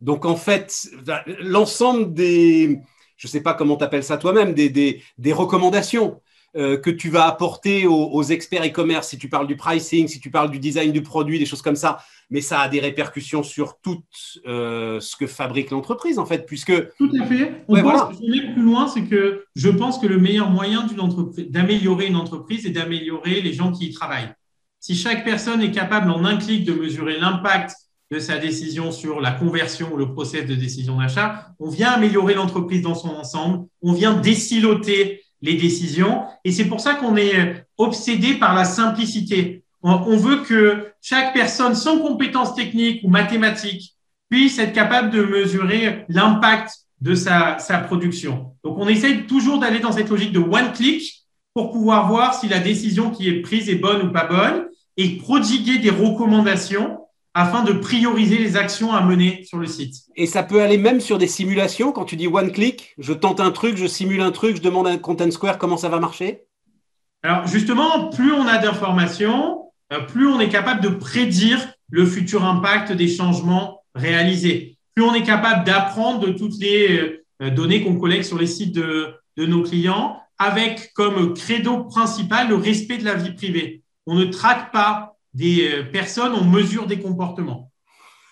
Donc 0.00 0.24
en 0.24 0.36
fait, 0.36 0.88
l'ensemble 1.40 2.14
des, 2.14 2.80
je 3.16 3.26
ne 3.26 3.30
sais 3.30 3.42
pas 3.42 3.54
comment 3.54 3.76
tu 3.76 3.84
appelles 3.84 4.04
ça 4.04 4.16
toi-même, 4.16 4.54
des, 4.54 5.02
recommandations 5.32 6.20
euh, 6.56 6.78
que 6.78 6.90
tu 6.90 7.10
vas 7.10 7.26
apporter 7.26 7.86
aux, 7.86 8.22
experts 8.22 8.64
e-commerce, 8.64 9.08
si 9.08 9.18
tu 9.18 9.28
parles 9.28 9.46
du 9.46 9.56
pricing, 9.56 10.08
si 10.08 10.18
tu 10.18 10.30
parles 10.30 10.50
du 10.50 10.58
design 10.58 10.90
du 10.90 11.02
produit, 11.02 11.38
des 11.38 11.44
choses 11.44 11.62
comme 11.62 11.76
ça, 11.76 11.98
mais 12.30 12.40
ça 12.40 12.60
a 12.60 12.68
des 12.68 12.80
répercussions 12.80 13.42
sur 13.42 13.78
tout 13.80 14.02
euh, 14.46 15.00
ce 15.00 15.16
que 15.16 15.26
fabrique 15.26 15.70
l'entreprise, 15.70 16.18
en 16.18 16.24
fait, 16.24 16.46
puisque... 16.46 16.72
Tout 16.96 17.12
à 17.20 17.26
fait. 17.26 17.62
On 17.68 17.80
pense, 17.82 18.16
plus 18.16 18.62
loin, 18.62 18.88
c'est 18.88 19.02
que 19.02 19.44
je 19.54 19.68
pense 19.68 19.98
que 19.98 20.06
le 20.06 20.18
meilleur 20.18 20.50
moyen 20.50 20.86
d'améliorer 21.50 22.06
une 22.06 22.16
entreprise 22.16 22.64
est 22.66 22.70
d'améliorer 22.70 23.42
les 23.42 23.52
gens 23.52 23.70
qui 23.70 23.88
y 23.88 23.92
travaillent. 23.92 24.32
Si 24.80 24.94
chaque 24.94 25.24
personne 25.24 25.60
est 25.60 25.72
capable 25.72 26.10
en 26.10 26.24
un 26.24 26.38
clic 26.38 26.64
de 26.64 26.72
mesurer 26.72 27.18
l'impact 27.18 27.74
de 28.10 28.18
sa 28.18 28.38
décision 28.38 28.90
sur 28.90 29.20
la 29.20 29.30
conversion 29.30 29.92
ou 29.92 29.96
le 29.96 30.12
process 30.12 30.44
de 30.44 30.54
décision 30.54 30.98
d'achat, 30.98 31.46
on 31.60 31.68
vient 31.68 31.90
améliorer 31.90 32.34
l'entreprise 32.34 32.82
dans 32.82 32.96
son 32.96 33.10
ensemble, 33.10 33.66
on 33.82 33.92
vient 33.92 34.14
déciloter 34.14 35.22
les 35.42 35.54
décisions 35.54 36.24
et 36.44 36.50
c'est 36.50 36.64
pour 36.64 36.80
ça 36.80 36.94
qu'on 36.94 37.16
est 37.16 37.66
obsédé 37.78 38.34
par 38.34 38.54
la 38.54 38.64
simplicité. 38.64 39.62
On 39.82 40.16
veut 40.16 40.42
que 40.42 40.88
chaque 41.00 41.32
personne 41.32 41.74
sans 41.74 42.00
compétences 42.00 42.54
techniques 42.54 43.00
ou 43.04 43.08
mathématiques 43.08 43.94
puisse 44.28 44.58
être 44.58 44.72
capable 44.72 45.10
de 45.10 45.22
mesurer 45.22 46.04
l'impact 46.08 46.70
de 47.00 47.14
sa, 47.14 47.58
sa 47.58 47.78
production. 47.78 48.52
Donc, 48.62 48.76
on 48.78 48.88
essaye 48.88 49.26
toujours 49.26 49.58
d'aller 49.58 49.78
dans 49.78 49.92
cette 49.92 50.10
logique 50.10 50.32
de 50.32 50.38
one 50.38 50.72
click 50.74 51.24
pour 51.54 51.72
pouvoir 51.72 52.08
voir 52.08 52.34
si 52.34 52.46
la 52.46 52.58
décision 52.58 53.10
qui 53.10 53.28
est 53.28 53.40
prise 53.40 53.70
est 53.70 53.76
bonne 53.76 54.08
ou 54.08 54.12
pas 54.12 54.26
bonne 54.26 54.66
et 54.98 55.16
prodiguer 55.16 55.78
des 55.78 55.90
recommandations 55.90 56.99
afin 57.34 57.62
de 57.62 57.72
prioriser 57.72 58.38
les 58.38 58.56
actions 58.56 58.92
à 58.92 59.02
mener 59.02 59.44
sur 59.44 59.58
le 59.58 59.66
site. 59.66 59.94
Et 60.16 60.26
ça 60.26 60.42
peut 60.42 60.62
aller 60.62 60.78
même 60.78 61.00
sur 61.00 61.18
des 61.18 61.28
simulations. 61.28 61.92
Quand 61.92 62.04
tu 62.04 62.16
dis 62.16 62.26
one 62.26 62.50
click, 62.50 62.94
je 62.98 63.12
tente 63.12 63.40
un 63.40 63.50
truc, 63.50 63.76
je 63.76 63.86
simule 63.86 64.20
un 64.20 64.32
truc, 64.32 64.56
je 64.56 64.62
demande 64.62 64.88
à 64.88 64.96
Content 64.96 65.30
Square 65.30 65.58
comment 65.58 65.76
ça 65.76 65.88
va 65.88 66.00
marcher? 66.00 66.44
Alors 67.22 67.46
justement, 67.46 68.08
plus 68.08 68.32
on 68.32 68.46
a 68.46 68.58
d'informations, 68.58 69.70
euh, 69.92 70.00
plus 70.00 70.26
on 70.26 70.40
est 70.40 70.48
capable 70.48 70.80
de 70.80 70.88
prédire 70.88 71.72
le 71.90 72.06
futur 72.06 72.44
impact 72.44 72.92
des 72.92 73.08
changements 73.08 73.82
réalisés. 73.94 74.78
Plus 74.94 75.04
on 75.04 75.14
est 75.14 75.22
capable 75.22 75.64
d'apprendre 75.64 76.20
de 76.20 76.32
toutes 76.32 76.58
les 76.58 77.20
euh, 77.42 77.50
données 77.50 77.84
qu'on 77.84 77.96
collecte 77.96 78.24
sur 78.24 78.38
les 78.38 78.46
sites 78.46 78.74
de, 78.74 79.14
de 79.36 79.46
nos 79.46 79.62
clients 79.62 80.20
avec 80.38 80.92
comme 80.94 81.34
credo 81.34 81.84
principal 81.84 82.48
le 82.48 82.56
respect 82.56 82.96
de 82.98 83.04
la 83.04 83.14
vie 83.14 83.34
privée. 83.34 83.82
On 84.06 84.14
ne 84.14 84.24
traque 84.24 84.72
pas 84.72 85.09
des 85.34 85.68
euh, 85.68 85.82
personnes, 85.84 86.32
on 86.32 86.44
mesure 86.44 86.86
des 86.86 86.98
comportements. 86.98 87.70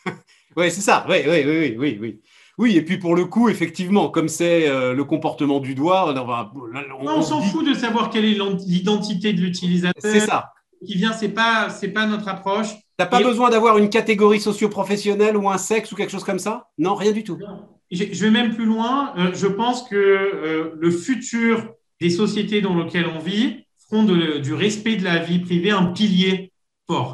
oui, 0.56 0.70
c'est 0.70 0.80
ça. 0.80 1.06
Oui, 1.08 1.18
oui, 1.26 1.42
oui, 1.46 1.76
oui, 1.78 1.98
oui. 2.00 2.20
Oui, 2.58 2.76
et 2.76 2.82
puis 2.82 2.98
pour 2.98 3.14
le 3.14 3.24
coup, 3.24 3.48
effectivement, 3.48 4.08
comme 4.08 4.28
c'est 4.28 4.68
euh, 4.68 4.92
le 4.92 5.04
comportement 5.04 5.60
du 5.60 5.76
doigt, 5.76 6.12
on, 6.12 7.06
on, 7.06 7.22
s'en 7.22 7.40
fout 7.40 7.64
de 7.64 7.72
savoir 7.72 8.10
quelle 8.10 8.24
est 8.24 8.36
l'identité 8.66 9.32
de 9.32 9.40
l'utilisateur. 9.40 10.12
C'est 10.12 10.20
ça. 10.20 10.50
Qui 10.84 10.96
vient, 10.96 11.12
c'est 11.12 11.28
pas, 11.28 11.70
c'est 11.70 11.88
pas 11.88 12.06
notre 12.06 12.26
approche. 12.26 12.74
Tu 12.74 12.80
n'as 12.98 13.06
pas 13.06 13.22
besoin 13.22 13.50
d'avoir 13.50 13.78
une 13.78 13.90
catégorie 13.90 14.40
socio-professionnelle 14.40 15.36
ou 15.36 15.48
un 15.48 15.58
sexe 15.58 15.92
ou 15.92 15.94
quelque 15.96 16.10
chose 16.10 16.24
comme 16.24 16.40
ça? 16.40 16.68
Non, 16.78 16.96
rien 16.96 17.12
du 17.12 17.22
tout. 17.22 17.38
Je, 17.92 18.04
vais 18.04 18.30
même 18.30 18.52
plus 18.52 18.66
loin. 18.66 19.12
Euh, 19.16 19.30
je 19.34 19.46
pense 19.46 19.88
que 19.88 20.74
le 20.76 20.90
futur 20.90 21.74
des 22.00 22.10
sociétés 22.10 22.60
dans 22.60 22.76
lesquelles 22.76 23.06
on 23.06 23.20
vit 23.20 23.66
feront 23.88 24.02
du 24.02 24.52
respect 24.52 24.96
de 24.96 25.04
la 25.04 25.18
vie 25.18 25.38
privée 25.38 25.70
un 25.70 25.86
pilier 25.86 26.52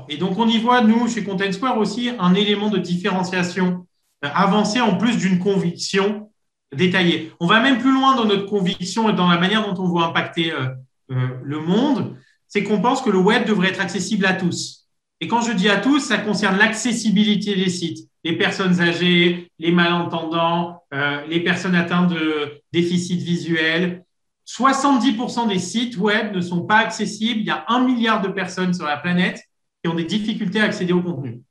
et 0.08 0.16
donc, 0.16 0.38
on 0.38 0.46
y 0.48 0.58
voit, 0.58 0.82
nous, 0.82 1.08
chez 1.08 1.24
Content 1.24 1.50
Square 1.50 1.78
aussi, 1.78 2.10
un 2.18 2.34
élément 2.34 2.70
de 2.70 2.78
différenciation 2.78 3.86
euh, 4.24 4.28
avancé 4.32 4.80
en 4.80 4.96
plus 4.96 5.16
d'une 5.16 5.38
conviction 5.38 6.30
détaillée. 6.74 7.32
On 7.40 7.46
va 7.46 7.60
même 7.60 7.78
plus 7.78 7.92
loin 7.92 8.14
dans 8.14 8.24
notre 8.24 8.46
conviction 8.46 9.10
et 9.10 9.12
dans 9.14 9.28
la 9.28 9.38
manière 9.38 9.66
dont 9.66 9.82
on 9.82 9.92
veut 9.92 10.04
impacter 10.04 10.52
euh, 10.52 10.68
euh, 11.10 11.28
le 11.42 11.60
monde, 11.60 12.16
c'est 12.46 12.62
qu'on 12.62 12.80
pense 12.80 13.02
que 13.02 13.10
le 13.10 13.18
web 13.18 13.46
devrait 13.46 13.70
être 13.70 13.80
accessible 13.80 14.26
à 14.26 14.34
tous. 14.34 14.88
Et 15.20 15.26
quand 15.26 15.40
je 15.40 15.52
dis 15.52 15.68
à 15.68 15.78
tous, 15.78 16.00
ça 16.00 16.18
concerne 16.18 16.56
l'accessibilité 16.56 17.56
des 17.56 17.68
sites, 17.68 18.08
les 18.22 18.36
personnes 18.36 18.80
âgées, 18.80 19.50
les 19.58 19.72
malentendants, 19.72 20.82
les 21.28 21.40
personnes 21.40 21.74
atteintes 21.74 22.10
de 22.10 22.60
déficit 22.72 23.20
visuel, 23.20 24.04
70% 24.46 25.48
des 25.48 25.58
sites 25.58 25.96
web 25.96 26.34
ne 26.34 26.40
sont 26.40 26.62
pas 26.62 26.78
accessibles. 26.78 27.40
Il 27.40 27.46
y 27.46 27.50
a 27.50 27.64
un 27.68 27.84
milliard 27.84 28.22
de 28.22 28.28
personnes 28.28 28.74
sur 28.74 28.86
la 28.86 28.96
planète 28.96 29.40
qui 29.84 29.88
ont 29.90 29.94
des 29.94 30.04
difficultés 30.04 30.60
à 30.60 30.64
accéder 30.64 30.94
au 30.94 31.02
contenu. 31.02 31.42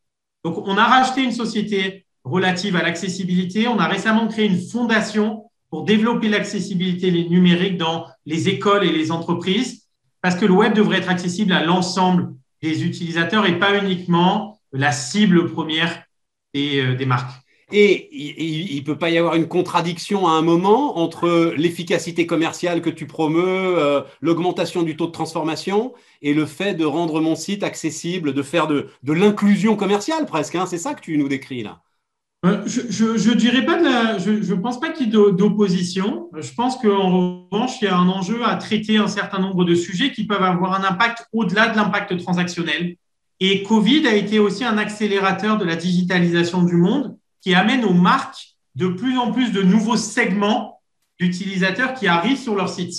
Donc, 0.44 0.58
on 0.68 0.76
a 0.76 0.86
racheté 0.86 1.24
une 1.24 1.32
société 1.32 2.08
relative 2.24 2.76
à 2.76 2.82
l'accessibilité. 2.82 3.68
On 3.68 3.78
a 3.78 3.88
récemment 3.88 4.28
créé 4.28 4.48
une 4.48 4.60
fondation 4.60 5.52
pour 5.70 5.84
développer 5.84 6.30
l'accessibilité 6.30 7.12
numérique 7.12 7.78
dans 7.78 8.08
les 8.26 8.50
écoles 8.50 8.86
et 8.86 8.92
les 8.92 9.12
entreprises, 9.12 9.88
parce 10.22 10.36
que 10.36 10.46
le 10.46 10.54
web 10.54 10.74
devrait 10.74 10.98
être 10.98 11.10
accessible 11.10 11.54
à 11.54 11.64
l'ensemble 11.64 12.34
des 12.64 12.84
utilisateurs 12.84 13.46
et 13.46 13.60
pas 13.60 13.78
uniquement 13.78 14.60
la 14.72 14.92
cible 14.92 15.52
première 15.52 16.04
des, 16.56 16.80
euh, 16.80 16.96
des 16.96 17.06
marques. 17.06 17.43
Et 17.76 18.08
il 18.16 18.78
ne 18.78 18.86
peut 18.86 19.00
pas 19.00 19.10
y 19.10 19.18
avoir 19.18 19.34
une 19.34 19.48
contradiction 19.48 20.28
à 20.28 20.34
un 20.34 20.44
moment 20.44 21.00
entre 21.00 21.56
l'efficacité 21.58 22.28
commerciale 22.28 22.84
que 22.84 22.92
tu 22.92 23.08
promeus, 23.08 23.44
euh, 23.80 24.02
l'augmentation 24.22 24.84
du 24.84 24.96
taux 24.96 25.08
de 25.08 25.12
transformation 25.12 25.92
et 26.22 26.36
le 26.36 26.46
fait 26.46 26.76
de 26.76 26.86
rendre 26.86 27.20
mon 27.20 27.36
site 27.36 27.64
accessible, 27.64 28.36
de 28.36 28.44
faire 28.44 28.68
de, 28.68 28.90
de 29.02 29.14
l'inclusion 29.14 29.76
commerciale 29.76 30.28
presque. 30.28 30.54
Hein, 30.54 30.68
c'est 30.68 30.78
ça 30.78 30.94
que 30.94 31.02
tu 31.02 31.18
nous 31.18 31.28
décris 31.28 31.64
là. 31.64 31.82
Euh, 32.46 32.62
je 32.68 33.30
ne 33.30 33.34
dirais 33.34 33.66
pas 33.66 34.20
je, 34.20 34.44
je 34.44 34.54
pense 34.54 34.80
pas 34.80 34.90
qu'il 34.90 35.08
y 35.08 35.10
ait 35.10 35.32
d'opposition. 35.32 36.30
Je 36.38 36.54
pense 36.54 36.78
qu'en 36.78 37.48
revanche, 37.50 37.82
il 37.82 37.86
y 37.86 37.88
a 37.88 37.98
un 37.98 38.08
enjeu 38.08 38.46
à 38.46 38.56
traiter 38.58 38.98
un 38.98 39.08
certain 39.08 39.40
nombre 39.40 39.66
de 39.66 39.74
sujets 39.74 40.12
qui 40.12 40.28
peuvent 40.28 40.44
avoir 40.44 40.80
un 40.80 40.84
impact 40.84 41.26
au-delà 41.34 41.70
de 41.70 41.78
l'impact 41.78 42.16
transactionnel. 42.18 42.98
Et 43.40 43.64
Covid 43.64 44.06
a 44.06 44.14
été 44.14 44.38
aussi 44.38 44.64
un 44.64 44.78
accélérateur 44.78 45.58
de 45.58 45.66
la 45.66 45.76
digitalisation 45.76 46.62
du 46.62 46.76
monde 46.76 47.18
qui 47.44 47.54
amène 47.54 47.84
aux 47.84 47.94
marques 47.94 48.56
de 48.76 48.88
plus 48.88 49.18
en 49.18 49.32
plus 49.32 49.52
de 49.52 49.62
nouveaux 49.62 49.98
segments 49.98 50.82
d'utilisateurs 51.20 51.94
qui 51.94 52.08
arrivent 52.08 52.40
sur 52.40 52.56
leur 52.56 52.70
site. 52.70 52.96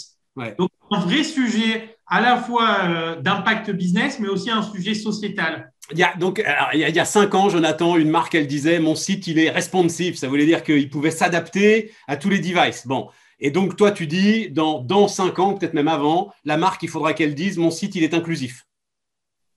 Donc, 0.59 0.71
un 0.91 1.01
vrai 1.01 1.25
sujet 1.25 1.97
à 2.07 2.21
la 2.21 2.37
fois 2.37 2.85
euh, 2.85 3.21
d'impact 3.21 3.71
business, 3.71 4.21
mais 4.21 4.29
aussi 4.29 4.51
un 4.51 4.63
sujet 4.63 4.95
sociétal. 4.95 5.73
Il 5.91 5.99
y 5.99 6.03
a, 6.03 6.15
donc, 6.17 6.43
il, 6.73 6.81
y 6.81 7.01
a, 7.01 7.05
cinq 7.05 7.35
ans, 7.35 7.49
Jonathan, 7.49 7.97
une 7.97 8.11
marque, 8.11 8.35
elle 8.35 8.47
disait 8.47 8.79
Mon 8.79 8.95
site, 8.95 9.27
il 9.27 9.39
est 9.39 9.51
responsive. 9.51 10.17
Ça 10.17 10.29
voulait 10.29 10.47
dire 10.47 10.63
qu'il 10.63 10.91
pouvait 10.91 11.11
s'adapter 11.11 11.93
à 12.07 12.17
tous 12.17 12.29
les 12.29 12.39
devices. 12.39 12.87
Bon. 12.87 13.09
Et 13.41 13.51
donc, 13.51 13.77
toi, 13.77 13.91
tu 13.91 14.07
dis 14.07 14.51
dans, 14.51 14.81
dans 14.81 15.09
cinq 15.09 15.39
ans, 15.39 15.55
peut-être 15.55 15.75
même 15.75 15.89
avant, 15.89 16.33
la 16.45 16.57
marque, 16.57 16.83
il 16.83 16.89
faudra 16.89 17.15
qu'elle 17.15 17.35
dise 17.35 17.59
Mon 17.59 17.71
site, 17.71 17.95
il 17.95 18.03
est 18.03 18.15
inclusif. 18.15 18.67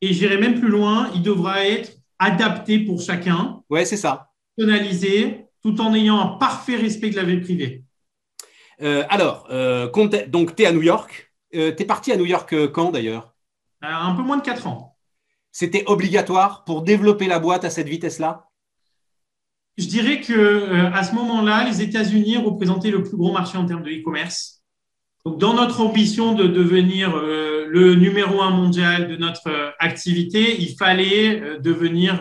Et 0.01 0.13
j'irai 0.13 0.37
même 0.37 0.59
plus 0.59 0.69
loin 0.69 1.09
il 1.15 1.23
devra 1.23 1.65
être 1.65 1.97
adapté 2.19 2.79
pour 2.79 3.01
chacun. 3.01 3.61
Ouais, 3.69 3.85
c'est 3.85 3.97
ça. 3.97 4.29
Personnalisé, 4.57 5.45
tout 5.61 5.79
en 5.81 5.93
ayant 5.93 6.19
un 6.19 6.37
parfait 6.37 6.77
respect 6.77 7.11
de 7.11 7.15
la 7.15 7.23
vie 7.23 7.39
privée. 7.39 7.83
Euh, 8.81 9.03
alors, 9.09 9.47
euh, 9.51 9.87
donc, 10.27 10.55
tu 10.55 10.63
es 10.63 10.65
à 10.65 10.71
New 10.71 10.81
York. 10.81 11.31
Euh, 11.53 11.73
tu 11.75 11.83
es 11.83 11.85
parti 11.85 12.11
à 12.11 12.17
New 12.17 12.25
York 12.25 12.53
quand 12.71 12.91
d'ailleurs? 12.91 13.35
Un 13.81 14.15
peu 14.15 14.23
moins 14.23 14.37
de 14.37 14.41
quatre 14.41 14.65
ans. 14.65 14.97
C'était 15.51 15.83
obligatoire 15.85 16.63
pour 16.63 16.81
développer 16.81 17.27
la 17.27 17.39
boîte 17.39 17.65
à 17.65 17.69
cette 17.69 17.87
vitesse-là? 17.87 18.45
Je 19.77 19.85
dirais 19.85 20.21
que 20.21 20.91
à 20.91 21.03
ce 21.03 21.13
moment-là, 21.13 21.63
les 21.63 21.83
États-Unis 21.83 22.37
représentaient 22.37 22.89
le 22.89 23.03
plus 23.03 23.15
gros 23.15 23.31
marché 23.31 23.59
en 23.59 23.65
termes 23.65 23.83
de 23.83 23.91
e-commerce. 23.91 24.63
Donc, 25.23 25.37
dans 25.37 25.53
notre 25.53 25.81
ambition 25.81 26.33
de 26.33 26.47
devenir 26.47 27.15
le 27.15 27.93
numéro 27.93 28.41
un 28.41 28.49
mondial 28.49 29.07
de 29.07 29.17
notre 29.17 29.75
activité, 29.77 30.59
il 30.59 30.75
fallait 30.75 31.59
devenir 31.59 32.19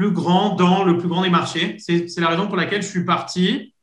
plus 0.00 0.12
grand 0.12 0.54
dans 0.54 0.82
le 0.82 0.96
plus 0.96 1.08
grand 1.08 1.20
des 1.20 1.28
marchés. 1.28 1.76
C'est 1.78 2.16
la 2.16 2.28
raison 2.28 2.46
pour 2.46 2.56
laquelle 2.56 2.80
je 2.80 2.88
suis 2.88 3.04
parti 3.04 3.74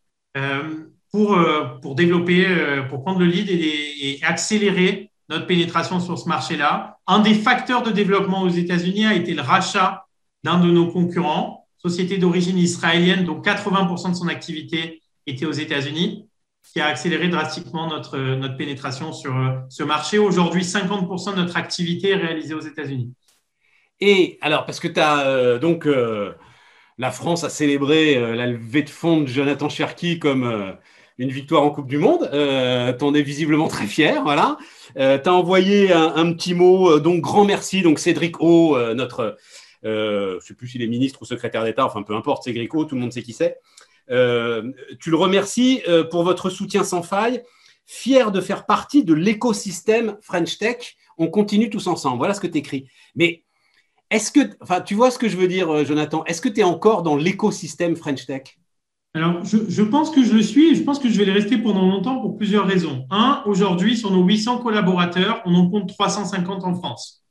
pour, 1.12 1.38
pour 1.80 1.94
développer, 1.94 2.44
pour 2.90 3.04
prendre 3.04 3.20
le 3.20 3.28
lead 3.28 3.52
et, 3.52 3.54
et 4.02 4.24
accélérer 4.24 5.12
notre 5.30 5.46
pénétration 5.46 6.00
sur 6.00 6.18
ce 6.18 6.28
marché-là. 6.28 6.98
Un 7.06 7.20
des 7.20 7.36
facteurs 7.36 7.84
de 7.84 7.92
développement 7.92 8.42
aux 8.42 8.50
États-Unis 8.50 9.06
a 9.06 9.14
été 9.14 9.36
le 9.36 9.44
rachat 9.44 10.08
d'un 10.44 10.60
de 10.60 10.72
nos 10.72 10.88
concurrents, 10.88 11.68
société 11.78 12.18
d'origine 12.18 12.58
israélienne, 12.58 13.24
dont 13.24 13.40
80% 13.40 14.10
de 14.10 14.16
son 14.16 14.28
activité 14.28 15.04
était 15.28 15.46
aux 15.46 15.52
États-Unis, 15.52 16.28
qui 16.74 16.82
a 16.82 16.88
accéléré 16.88 17.30
drastiquement 17.30 17.88
notre, 17.88 18.18
notre 18.18 18.58
pénétration 18.58 19.14
sur 19.14 19.38
euh, 19.38 19.52
ce 19.70 19.84
marché. 19.84 20.18
Aujourd'hui, 20.18 20.64
50% 20.64 21.36
de 21.36 21.42
notre 21.42 21.58
activité 21.58 22.10
est 22.10 22.16
réalisée 22.16 22.56
aux 22.56 22.62
États-Unis. 22.62 23.14
Et 24.00 24.38
alors, 24.42 24.66
parce 24.66 24.80
que 24.80 24.88
tu 24.88 25.00
as 25.00 25.28
euh, 25.28 25.60
donc 25.60 25.88
euh, 25.88 26.34
la 26.98 27.12
France 27.12 27.44
a 27.44 27.50
célébré 27.50 28.16
la 28.36 28.48
levée 28.48 28.84
de 28.84 28.90
fonds 28.90 29.22
de 29.22 29.28
Jonathan 29.28 29.70
Cherki 29.70 30.20
comme 30.20 30.78
une 31.18 31.30
victoire 31.30 31.64
en 31.64 31.72
Coupe 31.72 31.88
du 31.88 31.98
Monde. 31.98 32.30
Euh, 32.34 32.94
tu 32.94 33.04
en 33.04 33.14
es 33.14 33.22
visiblement 33.22 33.68
très 33.68 33.88
fier, 33.88 34.22
voilà. 34.24 34.58
Euh, 34.98 35.18
tu 35.18 35.30
as 35.30 35.34
envoyé 35.34 35.92
un, 35.92 36.32
petit 36.34 36.54
mot, 36.54 36.92
euh, 36.92 37.00
donc 37.00 37.22
grand 37.22 37.46
merci. 37.46 37.82
Donc 37.82 38.00
Cédric 38.00 38.42
O, 38.42 38.76
euh, 38.76 38.94
notre, 38.94 39.38
je 39.84 40.36
ne 40.36 40.40
sais 40.40 40.54
plus 40.54 40.68
s'il 40.68 40.82
est 40.82 40.88
ministre 40.88 41.22
ou 41.22 41.26
secrétaire 41.26 41.64
d'État, 41.64 41.86
enfin 41.86 42.04
peu 42.04 42.16
importe, 42.16 42.44
Cédric 42.44 42.74
O, 42.76 42.86
tout 42.86 42.96
le 42.96 43.02
monde 43.02 43.14
sait 43.14 43.24
qui 43.24 43.34
c'est. 43.34 43.60
tu 44.10 45.10
le 45.10 45.16
remercies 45.16 45.82
pour 46.12 46.24
votre 46.24 46.50
soutien 46.50 46.84
sans 46.84 47.04
faille, 47.04 47.44
fier 47.86 48.32
de 48.32 48.42
faire 48.42 48.66
partie 48.66 49.04
de 49.04 49.14
l'écosystème 49.14 50.18
French 50.22 50.58
Tech. 50.58 50.96
On 51.18 51.28
continue 51.28 51.70
tous 51.72 51.88
ensemble. 51.88 52.18
Voilà 52.18 52.36
ce 52.36 52.40
que 52.40 52.48
tu 52.48 52.60
écris. 52.60 52.88
Mais 53.16 53.44
est-ce 54.10 54.32
que, 54.32 54.40
enfin, 54.62 54.82
tu 54.82 54.96
vois 54.96 55.12
ce 55.12 55.20
que 55.20 55.28
je 55.28 55.38
veux 55.38 55.48
dire, 55.48 55.86
Jonathan? 55.86 56.24
Est-ce 56.26 56.42
que 56.42 56.50
tu 56.50 56.62
es 56.62 56.64
encore 56.64 57.04
dans 57.04 57.16
l'écosystème 57.16 57.96
French 57.96 58.26
Tech? 58.26 58.58
Alors, 59.18 59.44
je, 59.44 59.82
pense 59.82 60.12
que 60.12 60.24
je 60.24 60.34
le 60.34 60.44
suis 60.44 60.70
et 60.70 60.76
je 60.76 60.84
pense 60.84 61.00
que 61.00 61.10
je 61.10 61.18
vais 61.18 61.26
le 61.26 61.32
rester 61.32 61.58
pendant 61.58 61.90
longtemps 61.90 62.22
pour 62.22 62.38
plusieurs 62.38 62.68
raisons. 62.68 63.08
Un, 63.10 63.42
aujourd'hui, 63.48 63.98
sur 63.98 64.12
nos 64.12 64.24
800 64.24 64.60
collaborateurs, 64.60 65.42
on 65.46 65.56
en 65.56 65.70
compte 65.70 65.90
350 65.90 66.64
en 66.64 66.76
France. 66.76 67.24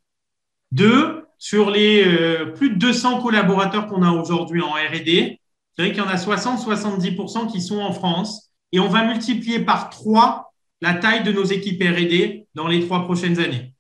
Deux, 0.73 1.25
sur 1.39 1.71
les 1.71 2.03
euh, 2.05 2.47
plus 2.47 2.71
de 2.71 2.75
200 2.75 3.23
collaborateurs 3.23 3.87
qu'on 3.87 4.03
a 4.03 4.11
aujourd'hui 4.11 4.63
en 4.63 4.73
R&D, 4.73 5.41
c'est 5.77 5.83
vrai 5.83 5.93
qu'il 5.93 6.03
y 6.03 6.05
en 6.05 6.09
a 6.09 6.17
60-70% 6.17 7.53
qui 7.53 7.61
sont 7.61 7.79
en 7.79 7.93
France 7.93 8.51
et 8.73 8.81
on 8.81 8.89
va 8.89 9.05
multiplier 9.05 9.61
par 9.61 9.91
trois 9.91 10.53
la 10.81 10.95
taille 10.95 11.23
de 11.23 11.31
nos 11.31 11.45
équipes 11.45 11.81
R&D 11.81 12.49
dans 12.55 12.67
les 12.67 12.85
trois 12.85 13.05
prochaines 13.05 13.39
années. 13.39 13.76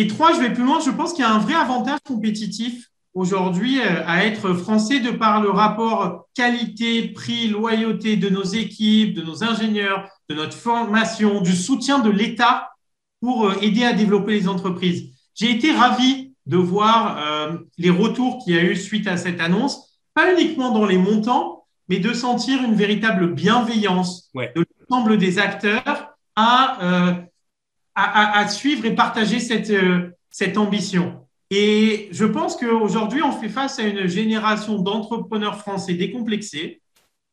Et 0.00 0.06
trois, 0.06 0.32
je 0.32 0.40
vais 0.40 0.50
plus 0.50 0.64
loin, 0.64 0.80
je 0.80 0.90
pense 0.90 1.12
qu'il 1.12 1.20
y 1.20 1.28
a 1.28 1.30
un 1.30 1.40
vrai 1.40 1.52
avantage 1.52 1.98
compétitif 2.06 2.88
aujourd'hui 3.12 3.80
euh, 3.80 4.02
à 4.06 4.24
être 4.24 4.54
français 4.54 4.98
de 4.98 5.10
par 5.10 5.42
le 5.42 5.50
rapport 5.50 6.26
qualité, 6.34 7.08
prix, 7.08 7.48
loyauté 7.48 8.16
de 8.16 8.30
nos 8.30 8.42
équipes, 8.42 9.12
de 9.12 9.20
nos 9.20 9.44
ingénieurs, 9.44 10.08
de 10.30 10.34
notre 10.34 10.56
formation, 10.56 11.42
du 11.42 11.54
soutien 11.54 11.98
de 11.98 12.08
l'État 12.08 12.70
pour 13.20 13.50
euh, 13.50 13.60
aider 13.60 13.84
à 13.84 13.92
développer 13.92 14.32
les 14.32 14.48
entreprises. 14.48 15.10
J'ai 15.34 15.50
été 15.50 15.70
ravi 15.70 16.32
de 16.46 16.56
voir 16.56 17.18
euh, 17.18 17.58
les 17.76 17.90
retours 17.90 18.42
qu'il 18.42 18.54
y 18.54 18.58
a 18.58 18.62
eu 18.62 18.76
suite 18.76 19.06
à 19.06 19.18
cette 19.18 19.38
annonce, 19.38 19.98
pas 20.14 20.32
uniquement 20.32 20.72
dans 20.72 20.86
les 20.86 20.96
montants, 20.96 21.66
mais 21.90 21.98
de 21.98 22.14
sentir 22.14 22.62
une 22.62 22.74
véritable 22.74 23.34
bienveillance 23.34 24.30
de 24.34 24.64
l'ensemble 24.88 25.18
des 25.18 25.38
acteurs 25.38 26.14
à, 26.36 27.26
à, 28.02 28.48
suivre 28.48 28.84
et 28.84 28.94
partager 28.94 29.40
cette, 29.40 29.72
cette 30.30 30.56
ambition. 30.56 31.20
Et 31.50 32.08
je 32.12 32.24
pense 32.24 32.56
qu'aujourd'hui, 32.56 33.22
on 33.22 33.32
fait 33.32 33.48
face 33.48 33.80
à 33.80 33.82
une 33.82 34.06
génération 34.06 34.78
d'entrepreneurs 34.78 35.58
français 35.58 35.94
décomplexés 35.94 36.80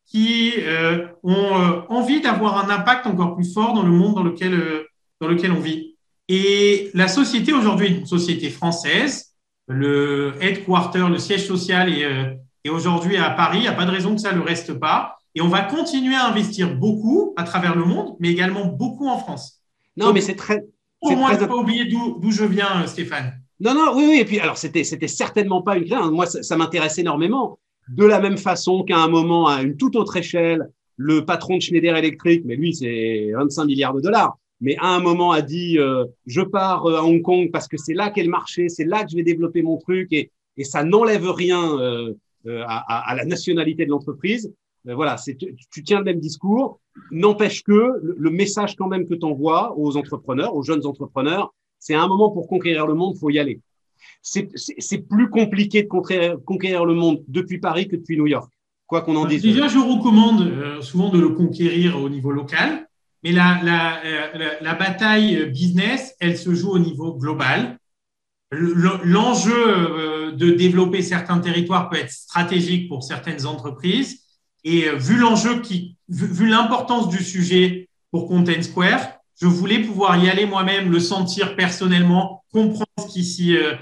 qui 0.08 0.54
euh, 0.58 1.06
ont 1.22 1.62
euh, 1.62 1.82
envie 1.90 2.22
d'avoir 2.22 2.66
un 2.66 2.70
impact 2.70 3.06
encore 3.06 3.36
plus 3.36 3.54
fort 3.54 3.74
dans 3.74 3.84
le 3.84 3.92
monde 3.92 4.16
dans 4.16 4.24
lequel, 4.24 4.54
euh, 4.54 4.88
dans 5.22 5.28
lequel 5.28 5.52
on 5.52 5.60
vit. 5.60 5.96
Et 6.30 6.90
la 6.94 7.08
société 7.08 7.54
aujourd'hui 7.54 7.88
est 7.88 7.98
une 8.00 8.06
société 8.06 8.50
française. 8.50 9.36
Le 9.68 10.34
headquarter, 10.42 11.08
le 11.10 11.20
siège 11.20 11.46
social 11.46 11.94
est, 11.94 12.40
est 12.64 12.70
aujourd'hui 12.70 13.18
à 13.18 13.30
Paris. 13.30 13.60
Il 13.60 13.62
n'y 13.62 13.68
a 13.68 13.74
pas 13.74 13.86
de 13.86 13.92
raison 13.92 14.16
que 14.16 14.22
ça 14.22 14.32
ne 14.32 14.38
le 14.38 14.44
reste 14.44 14.74
pas. 14.74 15.18
Et 15.36 15.42
on 15.42 15.50
va 15.50 15.62
continuer 15.62 16.16
à 16.16 16.26
investir 16.26 16.74
beaucoup 16.76 17.34
à 17.38 17.44
travers 17.44 17.76
le 17.76 17.86
monde, 17.86 18.16
mais 18.20 18.30
également 18.30 18.66
beaucoup 18.66 19.08
en 19.08 19.20
France. 19.20 19.57
Non, 19.98 20.14
mais 20.14 20.22
c'est 20.22 20.36
très. 20.36 20.64
Pour 21.02 21.16
moi, 21.16 21.36
ne 21.38 21.46
pas 21.46 21.56
oublier 21.56 21.86
d'où 21.86 22.32
je 22.32 22.44
viens, 22.44 22.86
Stéphane. 22.88 23.40
Non, 23.60 23.74
non, 23.74 23.94
oui, 23.96 24.06
oui. 24.08 24.20
Et 24.20 24.26
puis, 24.26 24.40
alors, 24.40 24.58
c'était, 24.58 24.84
c'était 24.84 25.08
certainement 25.08 25.62
pas 25.62 25.78
une 25.78 25.86
crainte. 25.86 26.12
Moi, 26.12 26.26
ça, 26.28 26.58
m'intéresse 26.58 26.98
énormément. 26.98 27.60
De 27.90 28.06
la 28.06 28.20
même 28.20 28.38
façon 28.38 28.84
qu'à 28.84 28.98
un 28.98 29.08
moment, 29.08 29.48
à 29.48 29.62
une 29.62 29.78
toute 29.78 29.96
autre 29.96 30.18
échelle, 30.18 30.70
le 30.98 31.26
patron 31.26 31.58
de 31.58 31.62
Schneider 31.62 31.96
Electric, 31.96 32.44
mais 32.46 32.56
lui, 32.56 32.76
c'est 32.76 33.32
25 33.34 33.66
milliards 33.66 33.94
de 33.94 34.02
dollars, 34.02 34.38
mais 34.60 34.76
à 34.80 34.96
un 34.96 35.00
moment 35.00 35.32
a 35.32 35.42
dit 35.42 35.78
euh, 35.78 36.06
je 36.26 36.42
pars 36.42 36.86
euh, 36.86 36.98
à 36.98 37.04
Hong 37.04 37.22
Kong 37.22 37.50
parce 37.52 37.68
que 37.68 37.78
c'est 37.78 37.94
là 37.94 38.10
qu'est 38.10 38.24
le 38.24 38.30
marché, 38.30 38.70
c'est 38.70 38.86
là 38.86 39.04
que 39.04 39.12
je 39.12 39.16
vais 39.16 39.24
développer 39.24 39.62
mon 39.62 39.78
truc 39.78 40.12
et, 40.12 40.32
et 40.58 40.64
ça 40.64 40.84
n'enlève 40.84 41.30
rien 41.30 41.80
euh, 41.80 42.14
à, 42.46 43.12
à, 43.12 43.16
la 43.16 43.26
nationalité 43.26 43.86
de 43.86 43.92
l'entreprise. 43.92 44.52
voilà, 44.86 45.18
c'est, 45.18 45.36
tu, 45.36 45.84
tiens 45.84 46.00
le 46.00 46.06
même 46.06 46.20
discours. 46.20 46.80
N'empêche 47.12 47.64
que 47.64 48.00
le, 48.02 48.30
message 48.30 48.76
quand 48.76 48.88
même 48.88 49.08
que 49.08 49.14
tu 49.14 49.26
envoies 49.26 49.74
aux 49.78 49.98
entrepreneurs, 49.98 50.56
aux 50.56 50.64
jeunes 50.64 50.86
entrepreneurs, 50.86 51.54
c'est 51.80 51.96
un 51.96 52.08
moment 52.08 52.30
pour 52.32 52.48
conquérir 52.48 52.88
le 52.88 52.94
monde, 52.94 53.14
il 53.16 53.20
faut 53.20 53.30
y 53.30 53.40
aller. 53.40 53.62
C'est 54.22 55.08
plus 55.08 55.30
compliqué 55.30 55.84
de 55.84 55.88
conquérir, 55.88 56.38
conquérir, 56.46 56.86
le 56.86 56.94
monde 56.94 57.24
depuis 57.28 57.60
Paris 57.60 57.88
que 57.88 57.96
depuis 57.96 58.18
New 58.18 58.28
York, 58.28 58.52
quoi 58.88 59.02
qu'on 59.02 59.16
en 59.16 59.26
dise. 59.26 59.42
Déjà, 59.42 59.68
je 59.68 59.78
recommande 59.78 60.42
euh, 60.42 60.82
souvent 60.82 61.10
de 61.10 61.20
le 61.20 61.30
conquérir 61.30 62.02
au 62.02 62.10
niveau 62.10 62.32
local. 62.32 62.88
mais 63.24 63.32
la, 63.32 63.60
la, 63.64 64.02
la, 64.34 64.60
la, 64.62 64.74
bataille 64.76 65.50
business, 65.52 66.16
elle 66.20 66.38
se 66.38 66.54
joue 66.54 66.72
au 66.72 66.80
niveau 66.80 67.14
global. 67.14 67.80
L'enjeu 68.52 70.32
de 70.34 70.52
développer 70.52 71.02
certains 71.02 71.40
territoires 71.40 71.90
peut 71.90 71.98
être 71.98 72.12
stratégique 72.12 72.88
pour 72.88 73.04
certaines 73.04 73.46
entreprises. 73.46 74.27
Et 74.70 74.90
vu 74.98 75.16
l'enjeu 75.16 75.62
qui, 75.62 75.96
vu, 76.10 76.28
vu 76.28 76.46
l'importance 76.46 77.08
du 77.08 77.24
sujet 77.24 77.88
pour 78.12 78.28
Content 78.28 78.62
Square, 78.62 79.00
je 79.40 79.48
voulais 79.48 79.80
pouvoir 79.80 80.22
y 80.22 80.30
aller 80.30 80.46
moi-même, 80.46 80.92
le 80.92 81.00
sentir 81.00 81.56
personnellement, 81.56 82.44
comprendre 82.52 82.86
ce 83.00 83.08
qui 83.08 83.24
s'y 83.24 83.56
euh, 83.56 83.76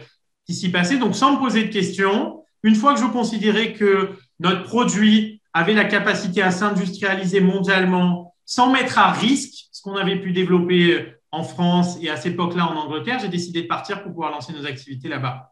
qui 0.45 0.53
s'y 0.53 0.69
passait. 0.69 0.97
Donc, 0.97 1.15
sans 1.15 1.33
me 1.33 1.39
poser 1.39 1.63
de 1.63 1.73
questions, 1.73 2.43
une 2.61 2.75
fois 2.75 2.93
que 2.93 2.99
je 2.99 3.07
considérais 3.07 3.73
que 3.73 4.11
notre 4.39 4.61
produit 4.61 5.41
avait 5.53 5.73
la 5.73 5.85
capacité 5.85 6.43
à 6.43 6.51
s'industrialiser 6.51 7.41
mondialement 7.41 8.35
sans 8.45 8.71
mettre 8.71 8.99
à 8.99 9.11
risque 9.11 9.65
ce 9.71 9.81
qu'on 9.81 9.95
avait 9.95 10.19
pu 10.19 10.33
développer 10.33 10.93
euh, 10.93 11.19
en 11.31 11.41
France 11.41 11.97
et 11.99 12.11
à 12.11 12.15
cette 12.15 12.33
époque-là 12.33 12.67
en 12.67 12.75
Angleterre, 12.75 13.17
j'ai 13.19 13.27
décidé 13.27 13.63
de 13.63 13.67
partir 13.67 14.03
pour 14.03 14.11
pouvoir 14.11 14.29
lancer 14.29 14.53
nos 14.53 14.67
activités 14.67 15.09
là-bas. 15.09 15.51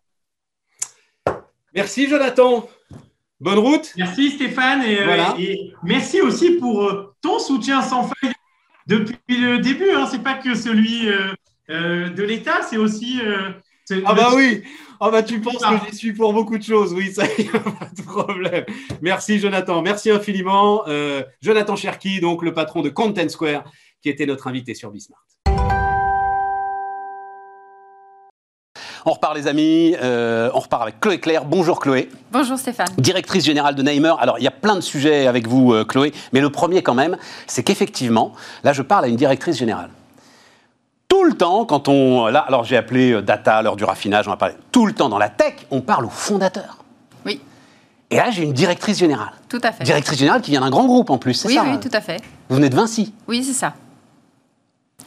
Merci 1.74 2.08
Jonathan. 2.08 2.70
Bonne 3.44 3.60
route. 3.60 3.92
Merci 3.98 4.32
Stéphane 4.32 4.84
et, 4.84 5.02
euh, 5.02 5.18
et 5.38 5.74
merci 5.84 6.22
aussi 6.22 6.52
pour 6.52 7.14
ton 7.22 7.40
soutien 7.40 7.82
sans 7.82 8.04
faille 8.04 8.32
depuis 8.88 9.18
le 9.30 9.60
début. 9.60 9.92
Hein, 9.92 10.08
c'est 10.10 10.24
pas 10.24 10.36
que 10.36 10.56
celui 10.56 11.10
euh, 11.10 11.34
euh, 11.70 12.10
de 12.10 12.24
l'État, 12.24 12.62
c'est 12.62 12.78
aussi. 12.78 13.20
Euh, 13.22 13.50
ah 14.06 14.14
bah 14.14 14.30
oui, 14.34 14.64
ah 15.02 15.12
bah 15.12 15.24
tu 15.24 15.42
penses 15.42 15.62
que 15.62 15.90
j'y 15.90 15.98
suis 15.98 16.14
pour 16.14 16.32
beaucoup 16.32 16.58
de 16.58 16.64
choses, 16.64 16.94
oui, 16.94 17.12
ça 17.12 17.26
y 17.38 17.50
a 17.50 17.60
pas 17.60 17.90
de 17.94 18.02
problème. 18.02 18.64
Merci 19.02 19.40
Jonathan, 19.40 19.82
merci 19.82 20.10
infiniment. 20.10 20.86
Jonathan 21.42 21.76
Cherki, 21.76 22.22
donc 22.22 22.44
le 22.44 22.54
patron 22.54 22.82
de 22.82 22.88
Content 22.88 23.28
Square, 23.28 23.66
qui 24.02 24.08
était 24.08 24.26
notre 24.26 24.48
invité 24.48 24.74
sur 24.74 24.90
Bismart. 24.90 25.26
On 29.06 29.12
repart 29.12 29.36
les 29.36 29.48
amis, 29.48 29.96
euh, 30.02 30.50
on 30.54 30.60
repart 30.60 30.82
avec 30.82 31.02
Chloé 31.02 31.20
Claire. 31.20 31.44
Bonjour 31.44 31.82
Chloé. 31.82 32.10
Bonjour 32.32 32.58
Stéphane. 32.58 32.88
Directrice 32.98 33.44
générale 33.44 33.76
de 33.76 33.84
Neimer. 33.84 34.14
Alors 34.18 34.40
il 34.40 34.46
y 34.46 34.48
a 34.48 34.52
plein 34.52 34.76
de 34.76 34.82
sujets 34.82 35.28
avec 35.28 35.46
vous 35.46 35.74
euh, 35.74 35.84
Chloé, 35.84 36.14
mais 36.32 36.40
le 36.40 36.50
premier 36.50 36.84
quand 36.84 36.94
même, 36.94 37.18
c'est 37.46 37.64
qu'effectivement, 37.64 38.32
là 38.64 38.72
je 38.72 38.82
parle 38.82 39.04
à 39.04 39.08
une 39.10 39.18
directrice 39.18 39.58
générale. 39.58 39.90
Tout 41.10 41.26
le 41.26 41.34
temps, 41.34 41.66
quand 41.66 41.90
on... 41.90 42.28
Là, 42.28 42.40
alors 42.40 42.64
j'ai 42.64 42.78
appelé 42.78 43.12
euh, 43.12 43.22
data, 43.22 43.62
l'heure 43.62 43.76
du 43.76 43.84
raffinage, 43.84 44.26
on 44.28 44.32
va 44.32 44.38
parler. 44.38 44.56
Tout 44.72 44.86
le 44.86 44.94
temps 44.94 45.10
dans 45.10 45.20
la 45.20 45.30
tech, 45.30 45.68
on 45.70 45.82
parle 45.82 46.06
aux 46.06 46.10
fondateurs. 46.10 46.78
Oui. 47.26 47.42
Et 48.10 48.16
là, 48.16 48.32
j'ai 48.32 48.44
une 48.44 48.54
directrice 48.54 49.00
générale. 49.00 49.34
Tout 49.50 49.62
à 49.64 49.74
fait. 49.74 49.84
Directrice 49.84 50.18
générale 50.18 50.42
qui 50.42 50.52
vient 50.52 50.62
d'un 50.62 50.70
grand 50.70 50.86
groupe 50.86 51.10
en 51.10 51.18
plus, 51.18 51.34
c'est 51.34 51.50
oui, 51.50 51.56
ça 51.56 51.64
Oui, 51.64 51.78
tout 51.80 51.92
à 51.92 52.00
fait. 52.00 52.22
Vous 52.48 52.56
venez 52.56 52.70
de 52.70 52.76
Vinci? 52.76 53.14
Oui, 53.28 53.44
c'est 53.44 53.54
ça. 53.54 53.74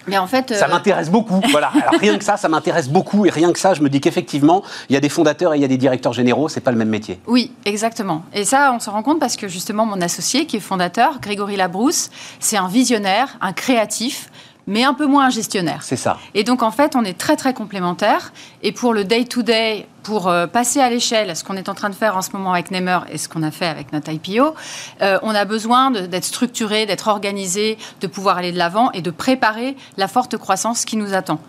Mais 0.06 0.18
en 0.18 0.26
fait, 0.26 0.54
ça 0.54 0.68
m'intéresse 0.68 1.10
beaucoup. 1.10 1.40
Voilà. 1.56 1.70
Alors 1.74 2.00
rien 2.00 2.18
que 2.18 2.24
ça, 2.24 2.36
ça 2.36 2.48
m'intéresse 2.48 2.88
beaucoup. 2.88 3.24
Et 3.24 3.30
rien 3.30 3.52
que 3.52 3.58
ça, 3.58 3.72
je 3.72 3.80
me 3.80 3.88
dis 3.88 4.00
qu'effectivement, 4.00 4.62
il 4.90 4.94
y 4.94 4.96
a 4.96 5.00
des 5.00 5.08
fondateurs 5.08 5.54
et 5.54 5.58
il 5.58 5.62
y 5.62 5.64
a 5.64 5.68
des 5.68 5.78
directeurs 5.78 6.12
généraux. 6.12 6.48
C'est 6.48 6.60
pas 6.60 6.70
le 6.70 6.76
même 6.76 6.88
métier. 6.88 7.18
Oui, 7.26 7.52
exactement. 7.64 8.24
Et 8.34 8.44
ça, 8.44 8.72
on 8.74 8.80
se 8.80 8.90
rend 8.90 9.02
compte 9.02 9.20
parce 9.20 9.36
que 9.36 9.48
justement, 9.48 9.86
mon 9.86 10.00
associé, 10.00 10.46
qui 10.46 10.56
est 10.56 10.60
fondateur, 10.60 11.20
Grégory 11.20 11.56
Labrousse, 11.56 12.10
c'est 12.40 12.56
un 12.56 12.68
visionnaire, 12.68 13.38
un 13.40 13.52
créatif 13.52 14.30
mais 14.66 14.84
un 14.84 14.94
peu 14.94 15.06
moins 15.06 15.26
un 15.26 15.30
gestionnaire. 15.30 15.82
C'est 15.82 15.96
ça. 15.96 16.18
Et 16.34 16.44
donc, 16.44 16.62
en 16.62 16.70
fait, 16.70 16.96
on 16.96 17.04
est 17.04 17.16
très, 17.16 17.36
très 17.36 17.54
complémentaires. 17.54 18.32
Et 18.62 18.72
pour 18.72 18.94
le 18.94 19.04
day-to-day, 19.04 19.86
pour 20.02 20.28
euh, 20.28 20.46
passer 20.46 20.80
à 20.80 20.90
l'échelle, 20.90 21.36
ce 21.36 21.44
qu'on 21.44 21.56
est 21.56 21.68
en 21.68 21.74
train 21.74 21.88
de 21.88 21.94
faire 21.94 22.16
en 22.16 22.22
ce 22.22 22.30
moment 22.32 22.52
avec 22.52 22.70
Nemer 22.70 23.00
et 23.10 23.18
ce 23.18 23.28
qu'on 23.28 23.42
a 23.42 23.50
fait 23.50 23.66
avec 23.66 23.92
notre 23.92 24.10
IPO, 24.12 24.54
euh, 25.02 25.18
on 25.22 25.34
a 25.34 25.44
besoin 25.44 25.90
d'être 25.90 26.24
structuré, 26.24 26.86
d'être 26.86 27.08
organisé, 27.08 27.78
de 28.00 28.06
pouvoir 28.06 28.38
aller 28.38 28.52
de 28.52 28.58
l'avant 28.58 28.90
et 28.92 29.02
de 29.02 29.10
préparer 29.10 29.76
la 29.96 30.08
forte 30.08 30.36
croissance 30.36 30.84
qui 30.84 30.96
nous 30.96 31.14
attend. 31.14 31.40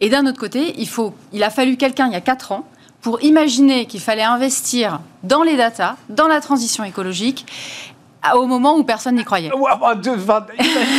Et 0.00 0.08
d'un 0.08 0.26
autre 0.26 0.38
côté, 0.38 0.74
il, 0.78 0.88
faut, 0.88 1.14
il 1.32 1.44
a 1.44 1.50
fallu 1.50 1.76
quelqu'un 1.76 2.06
il 2.06 2.12
y 2.12 2.16
a 2.16 2.20
quatre 2.20 2.52
ans 2.52 2.66
pour 3.02 3.22
imaginer 3.22 3.86
qu'il 3.86 4.00
fallait 4.00 4.22
investir 4.22 5.00
dans 5.24 5.42
les 5.42 5.56
datas, 5.56 5.96
dans 6.08 6.28
la 6.28 6.40
transition 6.40 6.84
écologique 6.84 7.46
au 8.36 8.46
moment 8.46 8.76
où 8.76 8.84
personne 8.84 9.16
n'y 9.16 9.24
croyait. 9.24 9.50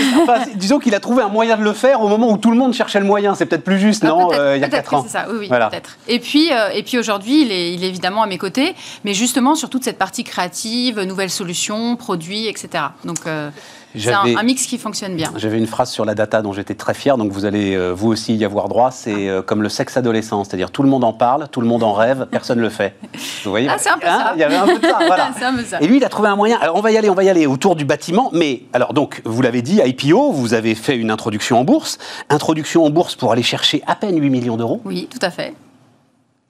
disons 0.56 0.80
qu'il 0.80 0.94
a 0.94 1.00
trouvé 1.00 1.24
un 1.24 1.30
moyen 1.30 1.58
de 1.58 1.64
le 1.64 1.74
faire 1.74 2.02
au 2.02 2.08
moment 2.08 2.30
où 2.32 2.38
tout 2.38 2.52
le 2.52 2.58
monde 2.58 2.74
cherchait 2.74 3.00
le 3.00 3.06
moyen. 3.06 3.36
C'est 3.36 3.46
peut-être 3.46 3.64
plus 3.64 3.80
juste, 3.80 4.04
ah, 4.04 4.10
non 4.10 4.34
euh, 4.34 4.58
Il 4.58 4.62
y 4.62 4.66
a 4.66 4.70
4 4.70 4.94
ans. 4.94 5.04
C'est 5.04 5.14
ça, 5.14 5.26
oui, 5.30 5.38
oui 5.42 5.50
peut-être. 5.50 5.98
Et 6.08 6.20
puis, 6.20 6.52
euh, 6.52 6.70
et 6.74 6.84
puis 6.84 6.98
aujourd'hui, 6.98 7.42
il 7.44 7.52
est, 7.52 7.74
il 7.74 7.84
est, 7.84 7.88
évidemment 7.88 8.24
à 8.24 8.28
mes 8.28 8.38
côtés, 8.38 8.76
mais 9.06 9.14
justement 9.14 9.56
sur 9.56 9.70
toute 9.70 9.84
cette 9.84 9.98
partie 9.98 10.24
créative, 10.24 11.00
nouvelles 11.02 11.30
solutions, 11.30 11.96
produits, 11.96 12.48
etc. 12.48 12.86
Donc, 13.06 13.20
euh, 13.26 13.50
c'est 13.96 14.12
un, 14.12 14.44
mix 14.44 14.66
qui 14.66 14.78
fonctionne 14.78 15.16
bien. 15.16 15.32
J'avais 15.36 15.58
une 15.58 15.68
phrase 15.68 15.92
sur 15.92 16.06
la 16.06 16.16
data 16.16 16.42
dont 16.42 16.54
j'étais 16.54 16.76
très 16.76 16.94
fier, 16.94 17.18
donc 17.18 17.32
vous 17.32 17.46
allez 17.46 17.76
euh, 17.76 17.92
vous 17.92 18.10
aussi 18.10 18.36
y 18.36 18.46
avoir 18.46 18.68
droit. 18.68 18.92
C'est 18.92 19.30
euh, 19.30 19.42
comme 19.42 19.62
le 19.62 19.70
sexe 19.70 19.98
adolescent, 19.98 20.44
c'est-à-dire 20.44 20.72
tout 20.72 20.84
le 20.84 20.90
monde 20.90 21.04
en 21.04 21.14
parle, 21.14 21.48
tout 21.50 21.62
le 21.62 21.68
monde 21.68 21.84
en 21.84 21.94
rêve, 21.94 22.28
personne 22.32 22.58
ne 22.58 22.64
le 22.64 22.70
fait. 22.70 22.96
Vous 23.44 23.52
voyez 23.52 23.68
Ah, 23.70 23.76
c'est 23.78 23.90
un 23.90 23.98
peu 23.98 24.08
hein 24.08 24.20
ça. 24.20 24.32
Il 24.36 24.40
y 24.40 24.44
avait 24.44 24.56
un 24.56 24.66
peu 24.66 24.80
de 24.80 24.86
ça. 24.86 24.98
Voilà. 25.06 25.28
un 25.42 25.56
peu 25.56 25.64
ça. 25.64 25.80
Et 25.82 25.88
lui, 25.88 25.98
il 25.98 26.04
a 26.04 26.10
trouvé 26.10 26.30
un 26.30 26.36
moyen. 26.36 26.58
Alors, 26.60 26.76
on 26.76 26.82
va 26.82 26.92
y 26.92 26.98
aller, 26.98 27.10
on 27.10 27.16
va 27.16 27.24
y 27.24 27.30
aller 27.30 27.46
autour 27.46 27.76
du 27.76 27.86
bâtiment. 27.86 28.30
Mais 28.34 28.64
alors, 28.74 28.94
donc, 28.94 29.22
vous 29.26 29.42
l'avez 29.42 29.62
dit, 29.62 29.82
IPO, 29.84 30.32
vous 30.32 30.54
avez 30.54 30.76
fait 30.76 30.98
une 30.98 31.12
introduction 31.12 31.60
en 31.60 31.64
bourse, 31.64 31.98
introduction 32.30 32.86
en 32.86 32.90
bourse 32.90 33.16
pour 33.16 33.32
aller 33.32 33.44
chercher 33.44 33.84
à 33.86 33.96
peine 33.96 34.20
8 34.20 34.30
millions 34.30 34.58
d'euros. 34.58 34.82
Oui, 34.86 35.08
tout 35.12 35.24
à 35.24 35.30
fait. 35.30 35.54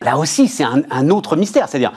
Là 0.01 0.17
aussi, 0.17 0.47
c'est 0.47 0.63
un, 0.63 0.83
un 0.91 1.09
autre 1.09 1.35
mystère, 1.35 1.67
c'est-à-dire. 1.69 1.93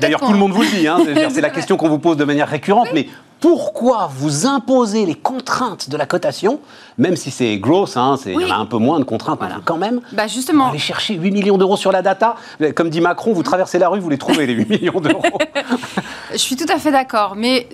D'ailleurs, 0.00 0.20
tout 0.20 0.32
le 0.32 0.38
monde 0.38 0.52
vous 0.52 0.62
le 0.62 0.68
dit, 0.68 0.86
hein, 0.86 0.98
c'est 1.30 1.40
la 1.40 1.50
question 1.50 1.76
qu'on 1.76 1.88
vous 1.88 1.98
pose 1.98 2.16
de 2.16 2.24
manière 2.24 2.48
récurrente, 2.48 2.88
mais 2.94 3.08
pourquoi 3.40 4.10
vous 4.14 4.46
imposez 4.46 5.06
les 5.06 5.14
contraintes 5.14 5.88
de 5.88 5.96
la 5.96 6.06
cotation, 6.06 6.60
même 6.98 7.16
si 7.16 7.30
c'est 7.30 7.56
gross, 7.58 7.96
hein, 7.96 8.16
il 8.26 8.32
y 8.32 8.44
en 8.44 8.50
a 8.50 8.58
un 8.58 8.66
peu 8.66 8.76
moins 8.76 8.98
de 8.98 9.04
contraintes, 9.04 9.40
mais 9.40 9.48
quand 9.64 9.78
même. 9.78 10.02
Bah 10.12 10.26
justement. 10.26 10.68
Aller 10.68 10.78
chercher 10.78 11.14
8 11.14 11.30
millions 11.30 11.58
d'euros 11.58 11.76
sur 11.76 11.90
la 11.90 12.02
data, 12.02 12.36
comme 12.76 12.90
dit 12.90 13.00
Macron, 13.00 13.32
vous 13.32 13.42
traversez 13.42 13.78
la 13.78 13.88
rue, 13.88 14.00
vous 14.00 14.10
les 14.10 14.18
trouvez, 14.18 14.46
les 14.46 14.52
8 14.52 14.68
millions 14.82 15.00
d'euros. 15.00 15.38
je 16.32 16.36
suis 16.36 16.56
tout 16.56 16.70
à 16.70 16.78
fait 16.78 16.92
d'accord, 16.92 17.34
mais 17.36 17.66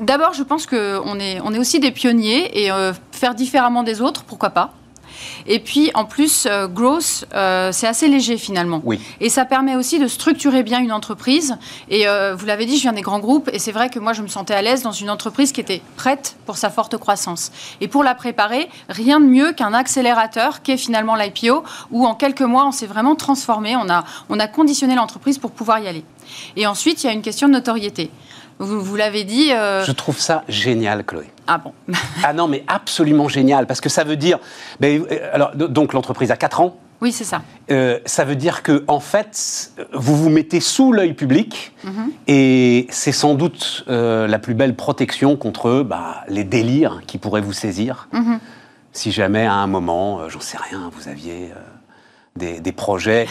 d'abord, 0.00 0.32
je 0.32 0.42
pense 0.42 0.66
qu'on 0.66 1.20
est, 1.20 1.40
on 1.44 1.52
est 1.52 1.58
aussi 1.58 1.80
des 1.80 1.90
pionniers 1.90 2.64
et 2.64 2.70
euh, 2.72 2.92
faire 3.12 3.34
différemment 3.34 3.82
des 3.82 4.00
autres, 4.00 4.24
pourquoi 4.24 4.50
pas? 4.50 4.72
Et 5.46 5.58
puis, 5.58 5.90
en 5.94 6.04
plus, 6.04 6.46
euh, 6.46 6.68
growth, 6.68 7.24
euh, 7.34 7.72
c'est 7.72 7.86
assez 7.86 8.08
léger 8.08 8.38
finalement. 8.38 8.80
Oui. 8.84 9.00
Et 9.20 9.28
ça 9.28 9.44
permet 9.44 9.76
aussi 9.76 9.98
de 9.98 10.06
structurer 10.06 10.62
bien 10.62 10.80
une 10.80 10.92
entreprise. 10.92 11.56
Et 11.88 12.06
euh, 12.06 12.34
vous 12.34 12.46
l'avez 12.46 12.66
dit, 12.66 12.76
je 12.76 12.82
viens 12.82 12.92
des 12.92 13.02
grands 13.02 13.18
groupes. 13.18 13.50
Et 13.52 13.58
c'est 13.58 13.72
vrai 13.72 13.88
que 13.88 13.98
moi, 13.98 14.12
je 14.12 14.22
me 14.22 14.28
sentais 14.28 14.54
à 14.54 14.62
l'aise 14.62 14.82
dans 14.82 14.92
une 14.92 15.10
entreprise 15.10 15.52
qui 15.52 15.60
était 15.60 15.82
prête 15.96 16.36
pour 16.46 16.56
sa 16.56 16.70
forte 16.70 16.96
croissance. 16.96 17.52
Et 17.80 17.88
pour 17.88 18.04
la 18.04 18.14
préparer, 18.14 18.68
rien 18.88 19.20
de 19.20 19.26
mieux 19.26 19.52
qu'un 19.52 19.74
accélérateur 19.74 20.62
qui 20.62 20.72
est 20.72 20.76
finalement 20.76 21.16
l'IPO, 21.16 21.64
où 21.90 22.06
en 22.06 22.14
quelques 22.14 22.40
mois, 22.42 22.66
on 22.66 22.72
s'est 22.72 22.86
vraiment 22.86 23.16
transformé. 23.16 23.76
On 23.76 23.88
a, 23.88 24.04
on 24.28 24.38
a 24.38 24.46
conditionné 24.46 24.94
l'entreprise 24.94 25.38
pour 25.38 25.50
pouvoir 25.50 25.78
y 25.80 25.88
aller. 25.88 26.04
Et 26.56 26.66
ensuite, 26.66 27.02
il 27.02 27.06
y 27.06 27.10
a 27.10 27.12
une 27.12 27.22
question 27.22 27.48
de 27.48 27.54
notoriété. 27.54 28.10
Vous, 28.60 28.94
l'avez 28.94 29.24
dit. 29.24 29.52
Euh, 29.52 29.84
Je 29.84 29.92
trouve 29.92 30.18
ça 30.18 30.44
génial, 30.46 31.04
Chloé. 31.04 31.30
Ah 31.46 31.56
bon 31.56 31.72
Ah 32.22 32.34
non, 32.34 32.46
mais 32.46 32.62
absolument 32.68 33.26
génial, 33.26 33.66
parce 33.66 33.80
que 33.80 33.88
ça 33.88 34.04
veut 34.04 34.16
dire. 34.16 34.38
Ben, 34.80 35.02
euh, 35.10 35.30
alors, 35.32 35.56
donc 35.56 35.94
l'entreprise 35.94 36.30
a 36.30 36.36
4 36.36 36.60
ans. 36.60 36.76
Oui, 37.00 37.10
c'est 37.10 37.24
ça. 37.24 37.40
Euh, 37.70 37.98
ça 38.04 38.26
veut 38.26 38.36
dire 38.36 38.62
que, 38.62 38.84
en 38.86 39.00
fait, 39.00 39.72
vous 39.94 40.14
vous 40.14 40.28
mettez 40.28 40.60
sous 40.60 40.92
l'œil 40.92 41.14
public 41.14 41.72
mhm. 41.82 42.10
et 42.26 42.86
c'est 42.90 43.12
sans 43.12 43.34
doute 43.34 43.84
la 43.88 44.38
plus 44.38 44.52
belle 44.52 44.76
protection 44.76 45.36
contre 45.36 45.80
bah, 45.82 46.22
les 46.28 46.44
délires 46.44 47.00
qui 47.06 47.16
pourraient 47.16 47.40
vous 47.40 47.54
saisir. 47.54 48.08
Mhm. 48.12 48.38
Si 48.92 49.10
jamais, 49.10 49.46
à 49.46 49.54
un 49.54 49.66
moment, 49.66 50.28
j'en 50.28 50.40
sais 50.40 50.58
rien, 50.58 50.90
vous 50.92 51.08
aviez 51.08 51.52
des, 52.36 52.60
des 52.60 52.72
projets 52.72 53.26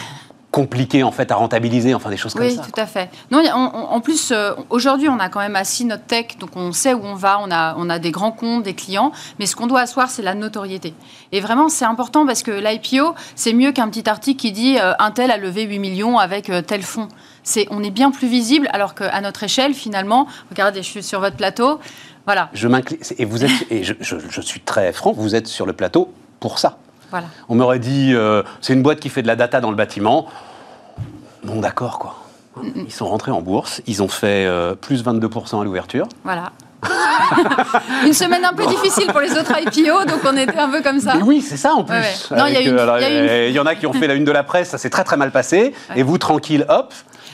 compliqué 0.50 1.02
en 1.02 1.12
fait 1.12 1.30
à 1.30 1.36
rentabiliser, 1.36 1.94
enfin 1.94 2.10
des 2.10 2.16
choses 2.16 2.34
comme 2.34 2.48
ça. 2.48 2.62
Oui, 2.62 2.72
tout 2.72 2.80
à 2.80 2.86
fait. 2.86 3.10
Non, 3.30 3.42
en 3.52 4.00
plus, 4.00 4.32
euh, 4.32 4.52
aujourd'hui, 4.68 5.08
on 5.08 5.18
a 5.18 5.28
quand 5.28 5.40
même 5.40 5.56
assis 5.56 5.84
notre 5.84 6.04
tech, 6.04 6.38
donc 6.38 6.50
on 6.56 6.72
sait 6.72 6.92
où 6.92 7.02
on 7.04 7.14
va, 7.14 7.38
on 7.40 7.50
a, 7.50 7.74
on 7.78 7.88
a 7.88 7.98
des 7.98 8.10
grands 8.10 8.32
comptes, 8.32 8.64
des 8.64 8.74
clients, 8.74 9.12
mais 9.38 9.46
ce 9.46 9.54
qu'on 9.54 9.66
doit 9.66 9.80
asseoir, 9.80 10.10
c'est 10.10 10.22
la 10.22 10.34
notoriété. 10.34 10.94
Et 11.32 11.40
vraiment, 11.40 11.68
c'est 11.68 11.84
important 11.84 12.26
parce 12.26 12.42
que 12.42 12.50
l'IPO, 12.50 13.14
c'est 13.36 13.52
mieux 13.52 13.72
qu'un 13.72 13.88
petit 13.88 14.08
article 14.08 14.40
qui 14.40 14.52
dit 14.52 14.78
euh, 14.78 14.92
un 14.98 15.12
tel 15.12 15.30
a 15.30 15.36
levé 15.36 15.62
8 15.64 15.78
millions 15.78 16.18
avec 16.18 16.50
euh, 16.50 16.62
tel 16.62 16.82
fonds. 16.82 17.08
C'est, 17.44 17.66
on 17.70 17.82
est 17.82 17.90
bien 17.90 18.10
plus 18.10 18.28
visible, 18.28 18.68
alors 18.72 18.94
qu'à 18.94 19.20
notre 19.20 19.44
échelle, 19.44 19.72
finalement, 19.72 20.26
regardez, 20.50 20.82
je 20.82 20.88
suis 20.88 21.02
sur 21.02 21.20
votre 21.20 21.36
plateau, 21.36 21.78
voilà. 22.26 22.50
Je 22.52 22.68
et 23.18 23.24
vous 23.24 23.44
êtes, 23.44 23.50
et 23.70 23.82
je, 23.82 23.94
je 24.00 24.40
suis 24.40 24.60
très 24.60 24.92
franc, 24.92 25.12
vous 25.12 25.34
êtes 25.34 25.46
sur 25.46 25.64
le 25.64 25.72
plateau 25.72 26.12
pour 26.38 26.58
ça. 26.58 26.78
On 27.48 27.54
m'aurait 27.54 27.78
dit, 27.78 28.12
euh, 28.14 28.42
c'est 28.60 28.72
une 28.72 28.82
boîte 28.82 29.00
qui 29.00 29.08
fait 29.08 29.22
de 29.22 29.26
la 29.26 29.36
data 29.36 29.60
dans 29.60 29.70
le 29.70 29.76
bâtiment. 29.76 30.26
Non, 31.44 31.60
d'accord, 31.60 31.98
quoi. 31.98 32.16
Ils 32.74 32.92
sont 32.92 33.06
rentrés 33.06 33.30
en 33.30 33.40
bourse, 33.40 33.80
ils 33.86 34.02
ont 34.02 34.08
fait 34.08 34.44
euh, 34.46 34.74
plus 34.74 35.04
22% 35.04 35.60
à 35.60 35.64
l'ouverture. 35.64 36.06
Voilà. 36.24 36.52
une 38.06 38.12
semaine 38.12 38.44
un 38.44 38.54
peu 38.54 38.66
difficile 38.66 39.06
pour 39.08 39.20
les 39.20 39.32
autres 39.32 39.52
IPO, 39.58 40.04
donc 40.06 40.20
on 40.24 40.36
était 40.36 40.58
un 40.58 40.68
peu 40.68 40.82
comme 40.82 40.98
ça. 40.98 41.16
oui, 41.22 41.42
c'est 41.42 41.56
ça 41.56 41.74
en 41.74 41.84
plus. 41.84 42.30
il 42.30 42.36
y, 42.36 43.60
en 43.60 43.66
a 43.66 43.74
qui 43.74 43.86
ont 43.86 43.92
fait 43.92 44.06
la 44.06 44.14
une 44.14 44.24
de 44.24 44.32
la 44.32 44.42
presse, 44.42 44.70
ça 44.70 44.78
s'est 44.78 44.90
très 44.90 45.04
très 45.04 45.16
mal 45.16 45.30
passé. 45.30 45.74
Et 45.94 46.02
vous, 46.02 46.18
tranquille, 46.18 46.64
hop. 46.68 46.92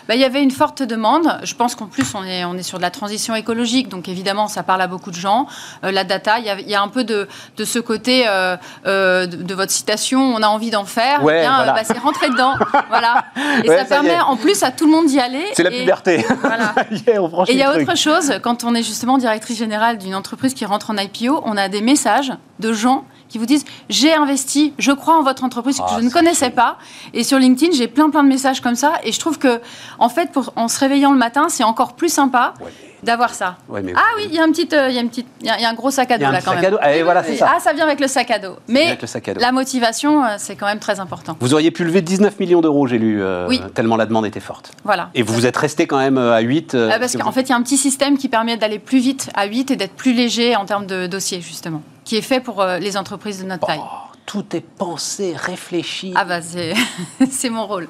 Bah, 0.09 0.15
Il 0.15 0.21
y 0.21 0.25
avait 0.25 0.43
une 0.43 0.51
forte 0.51 0.83
demande. 0.83 1.39
Je 1.43 1.55
pense 1.55 1.75
qu'en 1.75 1.87
plus, 1.87 2.15
on 2.15 2.25
est, 2.25 2.45
on 2.45 2.55
est 2.55 2.63
sur 2.63 2.79
de 2.79 2.83
la 2.83 2.91
transition 2.91 3.35
écologique, 3.35 3.89
donc 3.89 4.09
évidemment, 4.09 4.49
ça 4.49 4.63
parle 4.63 4.83
à 4.83 4.87
beaucoup 4.87 5.11
de 5.11 5.17
gens. 5.17 5.47
Euh, 5.85 5.91
la 5.91 6.05
data, 6.05 6.39
il 6.39 6.47
y, 6.47 6.51
a, 6.51 6.59
il 6.59 6.69
y, 6.69 6.75
a, 6.75 6.83
un 6.83 6.89
peu 6.89 7.05
de, 7.05 7.29
de 7.57 7.65
ce 7.65 7.79
côté 7.79 8.25
euh, 8.27 8.57
euh, 8.87 9.27
de, 9.27 9.37
de, 9.43 9.55
votre 9.55 9.73
citation, 9.73 10.21
on 10.21 10.43
a 10.43 10.49
envie 10.49 10.71
d'en 10.71 10.85
faire. 10.85 11.23
Ouais, 11.23 11.39
eh 11.39 11.41
bien, 11.41 11.57
voilà. 11.57 11.73
bah, 11.73 11.81
c'est 11.85 11.99
rentrer 11.99 12.29
dedans. 12.29 12.55
voilà. 12.89 13.25
Et 13.65 13.69
Ouais, 13.69 13.79
ça, 13.79 13.85
permet 13.85 14.21
en 14.21 14.37
plus 14.37 14.63
à 14.63 14.71
tout 14.71 14.87
le 14.87 14.93
monde 14.93 15.07
d'y 15.07 15.21
aller. 15.21 15.45
C'est 15.55 15.63
la 15.63 15.71
puberté. 15.71 16.25
Voilà. 16.47 16.75
Yeah, 17.07 17.23
on 17.23 17.45
Et 17.45 17.53
il 17.53 17.59
y 17.59 17.63
a 17.63 17.75
autre 17.75 17.97
chose, 17.97 18.35
quand 18.43 18.63
on 18.63 18.75
est 18.75 18.83
justement 18.83 19.19
directrice 19.19 19.59
générale 19.59 19.99
d'une 19.99 20.15
entreprise 20.15 20.55
qui 20.55 20.65
rentre 20.65 20.91
en 20.91 20.97
IPO, 20.97 21.43
on 21.45 21.57
a 21.57 21.69
des 21.69 21.81
messages 21.81 22.33
de 22.61 22.73
gens 22.73 23.05
qui 23.29 23.39
vous 23.39 23.47
disent 23.47 23.65
j'ai 23.89 24.15
investi, 24.15 24.73
je 24.79 24.93
crois 24.93 25.19
en 25.19 25.23
votre 25.23 25.45
entreprise 25.45 25.79
que 25.79 25.85
Ah, 25.87 25.97
je 25.99 26.05
ne 26.05 26.11
connaissais 26.11 26.51
pas. 26.51 26.79
Et 27.15 27.25
sur 27.25 27.39
LinkedIn, 27.39 27.73
j'ai 27.77 27.89
plein 27.89 28.11
plein 28.11 28.23
de 28.23 28.29
messages 28.29 28.61
comme 28.61 28.77
ça. 28.77 28.95
Et 29.05 29.13
je 29.13 29.21
trouve 29.21 29.39
que, 29.39 29.61
en 29.99 30.09
fait, 30.09 30.33
pour, 30.33 30.53
en 30.57 30.69
se 30.69 30.79
réveillant 30.79 31.13
le 31.13 31.19
matin, 31.19 31.49
c'est 31.49 31.65
encore 31.65 31.95
plus 31.95 32.09
sympa 32.09 32.55
Ouais, 32.61 32.73
d'avoir 33.03 33.35
ça. 33.35 33.57
Ouais, 33.69 33.83
mais- 33.83 33.93
Ah 33.97 34.01
oui, 34.17 34.25
il 34.29 34.35
y 34.35 34.39
a 34.39 34.43
un 34.45 34.51
petit, 34.51 34.69
euh, 34.75 34.89
il 34.89 34.95
y 34.95 34.99
a 34.99 35.01
une 35.03 35.09
petite, 35.09 35.27
il 35.41 35.47
y 35.47 35.51
a- 35.51 35.69
un 35.69 35.75
gros 35.75 35.91
sac 35.91 36.11
à 36.11 36.19
dos 36.19 36.25
là 36.25 36.41
quand 36.41 36.53
sac 36.53 36.57
même. 36.57 36.65
à 36.65 36.71
dos. 36.71 36.79
Ah, 36.81 36.95
et 36.97 37.03
voilà, 37.03 37.23
c'est 37.25 37.37
ça. 37.37 37.53
Ah, 37.57 37.61
ça 37.61 37.73
vient 37.73 37.85
avec 37.85 38.01
le 38.01 38.09
sac 38.09 38.31
à 38.31 38.39
dos. 38.39 38.57
Mais 38.69 38.97
à 38.99 39.33
dos. 39.35 39.41
la 39.41 39.53
motivation, 39.53 40.25
euh, 40.25 40.29
c'est 40.39 40.57
quand 40.57 40.67
même 40.67 40.79
très 40.79 41.01
important. 41.01 41.37
Vous 41.41 41.55
auriez 41.55 41.71
pu 41.71 41.85
lever 41.85 42.03
19 42.03 42.39
millions 42.41 42.61
d'euros, 42.61 42.87
j'ai 42.87 42.99
lu, 42.99 43.23
euh, 43.23 43.47
Oui. 43.49 43.61
tellement 43.75 43.97
la 43.97 44.07
demande 44.07 44.27
était 44.27 44.41
forte. 44.41 44.71
Voilà. 44.85 45.11
Et 45.15 45.23
vous 45.23 45.35
vous 45.35 45.47
êtes 45.47 45.57
resté 45.57 45.87
quand 45.87 45.99
même 45.99 46.19
à 46.19 46.41
8 46.41 46.75
euh, 46.75 46.91
Ah, 46.93 46.99
parce 46.99 47.13
que 47.13 47.19
qu'en 47.19 47.25
vous- 47.31 47.33
fait, 47.33 47.43
il 47.43 47.51
y 47.51 47.53
a 47.53 47.57
un 47.57 47.63
petit 47.63 47.77
système 47.77 48.17
qui 48.19 48.29
permet 48.29 48.57
d'aller 48.57 48.79
plus 48.79 48.99
vite 48.99 49.31
à 49.35 49.47
8 49.47 49.71
et 49.71 49.77
d'être 49.77 49.95
plus 49.95 50.13
léger 50.15 50.57
en 50.57 50.65
termes 50.65 50.87
de 50.87 51.07
dossier, 51.07 51.41
justement, 51.41 51.83
qui 52.05 52.17
est 52.17 52.23
fait 52.23 52.41
pour 52.41 52.65
les 52.65 52.97
entreprises 52.97 53.43
de 53.43 53.47
notre 53.49 53.67
taille. 53.67 53.81
Oh, 53.83 53.87
tout 54.25 54.45
est 54.57 54.61
pensé, 54.65 55.35
réfléchi. 55.37 56.13
Ah 56.17 56.25
bah, 56.25 56.41
c'est 56.43 56.75
mon 57.51 57.67
rôle. 57.67 57.89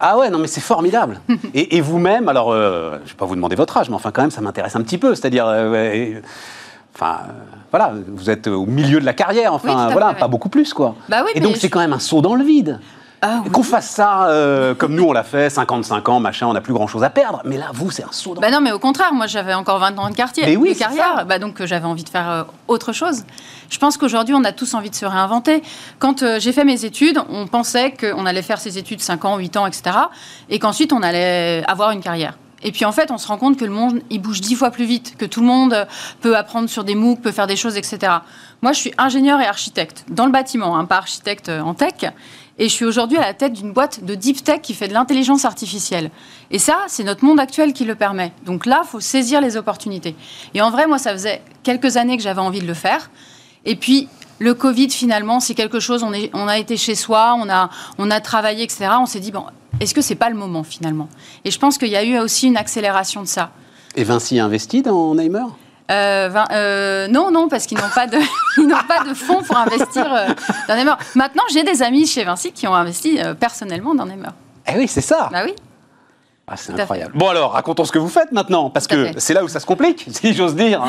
Ah 0.00 0.18
ouais, 0.18 0.28
non 0.30 0.38
mais 0.38 0.46
c'est 0.48 0.60
formidable. 0.60 1.20
et, 1.54 1.76
et 1.76 1.80
vous-même, 1.80 2.28
alors 2.28 2.52
euh, 2.52 2.92
je 2.98 3.02
ne 3.04 3.08
vais 3.08 3.14
pas 3.16 3.26
vous 3.26 3.36
demander 3.36 3.56
votre 3.56 3.76
âge, 3.76 3.88
mais 3.88 3.96
enfin 3.96 4.10
quand 4.10 4.22
même 4.22 4.30
ça 4.30 4.40
m'intéresse 4.40 4.76
un 4.76 4.82
petit 4.82 4.98
peu. 4.98 5.14
C'est-à-dire, 5.14 5.46
euh, 5.48 6.20
enfin 6.94 7.18
euh, 7.28 7.32
voilà, 7.70 7.92
vous 8.08 8.30
êtes 8.30 8.46
au 8.48 8.66
milieu 8.66 9.00
de 9.00 9.04
la 9.04 9.12
carrière, 9.14 9.52
enfin 9.54 9.86
Oui, 9.86 9.92
voilà, 9.92 10.14
fait, 10.14 10.20
pas 10.20 10.28
beaucoup 10.28 10.48
plus 10.48 10.74
quoi. 10.74 10.94
Bah 11.08 11.22
oui, 11.24 11.30
et 11.34 11.40
donc 11.40 11.54
je- 11.54 11.60
c'est 11.60 11.68
quand 11.70 11.80
même 11.80 11.92
un 11.92 11.98
saut 11.98 12.20
dans 12.20 12.34
le 12.34 12.44
vide. 12.44 12.80
Ah 13.26 13.40
oui. 13.42 13.50
Qu'on 13.50 13.62
fasse 13.62 13.88
ça 13.88 14.28
euh, 14.28 14.74
comme 14.74 14.94
nous 14.94 15.04
on 15.04 15.12
l'a 15.12 15.22
fait, 15.22 15.48
55 15.48 16.06
ans, 16.10 16.20
machin, 16.20 16.46
on 16.46 16.52
n'a 16.52 16.60
plus 16.60 16.74
grand-chose 16.74 17.02
à 17.02 17.08
perdre. 17.08 17.40
Mais 17.46 17.56
là, 17.56 17.70
vous, 17.72 17.90
c'est 17.90 18.04
un 18.04 18.12
saut 18.12 18.34
dans 18.34 18.40
Bah 18.42 18.50
non, 18.50 18.60
mais 18.60 18.70
au 18.70 18.78
contraire, 18.78 19.14
moi 19.14 19.26
j'avais 19.26 19.54
encore 19.54 19.78
20 19.78 19.98
ans 19.98 20.10
de 20.10 20.14
quartier, 20.14 20.44
Mais 20.44 20.56
oui, 20.56 20.74
de 20.74 20.78
carrière, 20.78 21.14
ça. 21.16 21.24
bah 21.24 21.38
donc 21.38 21.58
euh, 21.58 21.66
j'avais 21.66 21.86
envie 21.86 22.04
de 22.04 22.08
faire 22.10 22.30
euh, 22.30 22.42
autre 22.68 22.92
chose. 22.92 23.24
Je 23.70 23.78
pense 23.78 23.96
qu'aujourd'hui, 23.96 24.34
on 24.34 24.44
a 24.44 24.52
tous 24.52 24.74
envie 24.74 24.90
de 24.90 24.94
se 24.94 25.06
réinventer. 25.06 25.62
Quand 25.98 26.38
j'ai 26.38 26.52
fait 26.52 26.64
mes 26.64 26.84
études, 26.84 27.18
on 27.30 27.46
pensait 27.46 27.92
qu'on 27.92 28.26
allait 28.26 28.42
faire 28.42 28.60
ses 28.60 28.76
études 28.76 29.00
5 29.00 29.24
ans, 29.24 29.38
8 29.38 29.56
ans, 29.56 29.66
etc. 29.66 29.96
Et 30.50 30.58
qu'ensuite, 30.58 30.92
on 30.92 31.02
allait 31.02 31.64
avoir 31.66 31.92
une 31.92 32.02
carrière. 32.02 32.34
Et 32.62 32.72
puis 32.72 32.84
en 32.84 32.92
fait, 32.92 33.10
on 33.10 33.18
se 33.18 33.26
rend 33.28 33.36
compte 33.38 33.58
que 33.58 33.64
le 33.64 33.70
monde, 33.70 34.00
il 34.10 34.20
bouge 34.20 34.40
dix 34.40 34.54
fois 34.54 34.70
plus 34.70 34.84
vite, 34.86 35.16
que 35.18 35.24
tout 35.26 35.40
le 35.40 35.46
monde 35.46 35.86
peut 36.20 36.36
apprendre 36.36 36.68
sur 36.68 36.84
des 36.84 36.94
MOOC, 36.94 37.20
peut 37.20 37.32
faire 37.32 37.46
des 37.46 37.56
choses, 37.56 37.76
etc. 37.76 38.12
Moi, 38.62 38.72
je 38.72 38.78
suis 38.78 38.92
ingénieur 38.96 39.40
et 39.40 39.46
architecte 39.46 40.04
dans 40.08 40.24
le 40.26 40.32
bâtiment, 40.32 40.76
hein, 40.76 40.86
pas 40.86 40.96
architecte 40.96 41.48
en 41.50 41.74
tech. 41.74 42.10
Et 42.58 42.68
je 42.68 42.72
suis 42.72 42.84
aujourd'hui 42.84 43.18
à 43.18 43.22
la 43.22 43.34
tête 43.34 43.52
d'une 43.52 43.72
boîte 43.72 44.04
de 44.04 44.14
deep 44.14 44.44
tech 44.44 44.60
qui 44.60 44.74
fait 44.74 44.86
de 44.86 44.92
l'intelligence 44.92 45.44
artificielle. 45.44 46.10
Et 46.50 46.58
ça, 46.58 46.76
c'est 46.86 47.02
notre 47.02 47.24
monde 47.24 47.40
actuel 47.40 47.72
qui 47.72 47.84
le 47.84 47.96
permet. 47.96 48.32
Donc 48.44 48.64
là, 48.64 48.82
il 48.84 48.88
faut 48.88 49.00
saisir 49.00 49.40
les 49.40 49.56
opportunités. 49.56 50.14
Et 50.54 50.62
en 50.62 50.70
vrai, 50.70 50.86
moi, 50.86 50.98
ça 50.98 51.12
faisait 51.12 51.42
quelques 51.64 51.96
années 51.96 52.16
que 52.16 52.22
j'avais 52.22 52.40
envie 52.40 52.60
de 52.60 52.66
le 52.66 52.74
faire. 52.74 53.10
Et 53.64 53.74
puis, 53.74 54.08
le 54.38 54.54
Covid, 54.54 54.90
finalement, 54.90 55.40
c'est 55.40 55.54
quelque 55.54 55.80
chose, 55.80 56.04
on, 56.04 56.12
est, 56.12 56.30
on 56.32 56.46
a 56.46 56.58
été 56.58 56.76
chez 56.76 56.94
soi, 56.94 57.36
on 57.38 57.48
a, 57.48 57.70
on 57.98 58.10
a 58.10 58.20
travaillé, 58.20 58.62
etc. 58.62 58.88
On 59.00 59.06
s'est 59.06 59.20
dit, 59.20 59.32
bon, 59.32 59.44
est-ce 59.80 59.94
que 59.94 60.00
c'est 60.00 60.14
pas 60.14 60.30
le 60.30 60.36
moment, 60.36 60.62
finalement? 60.62 61.08
Et 61.44 61.50
je 61.50 61.58
pense 61.58 61.76
qu'il 61.76 61.88
y 61.88 61.96
a 61.96 62.04
eu 62.04 62.18
aussi 62.18 62.46
une 62.46 62.56
accélération 62.56 63.22
de 63.22 63.26
ça. 63.26 63.50
Et 63.96 64.04
Vinci 64.04 64.38
a 64.38 64.44
investi 64.44 64.82
dans 64.82 65.14
Neymer 65.14 65.46
Euh, 65.90 66.30
euh, 66.52 67.08
non, 67.08 67.30
non, 67.30 67.48
parce 67.48 67.66
qu'ils 67.66 67.76
n'ont 67.78 67.90
pas 67.94 68.06
de, 68.06 68.18
ils 68.56 68.66
n'ont 68.66 68.76
pas 68.88 69.04
de 69.04 69.12
fonds 69.14 69.42
pour 69.42 69.56
investir 69.56 70.06
euh, 70.12 70.28
dans 70.68 70.76
Neymar. 70.76 70.98
Maintenant, 71.14 71.42
j'ai 71.52 71.62
des 71.62 71.82
amis 71.82 72.06
chez 72.06 72.24
Vinci 72.24 72.52
qui 72.52 72.66
ont 72.66 72.74
investi 72.74 73.20
euh, 73.22 73.34
personnellement 73.34 73.94
dans 73.94 74.06
Neymar. 74.06 74.32
Eh 74.72 74.78
oui, 74.78 74.88
c'est 74.88 75.02
ça. 75.02 75.28
Bah 75.30 75.42
oui. 75.44 75.54
Ah, 76.46 76.56
c'est 76.58 76.78
incroyable. 76.78 77.12
Bon 77.16 77.28
alors, 77.28 77.52
racontons 77.52 77.84
ce 77.86 77.92
que 77.92 77.98
vous 77.98 78.08
faites 78.10 78.30
maintenant, 78.32 78.68
parce 78.68 78.86
que 78.86 79.08
c'est 79.18 79.32
là 79.32 79.42
où 79.44 79.48
ça 79.48 79.60
se 79.60 79.66
complique, 79.66 80.06
si 80.10 80.34
j'ose 80.34 80.54
dire. 80.54 80.82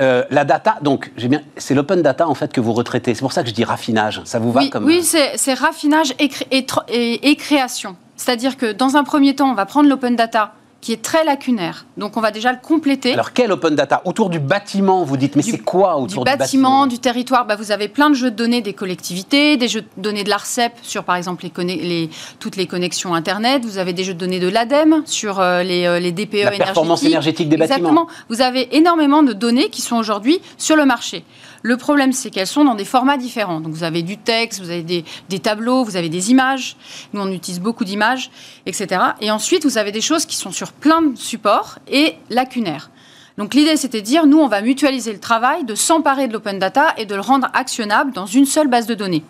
Euh, 0.00 0.24
la 0.30 0.44
data, 0.44 0.78
donc, 0.82 1.12
j'ai 1.16 1.28
bien, 1.28 1.42
c'est 1.56 1.74
l'open 1.74 2.02
data 2.02 2.28
en 2.28 2.34
fait 2.34 2.52
que 2.52 2.60
vous 2.60 2.72
retraitez. 2.72 3.14
C'est 3.14 3.20
pour 3.20 3.32
ça 3.32 3.42
que 3.42 3.48
je 3.48 3.54
dis 3.54 3.62
raffinage. 3.64 4.20
Ça 4.24 4.38
vous 4.40 4.50
va 4.52 4.60
Oui, 4.62 4.70
comme 4.70 4.84
oui 4.84 5.02
c'est 5.04 5.54
raffinage 5.54 6.12
et, 6.18 6.28
cré- 6.28 6.46
et 6.50 6.62
tr- 6.62 6.82
et- 6.88 7.30
et 7.30 7.36
création. 7.36 7.96
C'est-à-dire 8.16 8.56
que 8.56 8.72
dans 8.72 8.96
un 8.96 9.04
premier 9.04 9.34
temps, 9.36 9.50
on 9.50 9.54
va 9.54 9.64
prendre 9.64 9.88
l'open 9.88 10.14
data 10.16 10.54
qui 10.80 10.92
est 10.92 11.02
très 11.02 11.24
lacunaire. 11.24 11.84
Donc 11.98 12.16
on 12.16 12.20
va 12.22 12.30
déjà 12.30 12.52
le 12.52 12.58
compléter. 12.62 13.12
Alors 13.12 13.32
quel 13.34 13.52
open 13.52 13.74
data 13.74 14.00
Autour 14.06 14.30
du 14.30 14.38
bâtiment, 14.38 15.04
vous 15.04 15.16
dites, 15.18 15.36
mais 15.36 15.42
Du- 15.42 15.50
c'est 15.50 15.58
quoi 15.58 15.96
du 15.98 16.04
autour 16.04 16.24
bâtiment, 16.24 16.86
du 16.86 16.98
territoire, 16.98 17.44
bah, 17.46 17.54
vous 17.56 17.70
avez 17.70 17.88
plein 17.88 18.08
de 18.08 18.14
jeux 18.14 18.30
de 18.30 18.36
données 18.36 18.62
des 18.62 18.72
collectivités, 18.72 19.56
des 19.58 19.68
jeux 19.68 19.82
de 19.82 19.86
données 19.98 20.24
de 20.24 20.30
l'ARCEP 20.30 20.72
sur 20.82 21.04
par 21.04 21.16
exemple 21.16 21.44
les 21.44 21.50
conne- 21.50 21.66
les- 21.66 22.08
toutes 22.38 22.56
les 22.56 22.66
connexions 22.66 23.14
Internet, 23.14 23.64
vous 23.64 23.76
avez 23.78 23.92
des 23.92 24.04
jeux 24.04 24.14
de 24.14 24.18
données 24.18 24.40
de 24.40 24.48
l'ADEME 24.48 25.02
sur 25.04 25.38
euh, 25.40 25.62
les, 25.62 25.84
euh, 25.86 25.98
les 26.00 26.12
DPE 26.12 26.44
La 26.44 26.50
performance 26.52 27.02
énergétiques. 27.02 27.10
énergétique 27.10 27.48
des 27.50 27.56
bâtiments. 27.58 27.76
Exactement. 27.76 28.06
Vous 28.30 28.40
avez 28.40 28.74
énormément 28.76 29.22
de 29.22 29.32
données 29.34 29.68
qui 29.68 29.82
sont 29.82 29.96
aujourd'hui 29.96 30.40
sur 30.56 30.76
le 30.76 30.86
marché. 30.86 31.24
Le 31.62 31.76
problème, 31.76 32.12
c'est 32.12 32.30
qu'elles 32.30 32.46
sont 32.46 32.64
dans 32.64 32.74
des 32.74 32.84
formats 32.84 33.18
différents. 33.18 33.60
Donc, 33.60 33.72
vous 33.72 33.84
avez 33.84 34.02
du 34.02 34.16
texte, 34.16 34.60
vous 34.60 34.70
avez 34.70 34.82
des, 34.82 35.04
des 35.28 35.38
tableaux, 35.38 35.84
vous 35.84 35.96
avez 35.96 36.08
des 36.08 36.30
images. 36.30 36.76
Nous, 37.12 37.20
on 37.20 37.30
utilise 37.30 37.60
beaucoup 37.60 37.84
d'images, 37.84 38.30
etc. 38.66 39.02
Et 39.20 39.30
ensuite, 39.30 39.64
vous 39.64 39.76
avez 39.76 39.92
des 39.92 40.00
choses 40.00 40.24
qui 40.24 40.36
sont 40.36 40.52
sur 40.52 40.72
plein 40.72 41.02
de 41.02 41.16
supports 41.16 41.78
et 41.88 42.14
lacunaires. 42.30 42.90
Donc, 43.36 43.54
l'idée, 43.54 43.76
c'était 43.76 44.00
de 44.00 44.06
dire, 44.06 44.26
nous, 44.26 44.38
on 44.38 44.48
va 44.48 44.62
mutualiser 44.62 45.12
le 45.12 45.20
travail, 45.20 45.64
de 45.64 45.74
s'emparer 45.74 46.28
de 46.28 46.32
l'open 46.32 46.58
data 46.58 46.94
et 46.96 47.06
de 47.06 47.14
le 47.14 47.20
rendre 47.20 47.48
actionnable 47.52 48.12
dans 48.12 48.26
une 48.26 48.46
seule 48.46 48.68
base 48.68 48.86
de 48.86 48.94
données. 48.94 49.24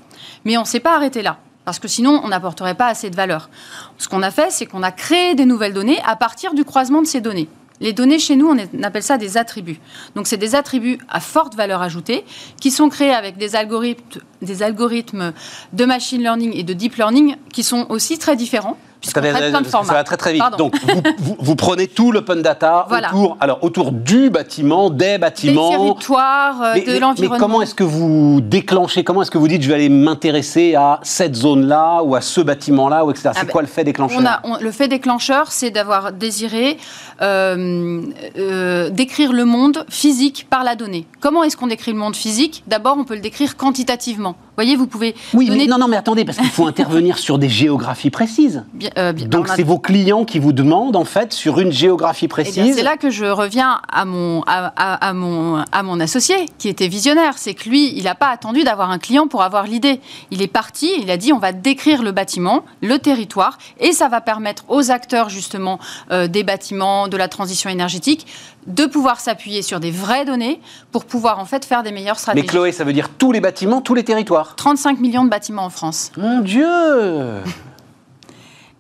Mais 0.44 0.56
on 0.56 0.62
ne 0.62 0.66
s'est 0.66 0.80
pas 0.80 0.94
arrêté 0.94 1.22
là. 1.22 1.38
Parce 1.64 1.78
que 1.78 1.88
sinon, 1.88 2.20
on 2.24 2.28
n'apporterait 2.28 2.74
pas 2.74 2.86
assez 2.86 3.10
de 3.10 3.16
valeur. 3.16 3.50
Ce 3.98 4.08
qu'on 4.08 4.22
a 4.22 4.30
fait, 4.30 4.50
c'est 4.50 4.66
qu'on 4.66 4.82
a 4.82 4.90
créé 4.90 5.34
des 5.34 5.44
nouvelles 5.44 5.74
données 5.74 6.00
à 6.04 6.16
partir 6.16 6.54
du 6.54 6.64
croisement 6.64 7.02
de 7.02 7.06
ces 7.06 7.20
données. 7.20 7.48
Les 7.80 7.92
données 7.94 8.18
chez 8.18 8.36
nous, 8.36 8.48
on 8.48 8.82
appelle 8.82 9.02
ça 9.02 9.16
des 9.16 9.38
attributs. 9.38 9.80
Donc, 10.14 10.26
c'est 10.26 10.36
des 10.36 10.54
attributs 10.54 10.98
à 11.08 11.20
forte 11.20 11.54
valeur 11.54 11.80
ajoutée 11.80 12.24
qui 12.60 12.70
sont 12.70 12.90
créés 12.90 13.12
avec 13.12 13.38
des 13.38 13.56
algorithmes, 13.56 14.20
des 14.42 14.62
algorithmes 14.62 15.32
de 15.72 15.84
machine 15.86 16.20
learning 16.20 16.52
et 16.54 16.62
de 16.62 16.74
deep 16.74 16.96
learning 16.96 17.36
qui 17.52 17.62
sont 17.62 17.86
aussi 17.88 18.18
très 18.18 18.36
différents. 18.36 18.76
Puisqu'on 19.00 19.20
Attendez, 19.20 19.32
traite 19.38 19.50
plein 19.50 19.60
de 19.62 19.66
ça 19.86 19.92
va 19.94 20.04
très 20.04 20.16
très 20.16 20.32
vite. 20.32 20.40
Pardon. 20.42 20.56
Donc 20.58 20.74
vous, 20.82 21.02
vous- 21.18 21.36
vous 21.38 21.56
prenez 21.56 21.86
tout 21.88 22.12
l'open 22.12 22.42
data 22.42 22.86
Voilà. 22.88 23.08
autour, 23.08 23.36
alors 23.40 23.58
autour 23.62 23.92
du 23.92 24.30
bâtiment, 24.30 24.90
des 24.90 25.12
Des 25.12 25.18
bâtiments. 25.18 25.70
territoires, 25.70 26.62
euh, 26.62 26.72
Mais, 26.74 26.80
de 26.82 26.86
mais- 26.86 26.92
mais 26.94 26.98
l'environnement. 27.00 27.38
comment 27.38 27.62
est-ce 27.62 27.74
que 27.74 27.84
vous 27.84 28.40
déclenchez? 28.42 29.02
Comment 29.04 29.22
est-ce 29.22 29.30
que 29.30 29.38
vous 29.38 29.48
dites 29.48 29.62
je 29.62 29.68
vais 29.68 29.74
aller 29.74 29.88
m'intéresser 29.88 30.74
à 30.74 31.00
cette 31.02 31.34
zone-là 31.34 32.02
ou 32.02 32.14
à 32.14 32.20
ce 32.20 32.40
bâtiment-là 32.40 33.04
ou 33.04 33.10
etc. 33.10 33.30
C'est 33.32 33.40
Ah 33.40 33.44
ben, 33.44 33.50
quoi 33.52 33.62
le 33.62 33.68
fait 33.68 33.84
déclencheur? 33.84 34.18
On 34.20 34.26
a, 34.26 34.40
on- 34.44 34.58
le 34.62 34.70
fait 34.72 34.88
déclencheur, 34.88 35.50
c'est 35.50 35.70
d'avoir 35.70 36.12
désiré 36.12 36.76
euh, 37.22 38.02
euh, 38.38 38.90
décrire 38.90 39.32
le 39.32 39.44
monde 39.44 39.84
physique 39.88 40.46
par 40.50 40.64
la 40.64 40.74
donnée. 40.76 41.06
Comment 41.20 41.44
est-ce 41.44 41.56
qu'on 41.56 41.66
décrit 41.66 41.92
le 41.92 41.98
monde 41.98 42.16
physique? 42.16 42.62
D'abord, 42.66 42.96
on 42.98 43.04
peut 43.04 43.14
le 43.14 43.20
décrire 43.20 43.56
quantitativement. 43.56 44.36
Vous 44.60 44.66
voyez, 44.66 44.76
vous 44.76 44.86
pouvez 44.86 45.14
Oui, 45.32 45.48
mais 45.50 45.66
non, 45.66 45.78
non, 45.78 45.88
mais 45.88 45.96
attendez, 45.96 46.26
parce 46.26 46.36
qu'il 46.36 46.50
faut 46.50 46.66
intervenir 46.74 47.16
sur 47.16 47.38
des 47.38 47.48
géographies 47.48 48.10
précises. 48.10 48.62
Bien- 48.74 48.90
euh, 48.98 49.12
bien- 49.14 49.26
Donc 49.26 49.48
a- 49.48 49.56
c'est 49.56 49.62
vos 49.62 49.78
clients 49.78 50.26
qui 50.26 50.38
vous 50.38 50.52
demandent 50.52 50.96
en 50.96 51.06
fait 51.06 51.32
sur 51.32 51.60
une 51.60 51.72
géographie 51.72 52.26
Eh 52.26 52.28
précise. 52.28 52.74
c'est 52.76 52.82
là 52.82 52.98
que 52.98 53.08
je 53.08 53.24
reviens 53.24 53.80
à 53.90 54.04
mon, 54.04 54.42
à, 54.42 54.66
à- 54.76 55.08
à 55.08 55.12
mon, 55.14 55.64
à 55.72 55.82
mon 55.82 55.98
associé, 55.98 56.36
qui 56.58 56.68
était 56.68 56.88
visionnaire. 56.88 57.38
C'est 57.38 57.54
que 57.54 57.70
lui, 57.70 57.96
il 57.96 58.04
n'a 58.04 58.14
pas 58.14 58.28
attendu 58.28 58.62
d'avoir 58.62 58.90
un 58.90 58.98
client 58.98 59.28
pour 59.28 59.42
avoir 59.42 59.64
l'idée. 59.66 59.98
Il 60.30 60.42
est 60.42 60.46
parti, 60.46 60.90
il 61.00 61.10
a 61.10 61.16
dit 61.16 61.32
on 61.32 61.38
va 61.38 61.52
décrire 61.52 62.02
le 62.02 62.12
bâtiment, 62.12 62.62
le 62.82 62.98
territoire, 62.98 63.56
et 63.78 63.92
ça 63.92 64.08
va 64.08 64.20
permettre 64.20 64.64
aux 64.68 64.90
acteurs 64.90 65.30
justement 65.30 65.78
euh, 66.10 66.26
des 66.28 66.42
bâtiments, 66.42 67.08
de 67.08 67.16
la 67.16 67.28
transition 67.28 67.70
énergétique, 67.70 68.26
de 68.66 68.86
pouvoir 68.86 69.20
s'appuyer 69.20 69.62
sur 69.62 69.80
des 69.80 69.90
vraies 69.90 70.24
données 70.24 70.60
pour 70.92 71.04
pouvoir 71.04 71.38
en 71.38 71.44
fait 71.44 71.64
faire 71.64 71.82
des 71.82 71.92
meilleures 71.92 72.16
Mais 72.16 72.20
stratégies. 72.20 72.46
Chloé, 72.46 72.72
ça 72.72 72.84
veut 72.84 72.92
dire 72.92 73.08
tous 73.08 73.32
les 73.32 73.40
bâtiments, 73.40 73.80
tous 73.80 73.94
les 73.94 74.04
territoires. 74.04 74.54
35 74.56 75.00
millions 75.00 75.24
de 75.24 75.30
bâtiments 75.30 75.64
en 75.64 75.70
France. 75.70 76.12
Mon 76.16 76.40
Dieu 76.40 76.68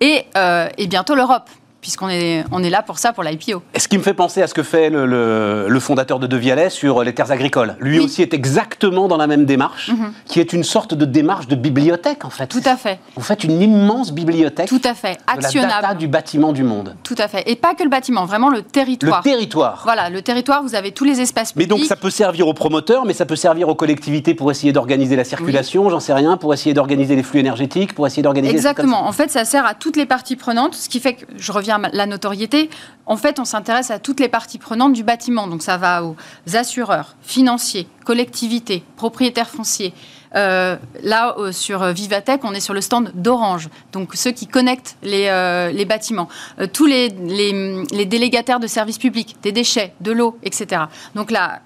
Et, 0.00 0.24
euh, 0.36 0.68
et 0.78 0.86
bientôt 0.86 1.14
l'Europe, 1.14 1.50
puisqu'on 1.80 2.08
est, 2.08 2.44
on 2.52 2.62
est 2.62 2.70
là 2.70 2.82
pour 2.82 2.98
ça, 2.98 3.12
pour 3.12 3.22
l'IPO. 3.24 3.62
Ce 3.76 3.88
qui 3.88 3.98
me 3.98 4.02
fait 4.02 4.14
penser 4.14 4.42
à 4.42 4.46
ce 4.46 4.54
que 4.54 4.62
fait 4.62 4.90
le, 4.90 5.06
le- 5.06 5.66
le 5.68 5.80
fondateur 5.80 6.18
de 6.18 6.26
De 6.26 6.36
Vialet 6.36 6.70
sur 6.70 7.02
les 7.02 7.14
terres 7.14 7.30
agricoles. 7.30 7.76
Lui 7.80 7.98
Oui. 7.98 8.04
aussi 8.04 8.22
est 8.22 8.34
exactement 8.34 9.08
dans 9.08 9.16
la 9.16 9.26
même 9.26 9.44
démarche, 9.46 9.90
qui 10.26 10.40
est 10.40 10.52
une 10.52 10.64
sorte 10.64 10.94
de 10.94 11.04
démarche 11.04 11.46
de 11.48 11.54
bibliothèque 11.56 12.24
en 12.24 12.30
fait. 12.30 12.46
Tout 12.46 12.62
à 12.64 12.76
fait. 12.76 12.98
Vous 13.16 13.22
faites 13.22 13.44
une 13.44 13.60
immense 13.60 14.12
bibliothèque 14.12 14.68
Tout 14.68 14.80
à 14.84 14.94
fait. 14.94 15.14
de 15.14 15.18
la 15.26 15.34
data 15.36 15.46
Actionnable. 15.46 15.98
du 15.98 16.08
bâtiment 16.08 16.52
du 16.52 16.62
monde. 16.62 16.94
Tout 17.02 17.14
à 17.18 17.28
fait. 17.28 17.42
Et 17.50 17.56
pas 17.56 17.74
que 17.74 17.82
le 17.82 17.88
bâtiment, 17.90 18.24
vraiment 18.26 18.48
le 18.48 18.58
Le 18.58 18.62
territoire. 18.62 19.22
territoire. 19.22 19.80
Voilà, 19.84 20.10
le 20.10 20.20
territoire, 20.22 20.62
vous 20.62 20.74
avez 20.74 20.92
tous 20.92 21.04
les 21.04 21.20
espaces 21.20 21.56
Mais 21.56 21.64
publics. 21.64 21.78
donc 21.80 21.88
ça 21.88 21.96
peut 21.96 22.10
servir 22.10 22.46
aux 22.46 22.54
promoteurs, 22.54 23.04
mais 23.06 23.14
ça 23.14 23.24
peut 23.26 23.36
servir 23.36 23.68
aux 23.68 23.74
collectivités 23.74 24.34
pour 24.34 24.50
essayer 24.50 24.72
d'organiser 24.72 25.16
la 25.16 25.24
circulation, 25.24 25.88
j'en 25.88 26.00
sais 26.00 26.12
rien, 26.12 26.36
pour 26.36 26.52
essayer 26.52 26.74
d'organiser 26.74 27.16
les 27.16 27.22
flux 27.22 27.40
énergétiques, 27.40 27.94
pour 27.94 28.06
essayer 28.06 28.22
d'organiser... 28.22 28.54
Exactement. 28.54 29.06
En 29.06 29.12
fait, 29.12 29.30
ça 29.30 29.44
sert 29.44 29.64
à 29.66 29.74
toutes 29.74 29.96
les 29.96 30.06
parties 30.06 30.36
prenantes, 30.36 30.74
ce 30.74 30.88
qui 30.88 31.00
fait 31.00 31.14
que 31.14 31.24
je 31.36 31.52
reviens 31.52 31.69
la 31.78 32.06
notoriété. 32.06 32.70
En 33.06 33.16
fait, 33.16 33.38
on 33.38 33.44
s'intéresse 33.44 33.90
à 33.90 33.98
toutes 33.98 34.20
les 34.20 34.28
parties 34.28 34.58
prenantes 34.58 34.92
du 34.92 35.02
bâtiment. 35.02 35.46
Donc, 35.46 35.62
ça 35.62 35.76
va 35.76 36.04
aux 36.04 36.16
assureurs, 36.54 37.16
financiers, 37.22 37.88
collectivités, 38.04 38.82
propriétaires 38.96 39.50
fonciers. 39.50 39.92
Euh, 40.36 40.76
là, 41.02 41.34
euh, 41.38 41.52
sur 41.52 41.84
Vivatech, 41.86 42.40
on 42.44 42.54
est 42.54 42.60
sur 42.60 42.74
le 42.74 42.80
stand 42.80 43.10
d'Orange, 43.14 43.68
donc 43.92 44.14
ceux 44.14 44.30
qui 44.30 44.46
connectent 44.46 44.96
les, 45.02 45.26
euh, 45.28 45.84
bâtiments. 45.84 46.28
Euh, 46.60 46.68
tous 46.72 46.86
les, 46.86 47.08
les, 47.08 47.84
les, 47.90 48.06
délégataires 48.06 48.60
de 48.60 48.68
services 48.68 48.98
publics, 48.98 49.36
des 49.42 49.50
déchets, 49.50 49.92
de 50.00 50.12
l'eau, 50.12 50.38
etc. 50.44 50.82
Donc 51.16 51.30
là, 51.32 51.60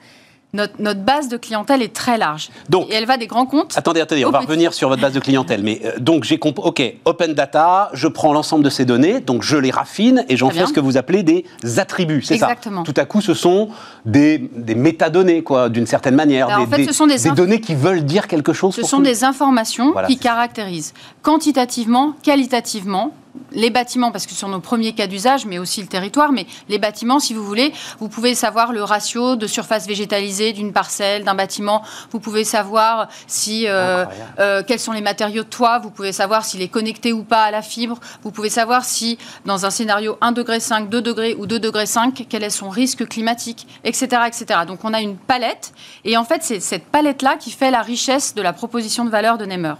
notre, 0.55 0.75
notre, 0.79 1.01
base 1.01 1.29
de 1.29 1.37
clientèle 1.37 1.83
est 1.83 1.93
très 1.93 2.17
large. 2.17 2.51
Donc, 2.69 2.91
et 2.91 2.95
elle 2.95 3.07
va 3.07 3.17
des 3.17 3.27
grands 3.27 3.47
comptes. 3.47 3.77
Attendez, 3.77 4.01
attendez, 4.01 4.25
on 4.25 4.31
va 4.31 4.41
revenir 4.41 4.73
sur 4.73 4.89
votre 4.89 5.03
base 5.03 5.13
de 5.13 5.21
clientèle. 5.21 5.63
Mais 5.63 5.81
euh, 5.85 5.99
donc, 5.99 6.25
j'ai 6.25 6.39
compris. 6.39 6.65
OK, 6.65 6.83
Open 7.05 7.35
Data, 7.35 7.91
je 7.93 8.09
prends 8.09 8.33
l'ensemble 8.33 8.65
de 8.65 8.71
ces 8.71 8.85
données, 8.85 9.21
donc 9.21 9.43
je 9.43 9.57
les 9.57 9.71
raffine 9.71 10.25
et 10.29 10.37
j'en 10.37 10.51
fais 10.51 10.67
ce 10.67 10.73
que 10.73 10.81
vous 10.81 10.97
appelez 10.97 11.23
des 11.23 11.45
attributs. 11.77 12.23
C'est 12.23 12.39
ça 12.39 12.55
Tout 12.85 12.95
à 12.97 13.05
coup, 13.05 13.21
ce 13.21 13.35
sont 13.35 13.69
des, 14.05 14.39
des 14.39 14.75
métadonnées, 14.75 15.43
quoi, 15.43 15.69
d'une 15.69 15.87
certaine 15.87 16.15
manière. 16.15 16.49
Alors, 16.49 16.67
des, 16.67 16.75
en 16.75 16.77
fait, 16.77 16.85
ce 16.87 16.93
sont 16.93 17.07
des, 17.07 17.19
des 17.19 17.31
données 17.33 17.61
qui 17.61 17.75
veulent 17.75 18.05
dire 18.05 18.29
quelque 18.29 18.53
chose. 18.53 18.75
Ce 18.75 18.83
sont 18.83 19.01
des 19.01 19.25
informations 19.25 19.93
voilà, 19.93 20.09
qui 20.09 20.17
caractérisent 20.17 20.95
quantitativement, 21.23 22.15
qualitativement, 22.23 23.13
les 23.53 23.71
bâtiments, 23.71 24.11
parce 24.11 24.27
que 24.27 24.33
ce 24.33 24.39
sont 24.39 24.49
nos 24.49 24.61
premiers 24.61 24.93
cas 24.93 25.07
d'usage, 25.07 25.47
mais 25.47 25.59
aussi 25.59 25.81
le 25.81 25.87
territoire, 25.87 26.33
mais 26.33 26.47
les 26.69 26.79
bâtiments, 26.79 27.21
si 27.21 27.35
vous 27.35 27.45
voulez, 27.45 27.73
vous 28.01 28.09
pouvez 28.09 28.35
savoir 28.35 28.73
le 28.73 28.83
ratio 28.83 29.37
de 29.37 29.47
surface 29.47 29.87
végétalisée 29.87 30.53
d'une 30.53 30.73
parcelle, 30.73 31.25
d'un 31.25 31.35
bâtiment, 31.35 31.83
vous 32.11 32.21
pouvez 32.21 32.45
savoir 32.45 33.09
si, 33.27 33.67
euh, 33.67 34.05
euh, 34.39 34.63
quels 34.67 34.81
sont 34.81 34.93
les 34.93 35.01
matériaux 35.01 35.45
de 35.45 35.49
toit, 35.49 35.79
vous 35.79 35.91
pouvez 35.91 36.13
savoir 36.13 36.45
s'il 36.45 36.63
est 36.63 36.69
connecté 36.69 37.13
ou 37.13 37.23
pas 37.23 37.45
à 37.45 37.51
la 37.51 37.63
fibre, 37.63 37.99
vous 38.23 38.31
pouvez 38.31 38.51
savoir 38.51 38.85
si, 38.85 39.19
dans 39.45 39.67
un 39.67 39.71
scénario 39.71 40.17
1 40.21 40.33
degré 40.33 40.61
5, 40.61 40.89
2 40.89 41.03
degrés 41.03 41.35
ou 41.39 41.47
2 41.47 41.59
degrés 41.59 41.87
5, 41.87 42.27
quel 42.29 42.43
est 42.45 42.51
son 42.51 42.69
risque 42.69 43.07
climatique, 43.09 43.67
etc., 43.85 44.23
etc. 44.27 44.61
Donc 44.67 44.85
on 44.85 44.93
a 44.93 45.01
une 45.01 45.17
palette, 45.17 45.73
et 46.05 46.17
en 46.17 46.25
fait, 46.25 46.43
c'est 46.43 46.61
cette 46.61 46.87
palette-là 46.87 47.37
qui 47.37 47.51
fait 47.51 47.71
la 47.71 47.83
richesse 47.83 48.35
de 48.35 48.43
la 48.43 48.53
proposition 48.53 49.05
de 49.05 49.11
valeur 49.11 49.39
de 49.39 49.47
Nemer. 49.47 49.75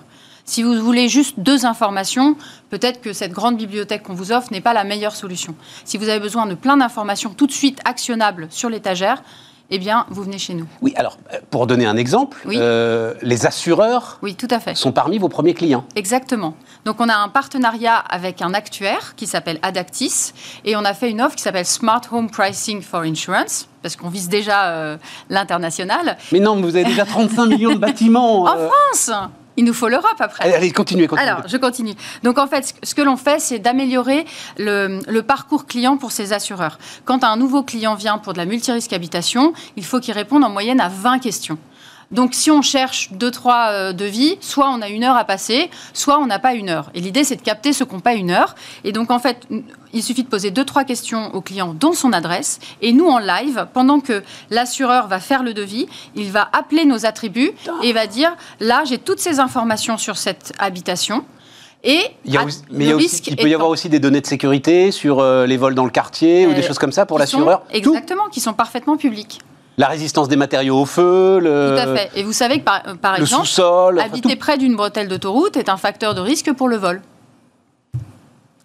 Si 0.45 0.63
vous 0.63 0.75
voulez 0.83 1.09
juste 1.09 1.41
deux 1.41 1.65
informations, 1.65 2.37
peut-être 2.71 3.01
que 3.01 3.13
cette 3.13 3.33
grande 3.33 3.57
bibliothèque 3.57 4.03
qu'on 4.03 4.15
vous 4.15 4.31
offre 4.33 4.53
n'est 4.53 4.61
pas 4.61 4.75
la 4.75 4.85
meilleure 4.85 5.17
solution. 5.17 5.55
Si 5.85 5.97
vous 5.97 6.09
avez 6.09 6.21
besoin 6.21 6.47
de 6.47 6.55
plein 6.55 6.77
d'informations 6.77 7.31
tout 7.31 7.47
de 7.47 7.53
suite 7.53 7.81
actionnables 7.85 8.49
sur 8.51 8.69
l'étagère, 8.69 9.23
eh 9.71 9.79
bien, 9.79 10.05
vous 10.11 10.23
venez 10.23 10.39
chez 10.39 10.53
nous. 10.53 10.67
Oui, 10.83 10.93
alors, 10.97 11.17
euh, 11.33 11.39
pour 11.51 11.67
donner 11.67 11.87
un 11.87 11.97
exemple, 11.97 12.37
oui. 12.45 12.57
euh, 12.59 13.15
les 13.23 13.47
assureurs 13.47 14.19
oui, 14.21 14.35
tout 14.35 14.49
à 14.51 14.61
fait. 14.61 14.75
sont 14.75 14.93
parmi 14.93 15.17
vos 15.19 15.31
premiers 15.31 15.55
clients. 15.55 15.87
Exactement. 15.97 16.55
Donc, 16.85 17.01
on 17.01 17.09
a 17.09 17.17
un 17.17 17.31
partenariat 17.31 17.97
avec 17.97 18.43
un 18.43 18.53
actuaire 18.53 19.15
qui 19.17 19.27
s'appelle 19.27 19.59
Adactis 19.63 20.33
et 20.67 20.77
on 20.77 20.85
a 20.85 20.93
fait 20.93 21.09
une 21.11 21.23
offre 21.23 21.37
qui 21.37 21.43
s'appelle 21.43 21.65
Smart 21.65 22.03
Home 22.13 22.31
Pricing 22.31 22.83
for 22.83 23.01
Insurance 23.01 23.67
parce 23.81 23.97
qu'on 23.97 24.11
vise 24.11 24.29
déjà 24.29 24.67
euh, 24.67 24.97
l'international. 25.31 26.19
Mais 26.31 26.41
non, 26.41 26.61
vous 26.61 26.77
avez 26.77 26.85
déjà 26.85 27.07
35 27.07 27.47
millions 27.47 27.73
de 27.73 27.79
bâtiments. 27.79 28.45
En 28.45 28.69
France 28.69 29.11
il 29.57 29.65
nous 29.65 29.75
faut 29.75 29.89
l'Europe 29.89 30.17
après. 30.19 30.45
Allez, 30.45 30.55
allez, 30.55 30.71
continuez, 30.73 31.07
continuez. 31.07 31.29
Alors, 31.29 31.47
je 31.47 31.57
continue. 31.57 31.95
Donc, 32.23 32.39
en 32.39 32.47
fait, 32.47 32.75
ce 32.83 32.95
que 32.95 33.03
l'on 33.03 33.17
fait, 33.17 33.41
c'est 33.41 33.59
d'améliorer 33.59 34.25
le, 34.59 35.01
le, 35.07 35.23
parcours 35.23 35.67
client 35.67 35.97
pour 35.97 36.13
ces 36.13 36.33
assureurs. 36.33 36.79
Quand 37.05 37.25
un 37.25 37.37
nouveau 37.37 37.63
client 37.63 37.95
vient 37.95 38.19
pour 38.19 38.33
de 38.33 38.39
la 38.39 38.47
multirisque 38.47 38.93
habitation, 38.93 39.53
il 39.77 39.85
faut 39.85 40.01
qu'il 40.01 40.15
réponde 40.15 40.45
en 40.45 40.51
moyenne 40.51 40.81
à 40.81 40.89
20 40.89 41.19
questions. 41.21 41.59
Donc, 42.15 42.33
si 42.33 42.51
on 42.51 42.63
cherche 42.63 43.11
deux, 43.13 43.31
trois 43.31 43.71
euh, 43.71 43.93
devis, 43.93 44.39
soit 44.41 44.71
on 44.71 44.81
a 44.81 44.89
une 44.89 45.03
heure 45.03 45.17
à 45.17 45.25
passer, 45.25 45.69
soit 45.93 46.19
on 46.21 46.27
n'a 46.27 46.39
pas 46.39 46.55
une 46.55 46.69
heure. 46.69 46.91
Et 46.95 47.01
l'idée, 47.01 47.25
c'est 47.25 47.37
de 47.37 47.43
capter 47.43 47.73
ceux 47.73 47.85
qui 47.85 47.95
n'ont 47.95 48.01
pas 48.01 48.15
une 48.15 48.31
heure. 48.31 48.55
Et 48.85 48.93
donc, 48.93 49.11
en 49.11 49.19
fait, 49.19 49.47
il 49.93 50.03
suffit 50.03 50.23
de 50.23 50.29
poser 50.29 50.53
deux, 50.53 50.65
trois 50.65 50.85
questions 50.85 51.35
au 51.35 51.41
client, 51.41 51.75
dont 51.75 51.93
son 51.93 52.13
adresse. 52.13 52.61
Et 52.81 52.93
nous, 52.93 53.07
en 53.07 53.19
live, 53.19 53.67
pendant 53.75 53.99
que 53.99 54.23
l'assureur 54.51 55.09
va 55.09 55.19
faire 55.19 55.43
le 55.43 55.55
devis, 55.55 55.89
il 56.15 56.31
va 56.31 56.49
appeler 56.53 56.85
nos 56.85 57.05
attributs 57.05 57.53
et 57.83 57.93
va 57.93 58.07
dire 58.07 58.37
là, 58.61 58.85
j'ai 58.85 58.99
toutes 58.99 59.21
ces 59.21 59.41
informations 59.41 59.99
sur 59.99 60.17
cette 60.17 60.53
habitation. 60.59 61.25
Et 61.83 62.01
il, 62.25 62.33
y 62.33 62.39
a 62.39 62.45
aussi, 62.45 62.63
mais 62.71 62.85
il, 62.85 62.89
y 62.89 62.93
a 62.93 62.97
aussi, 62.97 63.23
il 63.27 63.37
peut 63.37 63.49
y 63.49 63.55
avoir 63.55 63.69
aussi 63.69 63.91
des 63.91 63.99
données 63.99 64.23
de 64.23 64.27
sécurité 64.27 64.91
sur 64.91 65.19
euh, 65.19 65.47
les 65.47 65.59
vols 65.59 65.75
dans 65.75 65.85
le 65.85 65.91
quartier 65.91 66.47
euh, 66.47 66.49
ou 66.49 66.55
des 66.55 66.63
choses 66.63 66.79
comme 66.79 66.93
ça 66.93 67.05
pour 67.05 67.19
l'assureur 67.19 67.63
Exactement, 67.71 68.29
qui 68.31 68.41
sont 68.41 68.55
parfaitement 68.55 68.97
publiques. 68.97 69.41
La 69.77 69.89
résistance 69.89 70.29
des 70.29 70.37
matériaux 70.37 70.81
au 70.81 70.87
feu, 70.87 71.41
le... 71.41 71.75
Tout 71.77 71.91
à 71.91 71.97
fait. 71.97 72.11
Et 72.15 72.23
vous 72.23 72.33
savez 72.33 72.59
que 72.59 72.65
par, 72.65 72.83
par 73.01 73.17
le 73.17 73.23
exemple, 73.23 73.47
sous-sol, 73.47 74.01
habiter 74.01 74.37
près 74.37 74.57
d'une 74.57 74.77
bretelle 74.77 75.09
d'autoroute 75.09 75.57
est 75.57 75.69
un 75.69 75.77
facteur 75.77 76.15
de 76.15 76.21
risque 76.21 76.53
pour 76.53 76.69
le 76.69 76.77
vol. 76.77 77.03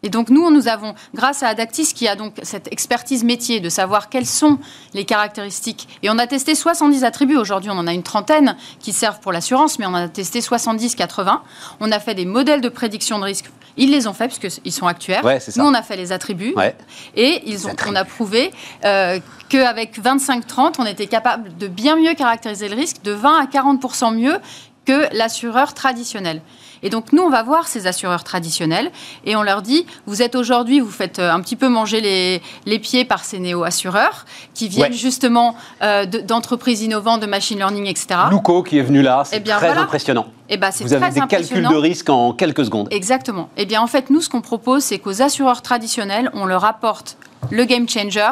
Et 0.01 0.09
donc 0.09 0.29
nous, 0.29 0.49
nous 0.49 0.67
avons, 0.67 0.93
grâce 1.13 1.43
à 1.43 1.47
Adactis, 1.47 1.93
qui 1.93 2.07
a 2.07 2.15
donc 2.15 2.35
cette 2.43 2.71
expertise 2.71 3.23
métier 3.23 3.59
de 3.59 3.69
savoir 3.69 4.09
quelles 4.09 4.25
sont 4.25 4.57
les 4.93 5.03
caractéristiques, 5.03 5.89
et 6.03 6.09
on 6.09 6.17
a 6.17 6.27
testé 6.27 6.55
70 6.55 7.03
attributs, 7.03 7.35
aujourd'hui 7.35 7.69
on 7.69 7.77
en 7.77 7.87
a 7.87 7.93
une 7.93 8.03
trentaine 8.03 8.55
qui 8.79 8.93
servent 8.93 9.19
pour 9.19 9.33
l'assurance, 9.33 9.77
mais 9.77 9.85
on 9.85 9.89
en 9.89 9.95
a 9.95 10.07
testé 10.07 10.39
70-80. 10.39 11.39
On 11.81 11.91
a 11.91 11.99
fait 11.99 12.15
des 12.15 12.25
modèles 12.25 12.61
de 12.61 12.69
prédiction 12.69 13.19
de 13.19 13.25
risque. 13.25 13.51
Ils 13.79 13.91
les 13.91 14.07
ont 14.07 14.13
fait, 14.13 14.27
puisqu'ils 14.27 14.71
sont 14.71 14.87
actuaires. 14.87 15.23
Ouais, 15.23 15.39
nous, 15.55 15.63
on 15.63 15.73
a 15.73 15.81
fait 15.81 15.95
les 15.95 16.11
attributs. 16.11 16.53
Ouais. 16.55 16.75
Et 17.15 17.41
ils 17.45 17.65
ont, 17.65 17.71
on 17.87 17.95
a 17.95 18.03
prouvé 18.03 18.51
euh, 18.83 19.19
qu'avec 19.47 19.97
25-30, 19.99 20.75
on 20.79 20.85
était 20.85 21.07
capable 21.07 21.57
de 21.57 21.67
bien 21.67 21.95
mieux 21.95 22.13
caractériser 22.13 22.67
le 22.67 22.75
risque, 22.75 23.01
de 23.03 23.13
20 23.13 23.39
à 23.39 23.45
40% 23.45 24.15
mieux 24.15 24.37
que 24.85 25.07
l'assureur 25.15 25.73
traditionnel. 25.73 26.41
Et 26.83 26.89
donc 26.89 27.13
nous, 27.13 27.21
on 27.23 27.29
va 27.29 27.43
voir 27.43 27.67
ces 27.67 27.87
assureurs 27.87 28.23
traditionnels 28.23 28.91
et 29.25 29.35
on 29.35 29.43
leur 29.43 29.61
dit, 29.61 29.85
vous 30.05 30.21
êtes 30.21 30.35
aujourd'hui, 30.35 30.79
vous 30.79 30.91
faites 30.91 31.19
un 31.19 31.39
petit 31.41 31.55
peu 31.55 31.69
manger 31.69 32.01
les, 32.01 32.41
les 32.65 32.79
pieds 32.79 33.05
par 33.05 33.23
ces 33.23 33.39
néo-assureurs 33.39 34.25
qui 34.53 34.67
viennent 34.67 34.91
ouais. 34.91 34.97
justement 34.97 35.55
euh, 35.81 36.05
d'entreprises 36.05 36.81
innovantes, 36.81 37.21
de 37.21 37.27
machine 37.27 37.57
learning, 37.57 37.87
etc. 37.87 38.07
Luco 38.31 38.63
qui 38.63 38.77
est 38.77 38.83
venu 38.83 39.01
là, 39.01 39.23
c'est 39.25 39.37
eh 39.37 39.43
très 39.43 39.59
voilà. 39.59 39.81
impressionnant. 39.81 40.27
Eh 40.49 40.57
ben, 40.57 40.71
vous 40.81 40.93
avez 40.93 41.11
des 41.11 41.27
calculs 41.27 41.67
de 41.67 41.75
risque 41.75 42.09
en 42.09 42.33
quelques 42.33 42.65
secondes. 42.65 42.87
Exactement. 42.91 43.49
Eh 43.55 43.65
bien 43.65 43.81
en 43.81 43.87
fait, 43.87 44.09
nous, 44.09 44.21
ce 44.21 44.29
qu'on 44.29 44.41
propose, 44.41 44.83
c'est 44.83 44.97
qu'aux 44.97 45.21
assureurs 45.21 45.61
traditionnels, 45.61 46.31
on 46.33 46.45
leur 46.45 46.65
apporte 46.65 47.17
le 47.51 47.65
game 47.65 47.87
changer 47.87 48.31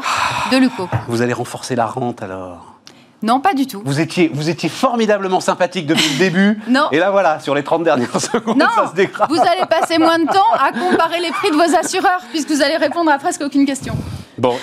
de 0.51 0.57
Luco. 0.57 0.89
Vous 1.07 1.21
allez 1.21 1.33
renforcer 1.33 1.75
la 1.75 1.85
rente 1.85 2.21
alors 2.21 2.66
non, 3.23 3.39
pas 3.39 3.53
du 3.53 3.65
tout. 3.65 3.81
Vous 3.83 3.99
étiez, 3.99 4.29
vous 4.33 4.49
étiez 4.49 4.69
formidablement 4.69 5.39
sympathique 5.39 5.87
depuis 5.87 6.09
le 6.13 6.17
début. 6.17 6.59
non. 6.67 6.87
Et 6.91 6.99
là, 6.99 7.09
voilà, 7.09 7.39
sur 7.39 7.55
les 7.55 7.63
30 7.63 7.83
dernières 7.83 8.21
secondes, 8.21 8.57
non. 8.57 8.67
ça 8.75 8.89
se 8.89 8.95
dégrade. 8.95 9.29
Vous 9.29 9.39
allez 9.39 9.65
passer 9.69 9.97
moins 9.97 10.19
de 10.19 10.27
temps 10.27 10.53
à 10.59 10.71
comparer 10.71 11.19
les 11.19 11.31
prix 11.31 11.49
de 11.49 11.55
vos 11.55 11.75
assureurs, 11.75 12.21
puisque 12.29 12.51
vous 12.51 12.61
allez 12.61 12.77
répondre 12.77 13.11
à 13.11 13.17
presque 13.17 13.41
aucune 13.41 13.65
question. 13.65 13.95
Bon, 14.37 14.55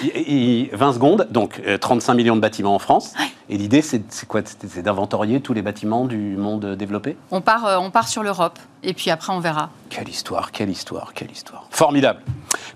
20 0.73 0.93
secondes, 0.93 1.27
donc 1.33 1.61
35 1.81 2.15
millions 2.15 2.37
de 2.37 2.41
bâtiments 2.41 2.77
en 2.77 2.79
France. 2.79 3.13
Ouais. 3.19 3.27
Et 3.49 3.59
l'idée, 3.59 3.83
c'est 3.83 4.03
quoi? 4.29 4.41
C'est 4.45 4.83
d'inventorier 4.83 5.41
tous 5.41 5.53
les 5.53 5.63
bâtiments 5.63 6.05
du 6.05 6.37
monde 6.37 6.77
développé? 6.77 7.17
On 7.33 7.41
part, 7.41 7.67
euh, 7.67 7.77
on 7.79 7.91
part 7.91 8.07
sur 8.07 8.23
l'Europe, 8.23 8.59
et 8.85 8.95
puis 8.95 9.11
après, 9.11 9.33
on 9.33 9.41
verra. 9.41 9.71
Quelle 9.91 10.09
histoire, 10.09 10.53
quelle 10.53 10.71
histoire, 10.71 11.13
quelle 11.13 11.33
histoire. 11.33 11.67
Formidable. 11.71 12.21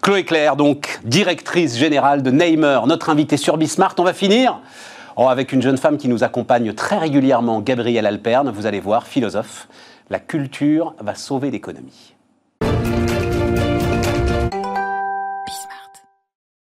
Chloé 0.03 0.25
Claire, 0.25 0.57
donc, 0.57 0.99
directrice 1.05 1.77
générale 1.79 2.25
de 2.25 2.33
Neymer, 2.33 2.81
notre 2.87 3.11
invitée 3.11 3.37
sur 3.37 3.57
Bismart. 3.59 3.95
On 3.99 4.05
va 4.05 4.13
finir 4.13 4.59
avec 5.27 5.53
une 5.53 5.61
jeune 5.61 5.77
femme 5.77 5.97
qui 5.97 6.07
nous 6.07 6.23
accompagne 6.23 6.73
très 6.75 6.97
régulièrement, 6.97 7.61
Gabrielle 7.61 8.07
Alperne, 8.07 8.51
vous 8.51 8.67
allez 8.67 8.79
voir, 8.79 9.07
philosophe. 9.09 9.67
La 10.11 10.21
culture 10.21 10.95
va 11.01 11.17
sauver 11.17 11.51
l'économie. 11.51 12.15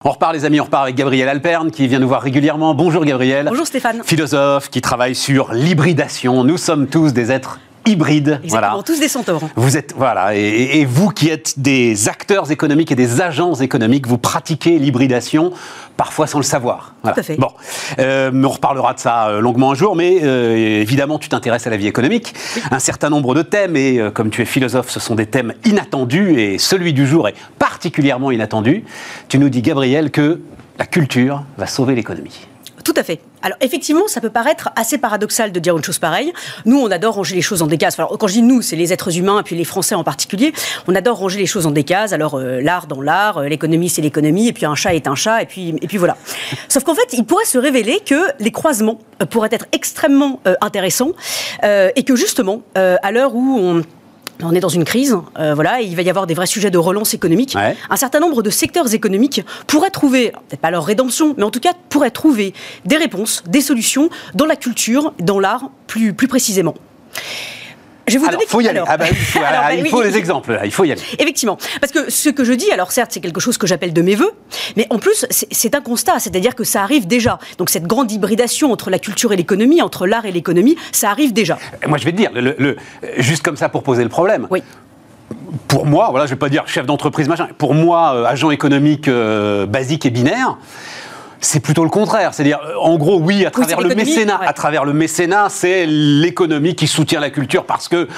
On 0.06 0.10
repart 0.10 0.34
les 0.34 0.44
amis, 0.44 0.60
on 0.60 0.64
repart 0.64 0.84
avec 0.84 0.94
Gabrielle 0.94 1.28
Alperne 1.28 1.70
qui 1.70 1.88
vient 1.88 1.98
nous 1.98 2.08
voir 2.08 2.22
régulièrement. 2.22 2.74
Bonjour 2.74 3.04
Gabrielle. 3.04 3.46
Bonjour 3.48 3.66
Stéphane. 3.66 4.02
Philosophe 4.04 4.68
qui 4.68 4.82
travaille 4.82 5.14
sur 5.14 5.52
l'hybridation. 5.52 6.44
Nous 6.44 6.58
sommes 6.58 6.86
tous 6.86 7.12
des 7.12 7.32
êtres 7.32 7.58
hybrides. 7.86 8.40
Exactement, 8.42 8.70
voilà. 8.70 8.82
tous 8.84 9.00
des 9.00 9.08
centaures. 9.08 9.42
Vous 9.56 9.76
êtes, 9.76 9.94
voilà, 9.96 10.36
et, 10.36 10.80
et, 10.80 10.84
vous 10.84 11.10
qui 11.10 11.28
êtes 11.28 11.58
des 11.58 12.08
acteurs 12.08 12.50
économiques 12.50 12.92
et 12.92 12.94
des 12.94 13.20
agents 13.20 13.54
économiques, 13.54 14.06
vous 14.06 14.18
pratiquez 14.18 14.78
l'hybridation, 14.78 15.52
parfois 15.96 16.26
sans 16.26 16.38
le 16.38 16.44
savoir. 16.44 16.94
Voilà. 17.02 17.14
Tout 17.14 17.20
à 17.20 17.22
fait. 17.22 17.36
Bon, 17.36 17.50
euh, 17.98 18.30
on 18.34 18.48
reparlera 18.48 18.94
de 18.94 18.98
ça 18.98 19.28
euh, 19.28 19.40
longuement 19.40 19.72
un 19.72 19.74
jour, 19.74 19.96
mais 19.96 20.20
euh, 20.22 20.80
évidemment, 20.80 21.18
tu 21.18 21.28
t'intéresses 21.28 21.66
à 21.66 21.70
la 21.70 21.76
vie 21.76 21.86
économique. 21.86 22.34
Oui. 22.56 22.62
Un 22.70 22.78
certain 22.78 23.10
nombre 23.10 23.34
de 23.34 23.42
thèmes, 23.42 23.76
et 23.76 23.98
euh, 23.98 24.10
comme 24.10 24.30
tu 24.30 24.42
es 24.42 24.44
philosophe, 24.44 24.90
ce 24.90 25.00
sont 25.00 25.14
des 25.14 25.26
thèmes 25.26 25.54
inattendus, 25.64 26.38
et 26.38 26.58
celui 26.58 26.92
du 26.92 27.06
jour 27.06 27.28
est 27.28 27.34
particulièrement 27.58 28.30
inattendu. 28.30 28.84
Tu 29.28 29.38
nous 29.38 29.48
dis, 29.48 29.62
Gabriel, 29.62 30.10
que 30.10 30.40
la 30.78 30.86
culture 30.86 31.44
va 31.56 31.66
sauver 31.66 31.94
l'économie. 31.94 32.48
Tout 32.94 33.00
à 33.00 33.04
fait. 33.04 33.18
Alors 33.42 33.58
effectivement, 33.60 34.06
ça 34.06 34.20
peut 34.20 34.30
paraître 34.30 34.70
assez 34.76 34.98
paradoxal 34.98 35.50
de 35.50 35.58
dire 35.58 35.76
une 35.76 35.82
chose 35.82 35.98
pareille. 35.98 36.32
Nous, 36.64 36.78
on 36.78 36.88
adore 36.92 37.16
ranger 37.16 37.34
les 37.34 37.42
choses 37.42 37.60
en 37.60 37.66
des 37.66 37.76
cases. 37.76 37.98
Alors 37.98 38.16
quand 38.16 38.28
je 38.28 38.34
dis 38.34 38.42
nous, 38.42 38.62
c'est 38.62 38.76
les 38.76 38.92
êtres 38.92 39.18
humains 39.18 39.40
et 39.40 39.42
puis 39.42 39.56
les 39.56 39.64
Français 39.64 39.96
en 39.96 40.04
particulier. 40.04 40.52
On 40.86 40.94
adore 40.94 41.18
ranger 41.18 41.40
les 41.40 41.46
choses 41.46 41.66
en 41.66 41.72
des 41.72 41.82
cases. 41.82 42.12
Alors 42.12 42.36
euh, 42.36 42.60
l'art 42.60 42.86
dans 42.86 43.00
l'art, 43.00 43.38
euh, 43.38 43.48
l'économie 43.48 43.88
c'est 43.88 44.00
l'économie, 44.00 44.46
et 44.46 44.52
puis 44.52 44.64
un 44.64 44.76
chat 44.76 44.94
est 44.94 45.08
un 45.08 45.16
chat, 45.16 45.42
et 45.42 45.46
puis 45.46 45.70
et 45.82 45.88
puis 45.88 45.96
voilà. 45.96 46.16
Sauf 46.68 46.84
qu'en 46.84 46.94
fait, 46.94 47.12
il 47.12 47.24
pourrait 47.24 47.44
se 47.46 47.58
révéler 47.58 47.98
que 48.06 48.14
les 48.38 48.52
croisements 48.52 49.00
euh, 49.20 49.26
pourraient 49.26 49.48
être 49.50 49.66
extrêmement 49.72 50.40
intéressants 50.60 51.12
et 51.62 52.04
que 52.04 52.14
justement, 52.14 52.62
à 52.74 53.10
l'heure 53.10 53.34
où 53.34 53.58
on 53.58 53.82
on 54.42 54.54
est 54.54 54.60
dans 54.60 54.68
une 54.68 54.84
crise, 54.84 55.16
euh, 55.38 55.54
voilà, 55.54 55.80
et 55.80 55.84
il 55.84 55.96
va 55.96 56.02
y 56.02 56.10
avoir 56.10 56.26
des 56.26 56.34
vrais 56.34 56.46
sujets 56.46 56.70
de 56.70 56.78
relance 56.78 57.14
économique. 57.14 57.54
Ouais. 57.56 57.76
Un 57.90 57.96
certain 57.96 58.20
nombre 58.20 58.42
de 58.42 58.50
secteurs 58.50 58.92
économiques 58.92 59.42
pourraient 59.66 59.90
trouver, 59.90 60.30
peut-être 60.48 60.60
pas 60.60 60.70
leur 60.70 60.84
rédemption, 60.84 61.34
mais 61.36 61.44
en 61.44 61.50
tout 61.50 61.60
cas 61.60 61.72
pourraient 61.88 62.10
trouver 62.10 62.54
des 62.84 62.96
réponses, 62.96 63.42
des 63.46 63.60
solutions 63.60 64.08
dans 64.34 64.46
la 64.46 64.56
culture, 64.56 65.12
dans 65.20 65.38
l'art 65.38 65.70
plus, 65.86 66.12
plus 66.12 66.28
précisément. 66.28 66.74
Je 68.06 68.12
vais 68.14 68.18
vous 68.18 68.24
Alors, 68.26 68.38
donner 68.40 68.48
faut 68.48 68.60
y 68.60 68.68
aller. 68.68 68.78
alors- 68.78 68.88
Ah 68.90 68.96
bah, 68.98 69.06
il 69.10 69.16
faut, 69.16 69.38
Alors, 69.44 69.62
bah 69.62 69.74
il 69.74 69.82
oui, 69.82 69.88
faut 69.88 70.00
oui, 70.00 70.04
les 70.06 70.16
exemples, 70.16 70.52
là, 70.52 70.64
il 70.66 70.70
faut 70.72 70.84
y 70.84 70.92
aller. 70.92 71.00
Effectivement. 71.18 71.56
Parce 71.80 71.92
que 71.92 72.10
ce 72.10 72.28
que 72.28 72.44
je 72.44 72.52
dis, 72.52 72.70
alors 72.70 72.92
certes, 72.92 73.10
c'est 73.12 73.20
quelque 73.20 73.40
chose 73.40 73.56
que 73.58 73.66
j'appelle 73.66 73.92
de 73.92 74.02
mes 74.02 74.14
voeux, 74.14 74.32
mais 74.76 74.86
en 74.90 74.98
plus, 74.98 75.26
c'est- 75.30 75.74
un 75.74 75.80
constat, 75.80 76.18
c'est-à-dire 76.20 76.54
que 76.54 76.62
ça 76.64 76.82
arrive 76.82 77.06
déjà. 77.06 77.38
Donc 77.58 77.68
cette 77.70 77.86
grande 77.86 78.12
hybridation 78.12 78.70
entre 78.72 78.90
la 78.90 78.98
culture 78.98 79.32
et 79.32 79.36
l'économie, 79.36 79.82
entre 79.82 80.06
l'art 80.06 80.24
et 80.26 80.32
l'économie, 80.32 80.76
ça 80.92 81.10
arrive 81.10 81.32
déjà. 81.32 81.58
Moi, 81.88 81.98
je 81.98 82.04
vais 82.04 82.12
te 82.12 82.16
dire, 82.16 82.30
le- 82.34 82.54
le- 82.58 82.76
juste 83.18 83.42
comme 83.42 83.56
ça 83.56 83.68
pour 83.68 83.82
poser 83.82 84.02
le 84.04 84.08
problème. 84.08 84.46
Oui. 84.50 84.62
Pour 85.68 85.86
moi, 85.86 86.08
voilà, 86.10 86.26
je 86.26 86.30
vais 86.30 86.38
pas 86.38 86.48
dire 86.48 86.64
chef 86.68 86.86
d'entreprise, 86.86 87.28
machin. 87.28 87.48
Pour 87.58 87.74
moi, 87.74 88.14
euh, 88.14 88.24
agent 88.24 88.50
économique 88.50 89.08
euh, 89.08 89.66
basique 89.66 90.04
et 90.06 90.10
binaire. 90.10 90.58
C'est 91.40 91.60
plutôt 91.60 91.84
le 91.84 91.90
contraire, 91.90 92.34
c'est-à-dire, 92.34 92.60
euh, 92.64 92.74
en 92.80 92.96
gros, 92.96 93.18
oui, 93.18 93.44
à 93.44 93.50
travers 93.50 93.80
le 93.80 93.94
mécénat, 93.94 94.40
ouais. 94.40 94.46
à 94.46 94.52
travers 94.52 94.84
le 94.84 94.92
mécénat, 94.92 95.48
c'est 95.48 95.86
l'économie 95.86 96.74
qui 96.74 96.86
soutient 96.86 97.20
la 97.20 97.30
culture 97.30 97.64
parce 97.64 97.88
que 97.88 98.08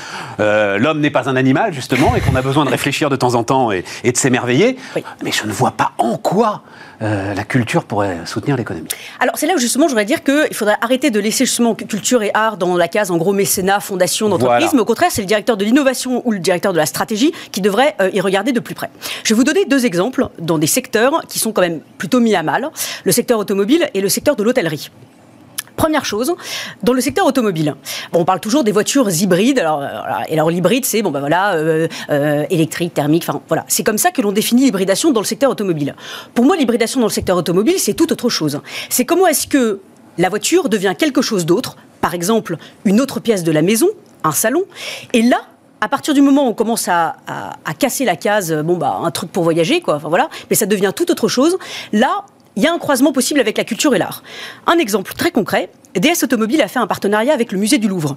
euh, 0.41 0.79
l'homme 0.79 1.01
n'est 1.01 1.11
pas 1.11 1.29
un 1.29 1.37
animal 1.37 1.73
justement 1.73 2.14
et 2.17 2.21
qu'on 2.21 2.35
a 2.37 2.43
besoin 2.43 2.64
de 2.64 2.71
réfléchir 2.71 3.11
de 3.11 3.17
temps 3.17 3.35
en 3.35 3.45
temps 3.45 3.73
et, 3.73 3.85
et 4.05 4.12
de 4.12 4.17
s'émerveiller. 4.17 4.77
Oui. 4.95 5.05
Mais 5.23 5.33
je 5.33 5.47
ne 5.47 5.53
vois 5.53 5.73
pas 5.73 5.93
en 5.99 6.17
quoi 6.17 6.62
euh, 7.03 7.34
la 7.34 7.44
culture 7.44 7.84
pourrait 7.84 8.18
soutenir 8.24 8.57
l'économie. 8.57 8.88
Alors 9.20 9.36
c'est 9.38 9.47
là 9.47 9.55
où 9.55 9.59
justement 9.59 9.84
je 9.86 9.90
voudrais 9.90 10.05
dire 10.05 10.22
qu'il 10.24 10.55
faudrait 10.55 10.76
arrêter 10.80 11.11
de 11.11 11.20
laisser 11.20 11.44
justement 11.44 11.74
culture 11.74 12.22
et 12.22 12.30
art 12.34 12.57
dans 12.57 12.76
la 12.76 12.88
case 12.88 13.11
en 13.11 13.16
gros 13.16 13.32
mécénat, 13.32 13.80
fondation 13.80 14.28
d'entreprise, 14.28 14.59
Voilà. 14.66 14.70
mais 14.74 14.80
au 14.80 14.84
contraire 14.84 15.11
c'est 15.11 15.22
le 15.22 15.26
directeur 15.26 15.57
de 15.57 15.64
l'innovation 15.64 16.22
ou 16.24 16.32
le 16.32 16.38
directeur 16.38 16.72
de 16.72 16.78
la 16.78 16.86
stratégie 16.86 17.32
qui 17.53 17.61
devrait 17.61 17.94
euh, 18.01 18.11
y 18.12 18.20
regarder 18.20 18.53
de 18.53 18.61
plus 18.61 18.74
près. 18.74 18.90
Je 19.24 19.34
vais 19.34 19.36
vous 19.36 19.44
donner 19.44 19.64
deux 19.64 19.84
exemples 19.86 20.28
dans 20.38 20.59
des 20.59 20.66
secteurs 20.66 21.22
qui 21.28 21.38
sont 21.38 21.53
quand 21.53 21.62
même 21.62 21.80
plutôt 21.99 22.20
mis 22.20 22.34
à 22.34 22.42
mal, 22.42 22.70
le 23.05 23.12
secteur 23.12 23.38
automobile 23.38 23.88
et 23.94 24.01
le 24.01 24.09
secteur 24.09 24.36
de 24.36 24.42
l'hôtellerie. 24.42 24.90
Première 25.77 26.07
chose, 26.07 26.35
dans 26.83 26.95
le 26.95 27.01
secteur 27.03 27.27
automobile, 27.27 27.74
on 28.14 28.24
parle 28.24 28.41
toujours 28.41 28.64
des 28.64 28.72
voitures 28.72 29.11
hybrides. 29.11 29.59
Euh, 29.59 29.89
et 30.29 30.33
alors 30.33 30.51
l'hybride, 30.51 30.87
c'est 30.87 31.03
bon, 31.03 31.11
ben 31.11 31.20
voilà, 31.20 31.55
euh, 31.55 31.87
euh, 32.09 32.45
électrique, 32.49 32.95
thermique. 32.95 33.24
Enfin, 33.29 33.43
voilà, 33.49 33.64
c'est 33.68 33.85
comme 33.85 33.99
ça 33.99 34.11
que 34.11 34.22
l'on 34.22 34.33
définit 34.33 34.62
l'hybridation 34.62 35.12
dans 35.12 35.20
le 35.20 35.27
secteur 35.27 35.51
automobile. 35.51 35.95
Pour 36.35 36.47
moi, 36.47 36.57
l'hybridation 36.57 37.01
dans 37.01 37.07
le 37.07 37.12
secteur 37.12 37.37
automobile, 37.37 37.74
c'est 37.79 37.93
tout 37.93 38.11
autre 38.11 38.31
chose. 38.31 38.61
C'est 38.89 39.05
comment 39.05 39.27
est-ce 39.27 39.47
que 39.47 39.81
la 40.16 40.31
voiture 40.31 40.70
devient 40.70 40.95
quelque 40.99 41.20
chose 41.20 41.45
d'autre, 41.45 41.77
par 42.01 42.14
exemple 42.14 42.57
une 42.87 43.01
autre 43.01 43.20
pièce 43.20 43.45
de 43.45 43.53
la 43.53 43.61
maison, 43.61 43.89
un 44.24 44.33
salon, 44.33 44.64
et 45.12 45.22
là. 45.22 45.41
À 45.83 45.89
partir 45.89 46.14
du 46.14 46.22
moment 46.22 46.47
où 46.47 46.49
on 46.49 46.55
commence 46.55 46.89
à, 46.89 47.16
casser 47.79 48.07
la 48.07 48.16
case, 48.16 48.51
bon 48.51 48.79
bah 48.79 48.99
un 49.03 49.11
truc 49.11 49.31
pour 49.31 49.45
voyager 49.45 49.83
quoi, 49.83 49.97
enfin 49.97 50.09
voilà, 50.09 50.31
mais 50.49 50.57
ça 50.57 50.64
devient 50.64 50.91
tout 50.97 51.11
autre 51.11 51.29
chose. 51.29 51.59
Là, 51.93 52.24
il 52.57 52.63
y 52.63 52.67
a 52.67 52.73
un 52.73 52.79
croisement 52.79 53.13
possible 53.13 53.39
avec 53.39 53.59
la 53.59 53.65
culture 53.65 53.95
et 53.95 53.99
l'art. 53.99 54.23
Un 54.67 54.79
exemple 54.79 55.13
très 55.15 55.31
concret, 55.31 55.71
DS 55.95 56.25
Automobile 56.25 56.63
a 56.63 56.69
fait 56.69 56.79
un 56.79 56.87
partenariat 56.87 57.33
avec 57.33 57.53
le 57.53 57.59
musée 57.59 57.79
du 57.79 57.87
Louvre. 57.89 58.17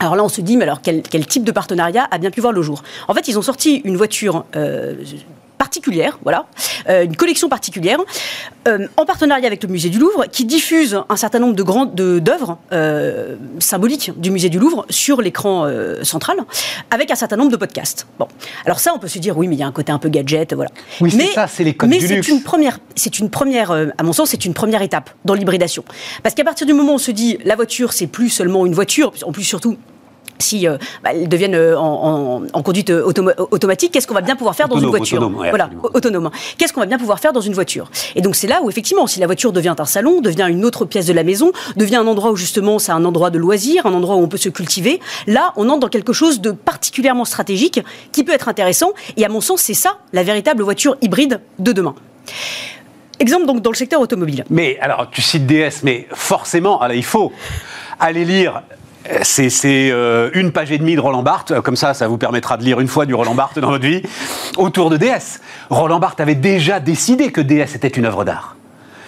Alors 0.00 0.16
là, 0.16 0.24
on 0.24 0.28
se 0.28 0.40
dit, 0.40 0.56
mais 0.56 0.64
alors 0.64 0.80
quel, 0.80 1.26
type 1.26 1.44
de 1.44 1.52
partenariat 1.52 2.06
a 2.10 2.18
bien 2.18 2.30
pu 2.30 2.40
voir 2.40 2.52
le 2.52 2.62
jour? 2.62 2.82
En 3.08 3.14
fait, 3.14 3.28
ils 3.28 3.38
ont 3.38 3.42
sorti 3.42 3.76
une 3.84 3.96
voiture 3.96 4.44
euh, 4.56 4.94
particulière, 5.58 6.18
voilà, 6.22 6.46
euh, 6.88 7.04
une 7.04 7.16
collection 7.16 7.48
particulière, 7.48 7.98
euh, 8.66 8.86
en 8.96 9.04
partenariat 9.04 9.46
avec 9.46 9.62
le 9.62 9.68
musée 9.68 9.90
du 9.90 9.98
Louvre, 9.98 10.26
qui 10.30 10.44
diffuse 10.44 11.00
un 11.08 11.16
certain 11.16 11.38
nombre 11.40 11.54
de 11.54 11.62
grandes 11.62 11.94
de- 11.94 12.18
d'œuvres 12.20 12.58
euh, 12.72 13.36
symboliques 13.58 14.12
du 14.18 14.30
musée 14.30 14.48
du 14.48 14.58
Louvre 14.58 14.86
sur 14.88 15.20
l'écran 15.20 15.68
central, 16.02 16.36
avec 16.90 17.10
un 17.10 17.14
certain 17.16 17.36
nombre 17.36 17.50
de 17.50 17.56
podcasts. 17.56 18.06
Bon, 18.18 18.28
alors 18.64 18.78
ça, 18.78 18.92
on 18.94 18.98
peut 18.98 19.08
se 19.08 19.18
dire, 19.18 19.36
oui, 19.36 19.48
mais 19.48 19.56
il 19.56 19.58
y 19.58 19.62
a 19.62 19.66
un 19.66 19.72
côté 19.72 19.92
un 19.92 19.98
peu 19.98 20.08
gadget, 20.08 20.54
voilà. 20.54 20.70
Oui, 21.00 21.12
mais, 21.16 21.26
ça, 21.32 21.46
c'est 21.48 21.64
les 21.64 21.74
codes 21.74 21.90
mais 21.90 21.98
du 21.98 22.06
luxe. 22.06 22.28
une 22.28 22.42
première, 22.42 22.78
c'est 22.94 23.18
une 23.18 23.30
première, 23.30 23.70
à 23.72 24.02
mon 24.02 24.12
sens, 24.12 24.30
c'est 24.30 24.44
une 24.44 24.54
première 24.54 24.82
étape 24.82 25.10
dans 25.24 25.34
l'hybridation. 25.34 25.84
Parce 26.22 26.34
qu'à 26.34 26.44
partir 26.44 26.66
du 26.66 26.72
moment 26.72 26.92
où 26.92 26.94
on 26.96 26.98
se 26.98 27.10
dit 27.10 27.38
la 27.44 27.56
voiture, 27.56 27.92
c'est 27.92 28.06
plus 28.06 28.30
seulement 28.30 28.64
une 28.66 28.74
voiture, 28.74 29.12
en 29.24 29.32
plus 29.32 29.44
surtout. 29.44 29.76
Si 30.40 30.68
euh, 30.68 30.78
bah, 31.02 31.10
elles 31.12 31.28
deviennent 31.28 31.54
euh, 31.54 31.76
en, 31.78 32.42
en- 32.42 32.42
en 32.52 32.62
conduite 32.62 32.90
euh, 32.90 33.04
automa- 33.04 33.34
automatique, 33.50 33.92
qu'est-ce 33.92 34.06
qu'on 34.06 34.14
va 34.14 34.20
bien 34.20 34.36
pouvoir 34.36 34.54
faire 34.54 34.68
dans 34.68 34.78
une 34.78 34.86
voiture 34.86 35.18
autonome, 35.18 35.38
ouais, 35.40 35.50
Voilà, 35.50 35.68
autonome. 35.94 36.30
Qu'est-ce 36.56 36.72
qu'on 36.72 36.80
va 36.80 36.86
bien 36.86 36.98
pouvoir 36.98 37.18
faire 37.20 37.32
dans 37.32 37.40
une 37.40 37.54
voiture 37.54 37.90
Et 38.14 38.20
donc 38.20 38.36
c'est 38.36 38.46
là 38.46 38.60
où 38.62 38.70
effectivement, 38.70 39.06
si 39.06 39.18
la 39.20 39.26
voiture 39.26 39.52
devient 39.52 39.74
un 39.78 39.84
salon, 39.84 40.20
devient 40.20 40.46
une 40.48 40.64
autre 40.64 40.84
pièce 40.84 41.06
de 41.06 41.12
la 41.12 41.24
maison, 41.24 41.52
devient 41.76 41.96
un 41.96 42.06
endroit 42.06 42.30
où 42.30 42.36
justement 42.36 42.78
c'est 42.78 42.92
un 42.92 43.04
endroit 43.04 43.30
de 43.30 43.38
loisir, 43.38 43.86
un 43.86 43.92
endroit 43.94 44.16
où 44.16 44.20
on 44.20 44.28
peut 44.28 44.36
se 44.36 44.48
cultiver, 44.48 45.00
là 45.26 45.52
on 45.56 45.68
entre 45.68 45.80
dans 45.80 45.88
quelque 45.88 46.12
chose 46.12 46.40
de 46.40 46.50
particulièrement 46.52 47.24
stratégique 47.24 47.80
qui 48.12 48.24
peut 48.24 48.32
être 48.32 48.48
intéressant. 48.48 48.92
Et 49.16 49.24
à 49.24 49.28
mon 49.28 49.40
sens, 49.40 49.60
c'est 49.60 49.74
ça 49.74 49.98
la 50.12 50.22
véritable 50.22 50.62
voiture 50.62 50.96
hybride 51.02 51.40
de 51.58 51.72
demain. 51.72 51.94
Exemple 53.20 53.46
donc 53.46 53.62
dans 53.62 53.70
le 53.70 53.76
secteur 53.76 54.00
automobile. 54.00 54.44
Mais 54.50 54.78
alors, 54.80 55.08
tu 55.10 55.20
cites 55.22 55.46
DS, 55.46 55.82
mais 55.82 56.06
forcément, 56.12 56.80
alors, 56.80 56.96
il 56.96 57.04
faut 57.04 57.32
aller 57.98 58.24
lire. 58.24 58.62
C'est 59.22 59.90
euh, 59.90 60.30
une 60.34 60.52
page 60.52 60.70
et 60.72 60.78
demie 60.78 60.94
de 60.94 61.00
Roland 61.00 61.22
Barthes, 61.22 61.60
comme 61.62 61.76
ça, 61.76 61.94
ça 61.94 62.08
vous 62.08 62.18
permettra 62.18 62.56
de 62.56 62.64
lire 62.64 62.80
une 62.80 62.88
fois 62.88 63.06
du 63.06 63.14
Roland 63.14 63.34
Barthes 63.34 63.58
dans 63.58 63.70
votre 63.70 63.86
vie, 63.86 64.02
autour 64.56 64.90
de 64.90 64.96
DS. 64.96 65.40
Roland 65.70 65.98
Barthes 65.98 66.20
avait 66.20 66.34
déjà 66.34 66.80
décidé 66.80 67.32
que 67.32 67.40
DS 67.40 67.74
était 67.74 67.88
une 67.88 68.04
œuvre 68.04 68.24
d'art. 68.24 68.56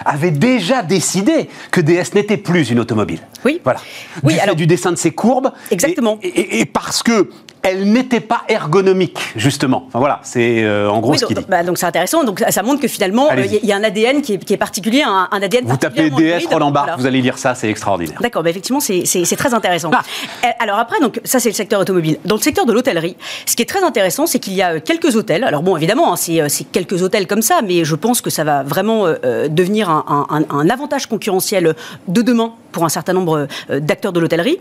Avait 0.06 0.30
déjà 0.30 0.82
décidé 0.82 1.50
que 1.70 1.80
DS 1.82 2.14
n'était 2.14 2.38
plus 2.38 2.70
une 2.70 2.80
automobile. 2.80 3.20
Oui. 3.44 3.60
Voilà. 3.62 3.80
Oui, 4.22 4.32
du 4.32 4.38
fait 4.38 4.42
alors- 4.44 4.56
du 4.56 4.66
dessin 4.66 4.92
de 4.92 4.96
ses 4.96 5.10
courbes. 5.10 5.50
Exactement. 5.70 6.18
Et, 6.22 6.28
et- 6.28 6.60
et 6.60 6.64
parce 6.64 7.02
que 7.02 7.28
elle 7.62 7.92
n'était 7.92 8.20
pas 8.20 8.42
ergonomique, 8.48 9.18
justement. 9.36 9.84
Enfin 9.88 9.98
voilà, 9.98 10.20
c'est 10.22 10.62
euh, 10.62 10.88
en 10.90 11.00
gros 11.00 11.12
Oui, 11.12 11.18
ce 11.18 11.26
qu'il 11.26 11.36
dit. 11.36 11.44
bah, 11.48 11.62
donc 11.62 11.76
c'est 11.78 11.84
intéressant. 11.86 12.24
Donc 12.24 12.42
ça 12.48 12.62
montre 12.62 12.80
que 12.80 12.88
finalement 12.88 13.28
euh, 13.30 13.44
il 13.44 13.66
y, 13.68 13.72
a 13.72 13.76
un 13.76 13.84
ADN 13.84 14.22
qui 14.22 14.34
est, 14.34 14.38
qui 14.38 14.54
est 14.54 14.56
particulier, 14.56 15.02
un, 15.02 15.28
un 15.30 15.42
ADN. 15.42 15.64
Vous 15.66 15.76
tapez 15.76 16.08
DS. 16.10 16.46
Roland 16.50 16.70
Barthes, 16.70 16.98
vous 16.98 17.06
allez 17.06 17.20
lire 17.20 17.36
ça, 17.38 17.54
c'est 17.54 17.68
extraordinaire. 17.68 18.18
D'accord, 18.22 18.42
bah 18.42 18.50
effectivement, 18.50 18.80
c'est- 18.80 19.04
très 19.36 19.52
intéressant. 19.54 19.90
Ah. 19.94 20.02
Euh, 20.44 20.48
Alors 20.60 20.78
après, 20.78 21.00
donc 21.00 21.20
ça 21.24 21.38
c'est 21.38 21.50
le 21.50 21.54
secteur 21.54 21.80
automobile. 21.80 22.18
Dans 22.24 22.36
le 22.36 22.40
secteur 22.40 22.64
de 22.66 22.72
l'hôtellerie, 22.72 23.16
ce 23.46 23.56
qui 23.56 23.62
est 23.62 23.66
très 23.66 23.82
intéressant, 23.84 24.26
c'est 24.26 24.38
qu'il 24.38 24.54
y 24.54 24.62
a 24.62 24.74
euh, 24.74 24.80
quelques 24.82 25.16
hôtels. 25.16 25.44
Alors 25.44 25.62
bon, 25.62 25.76
évidemment, 25.76 26.12
hein, 26.12 26.16
c'est 26.16 26.64
quelques 26.72 27.02
hôtels 27.02 27.26
comme 27.26 27.42
ça, 27.42 27.60
mais 27.62 27.84
je 27.84 27.94
pense 27.94 28.20
que 28.22 28.30
ça 28.30 28.42
va 28.44 28.62
vraiment 28.62 29.06
euh, 29.06 29.48
devenir 29.48 29.90
un, 29.90 30.04
un- 30.30 30.36
un- 30.38 30.56
un 30.58 30.70
avantage 30.70 31.06
concurrentiel 31.06 31.74
de 32.08 32.22
demain 32.22 32.54
pour 32.72 32.84
un 32.84 32.88
certain 32.88 33.12
nombre 33.12 33.48
d'acteurs 33.70 34.12
de 34.12 34.20
l'hôtellerie. 34.20 34.58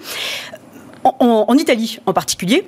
En, 1.03 1.15
en- 1.19 1.45
en 1.47 1.55
Italie, 1.57 1.99
en 2.05 2.13
particulier, 2.13 2.67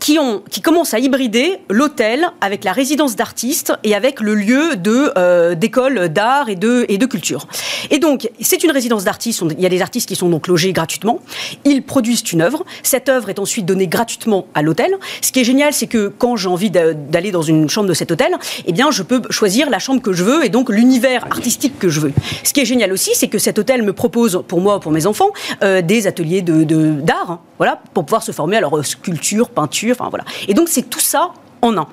qui, 0.00 0.18
ont, 0.18 0.42
qui 0.50 0.60
commencent 0.60 0.94
à 0.94 0.98
hybrider 0.98 1.58
l'hôtel 1.70 2.26
avec 2.40 2.64
la 2.64 2.72
résidence 2.72 3.16
d'artistes 3.16 3.72
et 3.84 3.94
avec 3.94 4.20
le 4.20 4.34
lieu 4.34 4.76
de 4.76 5.12
euh, 5.16 5.54
d'école 5.54 6.08
d'art 6.08 6.48
et 6.48 6.56
de, 6.56 6.84
et 6.88 6.98
de 6.98 7.06
culture. 7.06 7.46
Et 7.90 7.98
donc, 7.98 8.28
c'est 8.40 8.62
une 8.64 8.70
résidence 8.70 9.04
d'artistes. 9.04 9.42
Il 9.56 9.60
y 9.62 9.66
a 9.66 9.68
des 9.68 9.82
artistes 9.82 10.08
qui 10.08 10.16
sont 10.16 10.28
donc 10.28 10.46
logés 10.46 10.72
gratuitement. 10.72 11.20
Ils 11.64 11.82
produisent 11.82 12.22
une 12.32 12.42
œuvre. 12.42 12.64
Cette 12.82 13.08
œuvre 13.08 13.28
est 13.30 13.38
ensuite 13.38 13.66
donnée 13.66 13.86
gratuitement 13.86 14.46
à 14.54 14.62
l'hôtel. 14.62 14.96
Ce 15.22 15.32
qui 15.32 15.40
est 15.40 15.44
génial, 15.44 15.72
c'est 15.72 15.86
que 15.86 16.08
quand 16.18 16.36
j'ai 16.36 16.48
envie 16.48 16.70
d'a- 16.70 16.94
d'aller 16.94 17.30
dans 17.30 17.42
une 17.42 17.68
chambre 17.68 17.88
de 17.88 17.94
cet 17.94 18.10
hôtel, 18.10 18.36
eh 18.66 18.72
bien, 18.72 18.90
je 18.90 19.02
peux 19.02 19.22
choisir 19.30 19.70
la 19.70 19.78
chambre 19.78 20.00
que 20.02 20.12
je 20.12 20.22
veux 20.24 20.44
et 20.44 20.48
donc 20.48 20.70
l'univers 20.70 21.24
artistique 21.30 21.78
que 21.78 21.88
je 21.88 22.00
veux. 22.00 22.12
Ce 22.44 22.52
qui 22.52 22.60
est 22.60 22.64
génial 22.66 22.92
aussi, 22.92 23.10
c'est 23.14 23.28
que 23.28 23.38
cet 23.38 23.58
hôtel 23.58 23.82
me 23.82 23.92
propose, 23.92 24.42
pour 24.46 24.60
moi, 24.60 24.80
pour 24.80 24.92
mes 24.92 25.06
enfants, 25.06 25.30
euh, 25.62 25.82
des 25.82 26.06
ateliers 26.06 26.42
de 26.42 26.64
de- 26.64 26.92
d'art, 27.00 27.30
hein, 27.30 27.40
voilà, 27.58 27.80
pour 27.94 28.04
pouvoir 28.04 28.22
se 28.22 28.32
former 28.32 28.56
à 28.56 28.60
leur 28.60 28.84
sculpture, 28.84 29.48
peinture, 29.50 29.77
enfin 29.92 30.08
voilà. 30.10 30.24
Et 30.48 30.54
donc 30.54 30.68
c'est 30.68 30.82
tout 30.88 31.00
ça 31.00 31.32
en 31.62 31.76
un. 31.76 31.86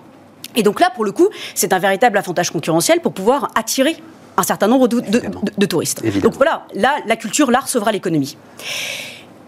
Et 0.56 0.64
donc 0.64 0.80
là, 0.80 0.90
pour 0.94 1.04
le 1.06 1.12
coup, 1.12 1.28
c'est 1.54 1.74
un 1.74 1.80
véritable 1.80 2.18
avantage 2.18 2.50
concurrentiel 2.52 3.02
pour 3.02 3.12
pouvoir 3.14 3.50
attirer 3.56 3.98
un 4.38 4.44
certain 4.44 4.68
nombre 4.68 4.88
de, 4.88 5.00
de- 5.00 5.08
Évidemment. 5.18 5.42
de- 5.44 5.52
de 5.58 5.66
touristes. 5.66 6.02
Évidemment. 6.04 6.24
Donc 6.32 6.36
voilà, 6.38 6.66
là, 6.74 6.96
la 7.06 7.16
culture, 7.18 7.52
l'art 7.52 7.68
sauvera 7.68 7.92
l'économie. 7.92 8.38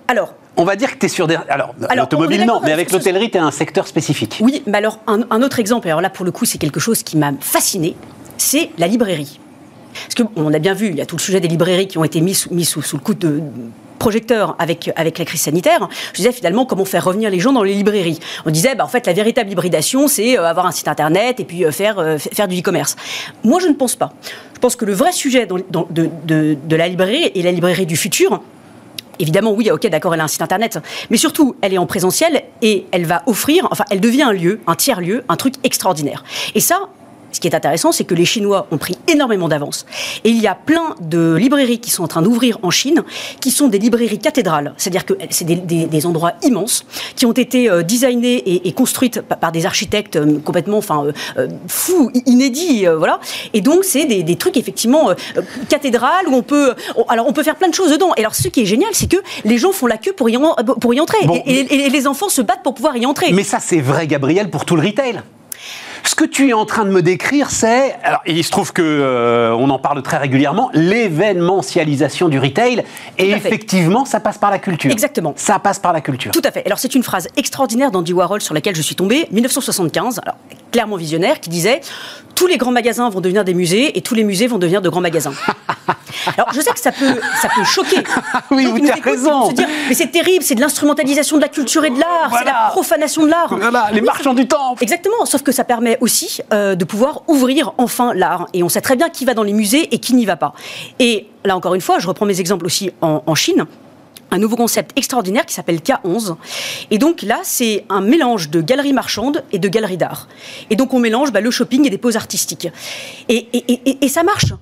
Alors, 0.08 0.34
On 0.56 0.64
va 0.64 0.76
dire 0.76 0.92
que 0.94 0.98
tu 0.98 1.06
es 1.06 1.10
sur 1.10 1.28
des. 1.28 1.38
Alors, 1.50 1.76
l'automobile, 1.96 2.46
non, 2.46 2.62
mais 2.64 2.72
avec 2.72 2.92
l'hôtellerie, 2.92 3.30
tu 3.30 3.38
es 3.38 3.40
un 3.42 3.52
secteur 3.52 3.88
spécifique. 3.88 4.40
oui, 4.42 4.64
mais 4.66 4.78
alors 4.80 5.00
un, 5.08 5.20
un 5.30 5.42
autre 5.42 5.60
exemple, 5.60 5.88
et 5.88 5.92
alors 5.92 6.02
là, 6.02 6.10
pour 6.10 6.26
le 6.26 6.32
coup, 6.32 6.46
c'est 6.46 6.58
quelque 6.58 6.80
chose 6.80 7.04
qui 7.04 7.18
m'a 7.18 7.32
fasciné, 7.40 7.96
c'est 8.38 8.70
la 8.78 8.88
librairie. 8.88 9.40
Parce 9.94 10.16
qu'on 10.30 10.54
a 10.54 10.60
bien 10.60 10.74
vu, 10.74 10.88
il 10.90 10.96
y 10.96 11.02
a 11.02 11.06
tout 11.06 11.16
le 11.18 11.22
sujet 11.22 11.40
des 11.40 11.48
librairies 11.48 11.88
qui 11.88 11.98
ont 11.98 12.04
été 12.04 12.22
mis 12.22 12.34
sous, 12.36 12.54
mis 12.54 12.66
sous, 12.66 12.82
sous 12.82 12.98
le 12.98 13.02
coup 13.02 13.14
de 13.14 13.42
projecteur 13.98 14.56
avec, 14.60 14.92
avec 14.96 15.18
la 15.20 15.26
crise 15.26 15.42
sanitaire. 15.42 15.88
Je 16.14 16.18
disais 16.18 16.32
finalement 16.32 16.66
comment 16.66 16.86
faire 16.86 17.04
revenir 17.06 17.30
les 17.30 17.40
gens 17.40 17.54
dans 17.54 17.64
les 17.64 17.74
librairies. 17.74 18.20
On 18.46 18.52
disait, 18.52 18.76
bah, 18.76 18.86
en 18.86 18.88
fait, 18.88 19.06
la 19.08 19.14
véritable 19.14 19.52
hybridation, 19.52 20.08
c'est 20.08 20.38
euh, 20.38 20.46
avoir 20.46 20.66
un 20.66 20.72
site 20.72 20.88
internet 20.88 21.40
et 21.40 21.46
puis 21.46 21.66
euh, 21.66 21.72
faire, 21.72 22.00
euh, 22.00 22.18
faire 22.18 22.48
du 22.48 22.60
e-commerce. 22.60 22.96
Moi, 23.44 23.60
je 23.62 23.68
ne 23.68 23.74
pense 23.74 23.96
pas. 23.96 24.14
Je 24.54 24.60
pense 24.60 24.76
que 24.76 24.86
le 24.86 24.94
vrai 24.94 25.12
sujet 25.12 25.46
de, 25.46 25.64
de- 25.90 26.58
de 26.64 26.76
la 26.76 26.88
librairie 26.88 27.32
et 27.36 27.42
la 27.44 27.52
librairie 27.52 27.86
du 27.86 27.96
futur, 27.98 28.42
Évidemment, 29.20 29.52
oui, 29.52 29.72
ok, 29.72 29.88
d'accord, 29.88 30.14
elle 30.14 30.20
a 30.22 30.26
un 30.26 30.28
site 30.28 30.44
internet, 30.44 30.78
mais 31.10 31.18
surtout, 31.18 31.56
elle 31.62 31.74
est 31.74 31.80
en 31.80 31.88
présentiel 31.88 32.44
et 32.62 32.86
elle 32.92 33.06
va 33.08 33.24
offrir, 33.26 33.68
enfin, 33.72 33.84
elle 33.90 34.00
devient 34.00 34.22
un 34.22 34.32
lieu, 34.32 34.60
un 34.68 34.76
tiers-lieu, 34.76 35.24
un 35.28 35.36
truc 35.36 35.56
extraordinaire. 35.64 36.24
Et 36.54 36.60
ça, 36.60 36.82
ce 37.32 37.40
qui 37.40 37.48
est 37.48 37.56
intéressant, 37.56 37.92
c'est 37.92 38.04
que 38.04 38.16
les 38.16 38.26
Chinois 38.26 38.68
ont 38.72 38.78
pris 38.78 38.98
énormément 39.08 39.48
d'avance. 39.48 39.86
Et 40.24 40.30
il 40.30 40.42
y 40.42 40.48
a 40.48 40.56
plein 40.56 40.96
de 41.02 41.36
librairies 41.36 41.80
qui 41.80 41.92
sont 41.92 42.04
en 42.04 42.08
train 42.08 42.22
d'ouvrir 42.22 42.58
en 42.64 42.72
Chine, 42.72 43.04
qui 43.42 43.52
sont 43.52 43.68
des 43.68 43.80
librairies 43.80 44.20
cathédrales. 44.20 44.74
C'est-à-dire 44.78 45.06
que 45.06 45.14
c'est 45.30 45.46
des, 45.46 46.06
endroits 46.06 46.34
immenses, 46.44 46.86
qui 47.16 47.26
ont 47.26 47.32
été 47.32 47.70
euh, 47.70 47.84
designés 47.84 48.68
et, 48.68 48.72
construites 48.72 49.22
par 49.22 49.52
des 49.52 49.66
architectes 49.66 50.16
euh, 50.16 50.40
complètement 50.40 50.78
enfin, 50.78 51.06
euh, 51.38 51.48
fous, 51.68 52.12
inédits. 52.26 52.86
voilà. 52.86 53.20
Et 53.54 53.62
donc, 53.62 53.84
c'est 53.84 54.06
des, 54.06 54.36
trucs, 54.36 54.58
effectivement, 54.58 55.12
cathédrales, 55.70 56.28
où 56.28 56.36
on 56.36 56.44
peut... 56.44 56.74
alors, 57.10 57.28
on 57.28 57.34
peut 57.34 57.44
faire 57.44 57.56
plein 57.56 57.70
de 57.70 57.74
choses 57.74 57.92
dedans. 57.92 58.12
Et 58.18 58.22
alors, 58.22 58.36
ce 58.36 58.48
qui 58.48 58.62
est 58.62 58.66
génial, 58.66 58.90
c'est 58.94 59.12
que 59.12 59.18
les 59.44 59.58
gens 59.58 59.72
font 59.72 59.88
la 59.88 59.98
queue 59.98 60.14
pour 60.14 60.30
y, 60.30 60.38
pour 60.80 60.94
y 60.94 61.00
entrer. 61.00 61.20
et, 61.46 61.86
et 61.86 61.90
les 61.90 62.08
enfants 62.08 62.30
se 62.30 62.42
battent 62.42 62.64
pour 62.64 62.74
pouvoir 62.74 62.96
y 62.98 63.06
entrer. 63.06 63.32
Mais 63.32 63.44
ça, 63.44 63.60
c'est 63.60 63.82
vrai, 63.82 64.08
Gabriel, 64.08 64.50
pour 64.50 64.66
tout 64.66 64.76
le 64.76 64.84
retail. 64.84 65.22
Ce 66.04 66.16
que 66.16 66.26
tu 66.26 66.50
es 66.50 66.54
en 66.54 66.66
train 66.66 66.86
de 66.86 66.90
me 66.90 67.02
décrire, 67.02 67.50
c'est, 67.50 67.96
alors 68.04 68.22
il 68.26 68.44
se 68.44 68.52
trouve 68.52 68.74
que 68.74 68.82
euh, 68.82 69.54
on 69.54 69.70
en 69.70 69.80
parle 69.80 70.02
très 70.02 70.18
régulièrement, 70.18 70.70
l'événementialisation 70.74 72.30
du 72.30 72.40
retail. 72.40 72.84
Et 73.18 73.32
effectivement, 73.32 74.06
ça 74.06 74.20
passe 74.20 74.38
par 74.38 74.52
la 74.52 74.60
culture. 74.60 74.92
Exactement. 74.92 75.34
Ça 75.36 75.60
passe 75.60 75.80
par 75.80 75.94
la 75.94 76.02
culture. 76.02 76.32
Tout 76.32 76.42
à 76.44 76.52
fait. 76.52 76.66
Alors 76.66 76.80
c'est 76.80 76.96
une 76.96 77.04
phrase 77.04 77.28
extraordinaire 77.38 77.92
d'Andy 77.92 78.14
Warhol 78.14 78.42
sur 78.42 78.54
laquelle 78.54 78.76
je 78.76 78.82
suis 78.82 78.96
tombée, 78.96 79.28
1975. 79.32 80.22
Alors 80.24 80.38
clairement 80.72 80.98
visionnaire, 80.98 81.40
qui 81.40 81.50
disait 81.50 81.82
tous 82.38 82.46
les 82.46 82.58
grands 82.58 82.72
magasins 82.72 83.10
vont 83.10 83.20
devenir 83.20 83.44
des 83.44 83.56
musées 83.56 83.98
et 83.98 84.02
tous 84.02 84.14
les 84.14 84.24
musées 84.24 84.46
vont 84.46 84.60
devenir 84.60 84.82
de 84.82 84.90
grands 84.90 85.02
magasins. 85.02 85.34
Alors, 86.38 86.54
je 86.54 86.62
sais 86.62 86.72
que 86.72 86.80
ça 86.80 86.92
peut, 86.92 87.20
ça 87.42 87.50
peut 87.56 87.64
choquer. 87.64 88.04
oui, 88.52 88.66
vous 88.66 88.78
avez 88.78 89.02
raison. 89.02 89.50
mais 89.88 89.96
c'est 89.96 90.12
terrible, 90.12 90.44
c'est 90.44 90.56
de 90.56 90.62
l'instrumentalisation 90.62 91.38
de 91.38 91.42
la 91.42 91.48
culture 91.48 91.84
et 91.86 91.90
de 91.90 92.00
l'art, 92.00 92.32
c'est 92.38 92.46
la 92.46 92.68
profanation 92.70 93.24
de 93.24 93.30
l'art. 93.30 93.56
Voilà, 93.56 93.88
les 93.92 94.02
marchands 94.02 94.34
du 94.34 94.48
temps. 94.48 94.76
Exactement, 94.82 95.26
sauf 95.26 95.42
que 95.42 95.52
ça 95.52 95.64
permet 95.64 95.87
aussi 96.02 96.42
euh, 96.54 96.76
de 96.76 96.86
pouvoir 96.86 97.24
ouvrir 97.28 97.74
enfin 97.78 98.14
l'art. 98.14 98.48
Et 98.54 98.64
on 98.64 98.70
sait 98.70 98.82
très 98.82 98.96
bien 98.96 99.10
qui 99.10 99.26
va 99.26 99.34
dans 99.34 99.44
les 99.44 99.54
musées 99.54 99.94
et 99.94 100.00
qui 100.00 100.14
n'y 100.14 100.26
va 100.26 100.36
pas. 100.36 100.54
Et 101.00 101.28
là, 101.46 101.56
encore 101.56 101.76
une 101.76 101.82
fois, 101.82 102.00
je 102.00 102.08
reprends 102.08 102.26
mes 102.26 102.40
exemples 102.40 102.66
aussi 102.66 102.92
en 103.02 103.36
Chine 103.36 103.66
un 104.32 104.40
nouveau 104.40 104.56
concept 104.56 104.92
extraordinaire 104.98 105.46
qui 105.46 105.54
s'appelle 105.54 105.80
K11. 105.80 106.36
Et 106.92 106.98
donc 106.98 107.22
là, 107.22 107.40
c'est 107.44 107.86
un 107.90 108.02
mélange 108.02 108.50
de 108.50 108.62
galeries 108.62 108.94
marchandes 108.94 109.44
et 109.52 109.60
de 109.60 109.68
galeries 109.68 109.98
d'art. 109.98 110.28
Et 110.70 110.76
donc 110.76 110.94
on 110.94 111.00
mélange 111.00 111.32
bah, 111.32 111.42
le 111.42 111.52
shopping 111.52 111.86
et 111.88 111.90
des 111.90 111.98
poses 111.98 112.18
artistiques. 112.18 112.68
Et, 113.30 113.48
et 114.06 114.10
ça 114.10 114.24
marche. 114.24 114.54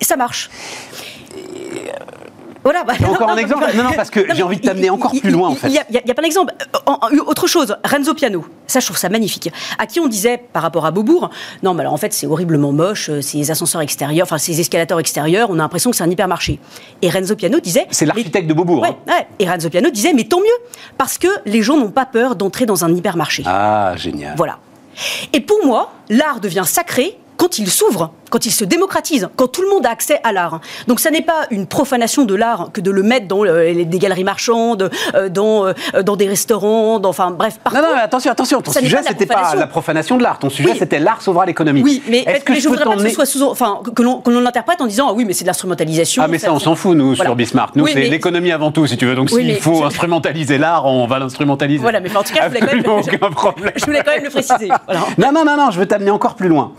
Ça 0.00 0.16
marche. 0.16 0.50
Voilà. 2.66 2.82
Bah, 2.82 2.94
encore 3.08 3.30
un 3.30 3.36
exemple 3.36 3.64
Non, 3.76 3.84
non, 3.84 3.92
parce 3.94 4.10
que 4.10 4.34
j'ai 4.34 4.42
envie 4.42 4.56
de 4.56 4.62
t'amener 4.62 4.90
encore 4.90 5.12
plus 5.12 5.30
loin, 5.30 5.50
en 5.50 5.54
fait. 5.54 5.68
Il 5.68 5.74
y, 5.74 5.78
a, 5.78 6.14
plein 6.14 6.24
d'exemples. 6.24 6.52
Euh, 6.88 7.18
autre 7.24 7.46
chose, 7.46 7.76
Renzo 7.84 8.12
Piano. 8.12 8.44
Ça, 8.66 8.80
je 8.80 8.86
trouve 8.86 8.98
ça 8.98 9.08
magnifique. 9.08 9.52
À 9.78 9.86
qui 9.86 10.00
on 10.00 10.08
disait, 10.08 10.36
par 10.52 10.64
rapport 10.64 10.84
à 10.84 10.90
Beaubourg, 10.90 11.30
non, 11.62 11.74
mais 11.74 11.82
alors 11.82 11.92
en 11.92 11.96
fait, 11.96 12.12
c'est 12.12 12.26
horriblement 12.26 12.72
moche, 12.72 13.08
euh, 13.08 13.22
ces 13.22 13.52
ascenseurs 13.52 13.82
extérieurs, 13.82 14.26
enfin, 14.26 14.38
ces 14.38 14.58
escalators 14.58 14.98
extérieurs, 14.98 15.48
on 15.50 15.54
a 15.54 15.58
l'impression 15.58 15.92
que 15.92 15.96
c'est 15.96 16.02
un 16.02 16.10
hypermarché. 16.10 16.58
Et 17.02 17.08
Renzo 17.08 17.36
Piano 17.36 17.60
disait. 17.60 17.86
C'est 17.90 18.04
l'architecte 18.04 18.48
de 18.48 18.54
Beaubourg. 18.54 18.82
Ouais, 18.82 18.96
hein. 19.06 19.12
ouais. 19.12 19.28
Et 19.38 19.48
Renzo 19.48 19.70
Piano 19.70 19.88
disait, 19.90 20.12
mais 20.12 20.24
tant 20.24 20.40
mieux, 20.40 20.66
parce 20.98 21.18
que 21.18 21.28
les 21.44 21.62
gens 21.62 21.76
n'ont 21.76 21.92
pas 21.92 22.06
peur 22.06 22.34
d'entrer 22.34 22.66
dans 22.66 22.84
un 22.84 22.92
hypermarché. 22.92 23.44
Ah, 23.46 23.94
génial. 23.96 24.34
Voilà. 24.36 24.58
Et 25.32 25.40
pour 25.40 25.64
moi, 25.64 25.92
l'art 26.08 26.40
devient 26.40 26.64
sacré 26.66 27.16
quand 27.36 27.58
il 27.58 27.70
s'ouvre, 27.70 28.12
quand 28.30 28.46
il 28.46 28.52
se 28.52 28.64
démocratise, 28.64 29.28
quand 29.36 29.48
tout 29.48 29.62
le 29.62 29.68
monde 29.68 29.86
a 29.86 29.90
accès 29.90 30.20
à 30.24 30.32
l'art. 30.32 30.60
Donc 30.86 31.00
ça 31.00 31.10
n'est 31.10 31.22
pas 31.22 31.46
une 31.50 31.66
profanation 31.66 32.24
de 32.24 32.34
l'art 32.34 32.70
que 32.72 32.80
de 32.80 32.90
le 32.90 33.02
mettre 33.02 33.26
dans 33.26 33.44
euh, 33.44 33.84
des 33.84 33.98
galeries 33.98 34.24
marchandes, 34.24 34.90
euh, 35.14 35.28
dans, 35.28 35.66
euh, 35.66 35.72
dans 36.02 36.16
des 36.16 36.26
restaurants, 36.26 36.98
dans, 36.98 37.10
enfin 37.10 37.30
bref. 37.30 37.58
Partout. 37.62 37.80
Non, 37.80 37.88
non, 37.88 37.96
attention, 38.02 38.30
attention, 38.30 38.60
ton 38.60 38.72
sujet 38.72 38.98
c'était 39.06 39.26
pas 39.26 39.54
la 39.54 39.66
profanation 39.66 40.16
de 40.16 40.22
l'art, 40.22 40.38
ton 40.38 40.50
sujet 40.50 40.74
c'était 40.78 40.98
l'art 40.98 41.22
sauvera 41.22 41.46
l'économie. 41.46 41.82
Oui, 41.82 42.02
mais, 42.08 42.24
est-ce 42.26 42.44
que 42.44 42.54
je, 42.54 42.68
voudrais 42.68 42.84
pas 42.84 42.96
que 42.96 43.02
ce 43.02 43.08
soit 43.10 43.26
sous, 43.26 43.42
enfin, 43.42 43.80
que 43.94 44.02
l'on 44.02 44.40
l'interprète 44.40 44.80
en 44.80 44.86
disant 44.86 45.08
ah 45.10 45.12
oui, 45.14 45.24
mais 45.24 45.32
c'est 45.32 45.44
de 45.44 45.48
l'instrumentalisation. 45.48 46.22
Ah 46.24 46.28
mais 46.28 46.38
ça, 46.38 46.52
on 46.52 46.58
s'en 46.58 46.74
fout 46.74 46.96
nous 46.96 47.14
sur 47.14 47.36
Bismarck. 47.36 47.76
Nous 47.76 47.86
c'est 47.86 48.02
l'économie 48.02 48.52
avant 48.52 48.70
tout, 48.70 48.86
si 48.86 48.96
tu 48.96 49.06
veux. 49.06 49.14
Donc 49.14 49.30
s'il 49.30 49.56
faut 49.56 49.84
instrumentaliser 49.84 50.58
l'art, 50.58 50.86
on 50.86 51.06
va 51.06 51.18
l'instrumentaliser. 51.18 51.80
Voilà, 51.80 52.00
mais 52.00 52.14
en 52.16 52.22
tout 52.22 52.32
cas, 52.32 52.44
je 52.44 52.48
voulais, 52.48 52.60
quand 52.60 52.66
même, 52.66 52.82
je 53.76 53.84
voulais 53.84 54.02
quand 54.04 54.12
même 54.12 54.24
le 54.24 54.30
préciser. 54.30 54.68
Non, 55.18 55.32
non, 55.32 55.44
non, 55.44 55.56
non, 55.56 55.70
je 55.70 55.78
veux 55.78 55.86
t'amener 55.86 56.10
encore 56.10 56.34
plus 56.34 56.48
loin. 56.48 56.72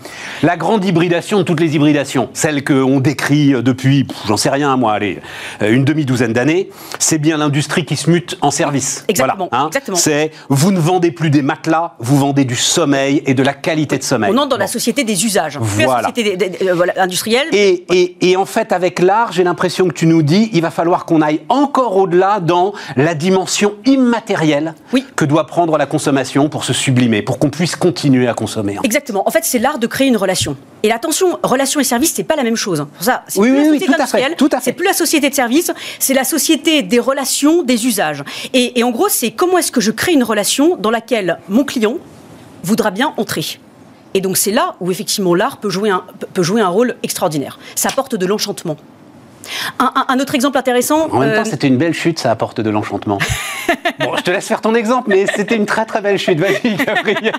La 0.43 0.57
grande 0.57 0.83
hybridation 0.85 1.36
de 1.37 1.43
toutes 1.43 1.59
les 1.59 1.75
hybridations, 1.75 2.29
celles 2.33 2.63
qu'on 2.63 2.99
décrit 2.99 3.51
depuis, 3.61 4.07
j'en 4.27 4.37
sais 4.37 4.49
rien 4.49 4.75
moi, 4.77 4.93
allez, 4.93 5.19
euh, 5.61 5.71
une 5.71 5.85
demi-douzaine 5.85 6.33
d'années, 6.33 6.69
c'est 6.99 7.17
bien 7.17 7.37
l'industrie 7.37 7.85
qui 7.85 7.95
se 7.95 8.09
mute 8.09 8.37
en 8.41 8.51
service. 8.51 9.05
Exactement. 9.07 9.49
Hein. 9.51 9.69
C'est 9.95 10.31
vous 10.49 10.71
ne 10.71 10.79
vendez 10.79 11.11
plus 11.11 11.29
des 11.29 11.41
matelas, 11.41 11.95
vous 11.99 12.17
vendez 12.17 12.45
du 12.45 12.55
sommeil 12.55 13.23
et 13.25 13.33
de 13.33 13.43
la 13.43 13.53
qualité 13.53 13.97
de 13.97 14.03
sommeil. 14.03 14.31
On 14.33 14.37
entre 14.37 14.49
dans 14.49 14.57
la 14.57 14.67
société 14.67 15.03
des 15.03 15.25
usages, 15.25 15.57
voilà. 15.59 16.01
la 16.01 16.09
société 16.09 16.37
euh, 16.67 16.85
industrielle. 16.97 17.47
Et, 17.53 17.85
et, 17.91 18.31
et 18.31 18.37
en 18.37 18.45
fait, 18.45 18.71
avec 18.71 18.99
l'art, 18.99 19.31
j'ai 19.31 19.43
l'impression 19.43 19.87
que 19.87 19.93
tu 19.93 20.07
nous 20.07 20.21
dis, 20.21 20.49
il 20.53 20.61
va 20.61 20.71
falloir 20.71 21.05
qu'on 21.05 21.21
aille 21.21 21.41
encore 21.49 21.97
au-delà 21.97 22.39
dans 22.39 22.73
la 22.95 23.13
dimension 23.13 23.75
immatérielle 23.85 24.73
oui. 24.93 25.05
que 25.15 25.25
doit 25.25 25.47
prendre 25.47 25.77
la 25.77 25.85
consommation 25.85 26.49
pour 26.49 26.63
se 26.63 26.73
sublimer, 26.73 27.21
pour 27.21 27.39
qu'on 27.39 27.49
puisse 27.49 27.75
continuer 27.75 28.27
à 28.27 28.33
consommer. 28.33 28.77
Exactement. 28.83 29.27
En 29.27 29.31
fait, 29.31 29.43
c'est 29.43 29.59
l'art 29.59 29.79
de 29.79 29.87
créer 29.87 30.07
une 30.07 30.17
relation. 30.17 30.55
Et 30.83 30.91
attention, 30.91 31.39
relation 31.43 31.79
et 31.79 31.83
service, 31.83 32.13
c'est 32.15 32.23
pas 32.23 32.35
la 32.35 32.43
même 32.43 32.55
chose. 32.55 32.85
Pour 32.93 33.03
ça, 33.03 33.23
c'est 33.27 33.39
oui, 33.39 33.49
plus 33.49 33.57
oui, 33.57 33.65
la 33.65 33.73
société 33.73 33.93
industrielle, 33.93 34.35
c'est 34.61 34.73
plus 34.73 34.85
la 34.85 34.93
société 34.93 35.29
de 35.29 35.35
service, 35.35 35.71
c'est 35.99 36.13
la 36.13 36.23
société 36.23 36.83
des 36.83 36.99
relations, 36.99 37.63
des 37.63 37.87
usages. 37.87 38.23
Et, 38.53 38.83
en 38.83 38.91
gros, 38.91 39.09
c'est 39.09 39.31
comment 39.31 39.57
est-ce 39.57 39.71
que 39.71 39.81
je 39.81 39.91
crée 39.91 40.13
une 40.13 40.23
relation 40.23 40.75
dans 40.77 40.91
laquelle 40.91 41.39
mon 41.49 41.63
client 41.63 41.97
voudra 42.63 42.91
bien 42.91 43.13
entrer. 43.17 43.59
Et 44.13 44.21
donc 44.21 44.37
c'est 44.37 44.51
là 44.51 44.75
où 44.79 44.89
effectivement 44.91 45.35
l'art 45.35 45.57
peut 45.57 45.69
jouer 45.69 45.89
un, 45.89 46.03
peut 46.33 46.43
jouer 46.43 46.61
un 46.61 46.69
rôle 46.69 46.95
extraordinaire. 47.03 47.59
Ça 47.75 47.89
apporte 47.89 48.15
de 48.15 48.25
l'enchantement. 48.25 48.77
Un, 49.79 50.19
autre 50.19 50.35
exemple 50.35 50.57
intéressant. 50.57 51.09
En 51.11 51.19
même 51.19 51.33
temps, 51.33 51.41
euh, 51.41 51.49
c'était 51.49 51.67
une 51.67 51.77
belle 51.77 51.93
chute, 51.93 52.19
ça 52.19 52.31
apporte 52.31 52.61
de 52.61 52.69
l'enchantement. 52.69 53.17
bon, 53.99 54.15
je 54.17 54.23
te 54.23 54.31
laisse 54.31 54.47
faire 54.47 54.61
ton 54.61 54.75
exemple, 54.75 55.09
mais 55.09 55.25
c'était 55.35 55.55
une 55.55 55.65
très 55.65 55.85
très 55.85 56.01
belle 56.01 56.17
chute. 56.17 56.39
Vas-y, 56.39 56.75
Gabriel. 56.85 57.33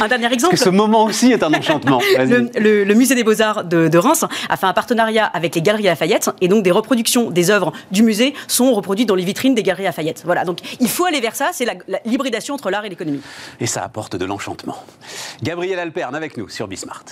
un 0.00 0.08
dernier 0.08 0.32
exemple. 0.32 0.52
Parce 0.52 0.64
que 0.64 0.70
ce 0.70 0.70
moment 0.70 1.04
aussi 1.04 1.32
est 1.32 1.42
un 1.42 1.52
enchantement. 1.52 2.00
Le, 2.18 2.94
musée 2.94 3.14
des 3.14 3.24
Beaux-Arts 3.24 3.64
de, 3.64 3.98
Reims 3.98 4.24
a 4.48 4.56
fait 4.56 4.66
un 4.66 4.72
partenariat 4.72 5.26
avec 5.26 5.54
les 5.54 5.62
Galeries 5.62 5.84
Lafayette, 5.84 6.30
et 6.40 6.48
donc 6.48 6.62
des 6.62 6.70
reproductions 6.70 7.30
des 7.30 7.50
œuvres 7.50 7.72
du 7.90 8.02
musée 8.02 8.34
sont 8.48 8.72
reproduites 8.72 9.08
dans 9.08 9.14
les 9.14 9.24
vitrines 9.24 9.54
des 9.54 9.62
Galeries 9.62 9.84
Lafayette. 9.84 10.22
Voilà, 10.24 10.44
donc 10.44 10.58
il 10.80 10.88
faut 10.88 11.04
aller 11.04 11.20
vers 11.20 11.36
ça, 11.36 11.50
c'est 11.52 11.66
l'hybridation 12.04 12.54
entre 12.54 12.70
l'art 12.70 12.84
et 12.84 12.88
l'économie. 12.88 13.20
Et 13.60 13.66
ça 13.66 13.82
apporte 13.82 14.16
de 14.16 14.24
l'enchantement. 14.24 14.76
Gabriel 15.42 15.78
Alperne 15.78 16.14
avec 16.14 16.36
nous 16.36 16.48
sur 16.48 16.68
Bismart. 16.68 17.04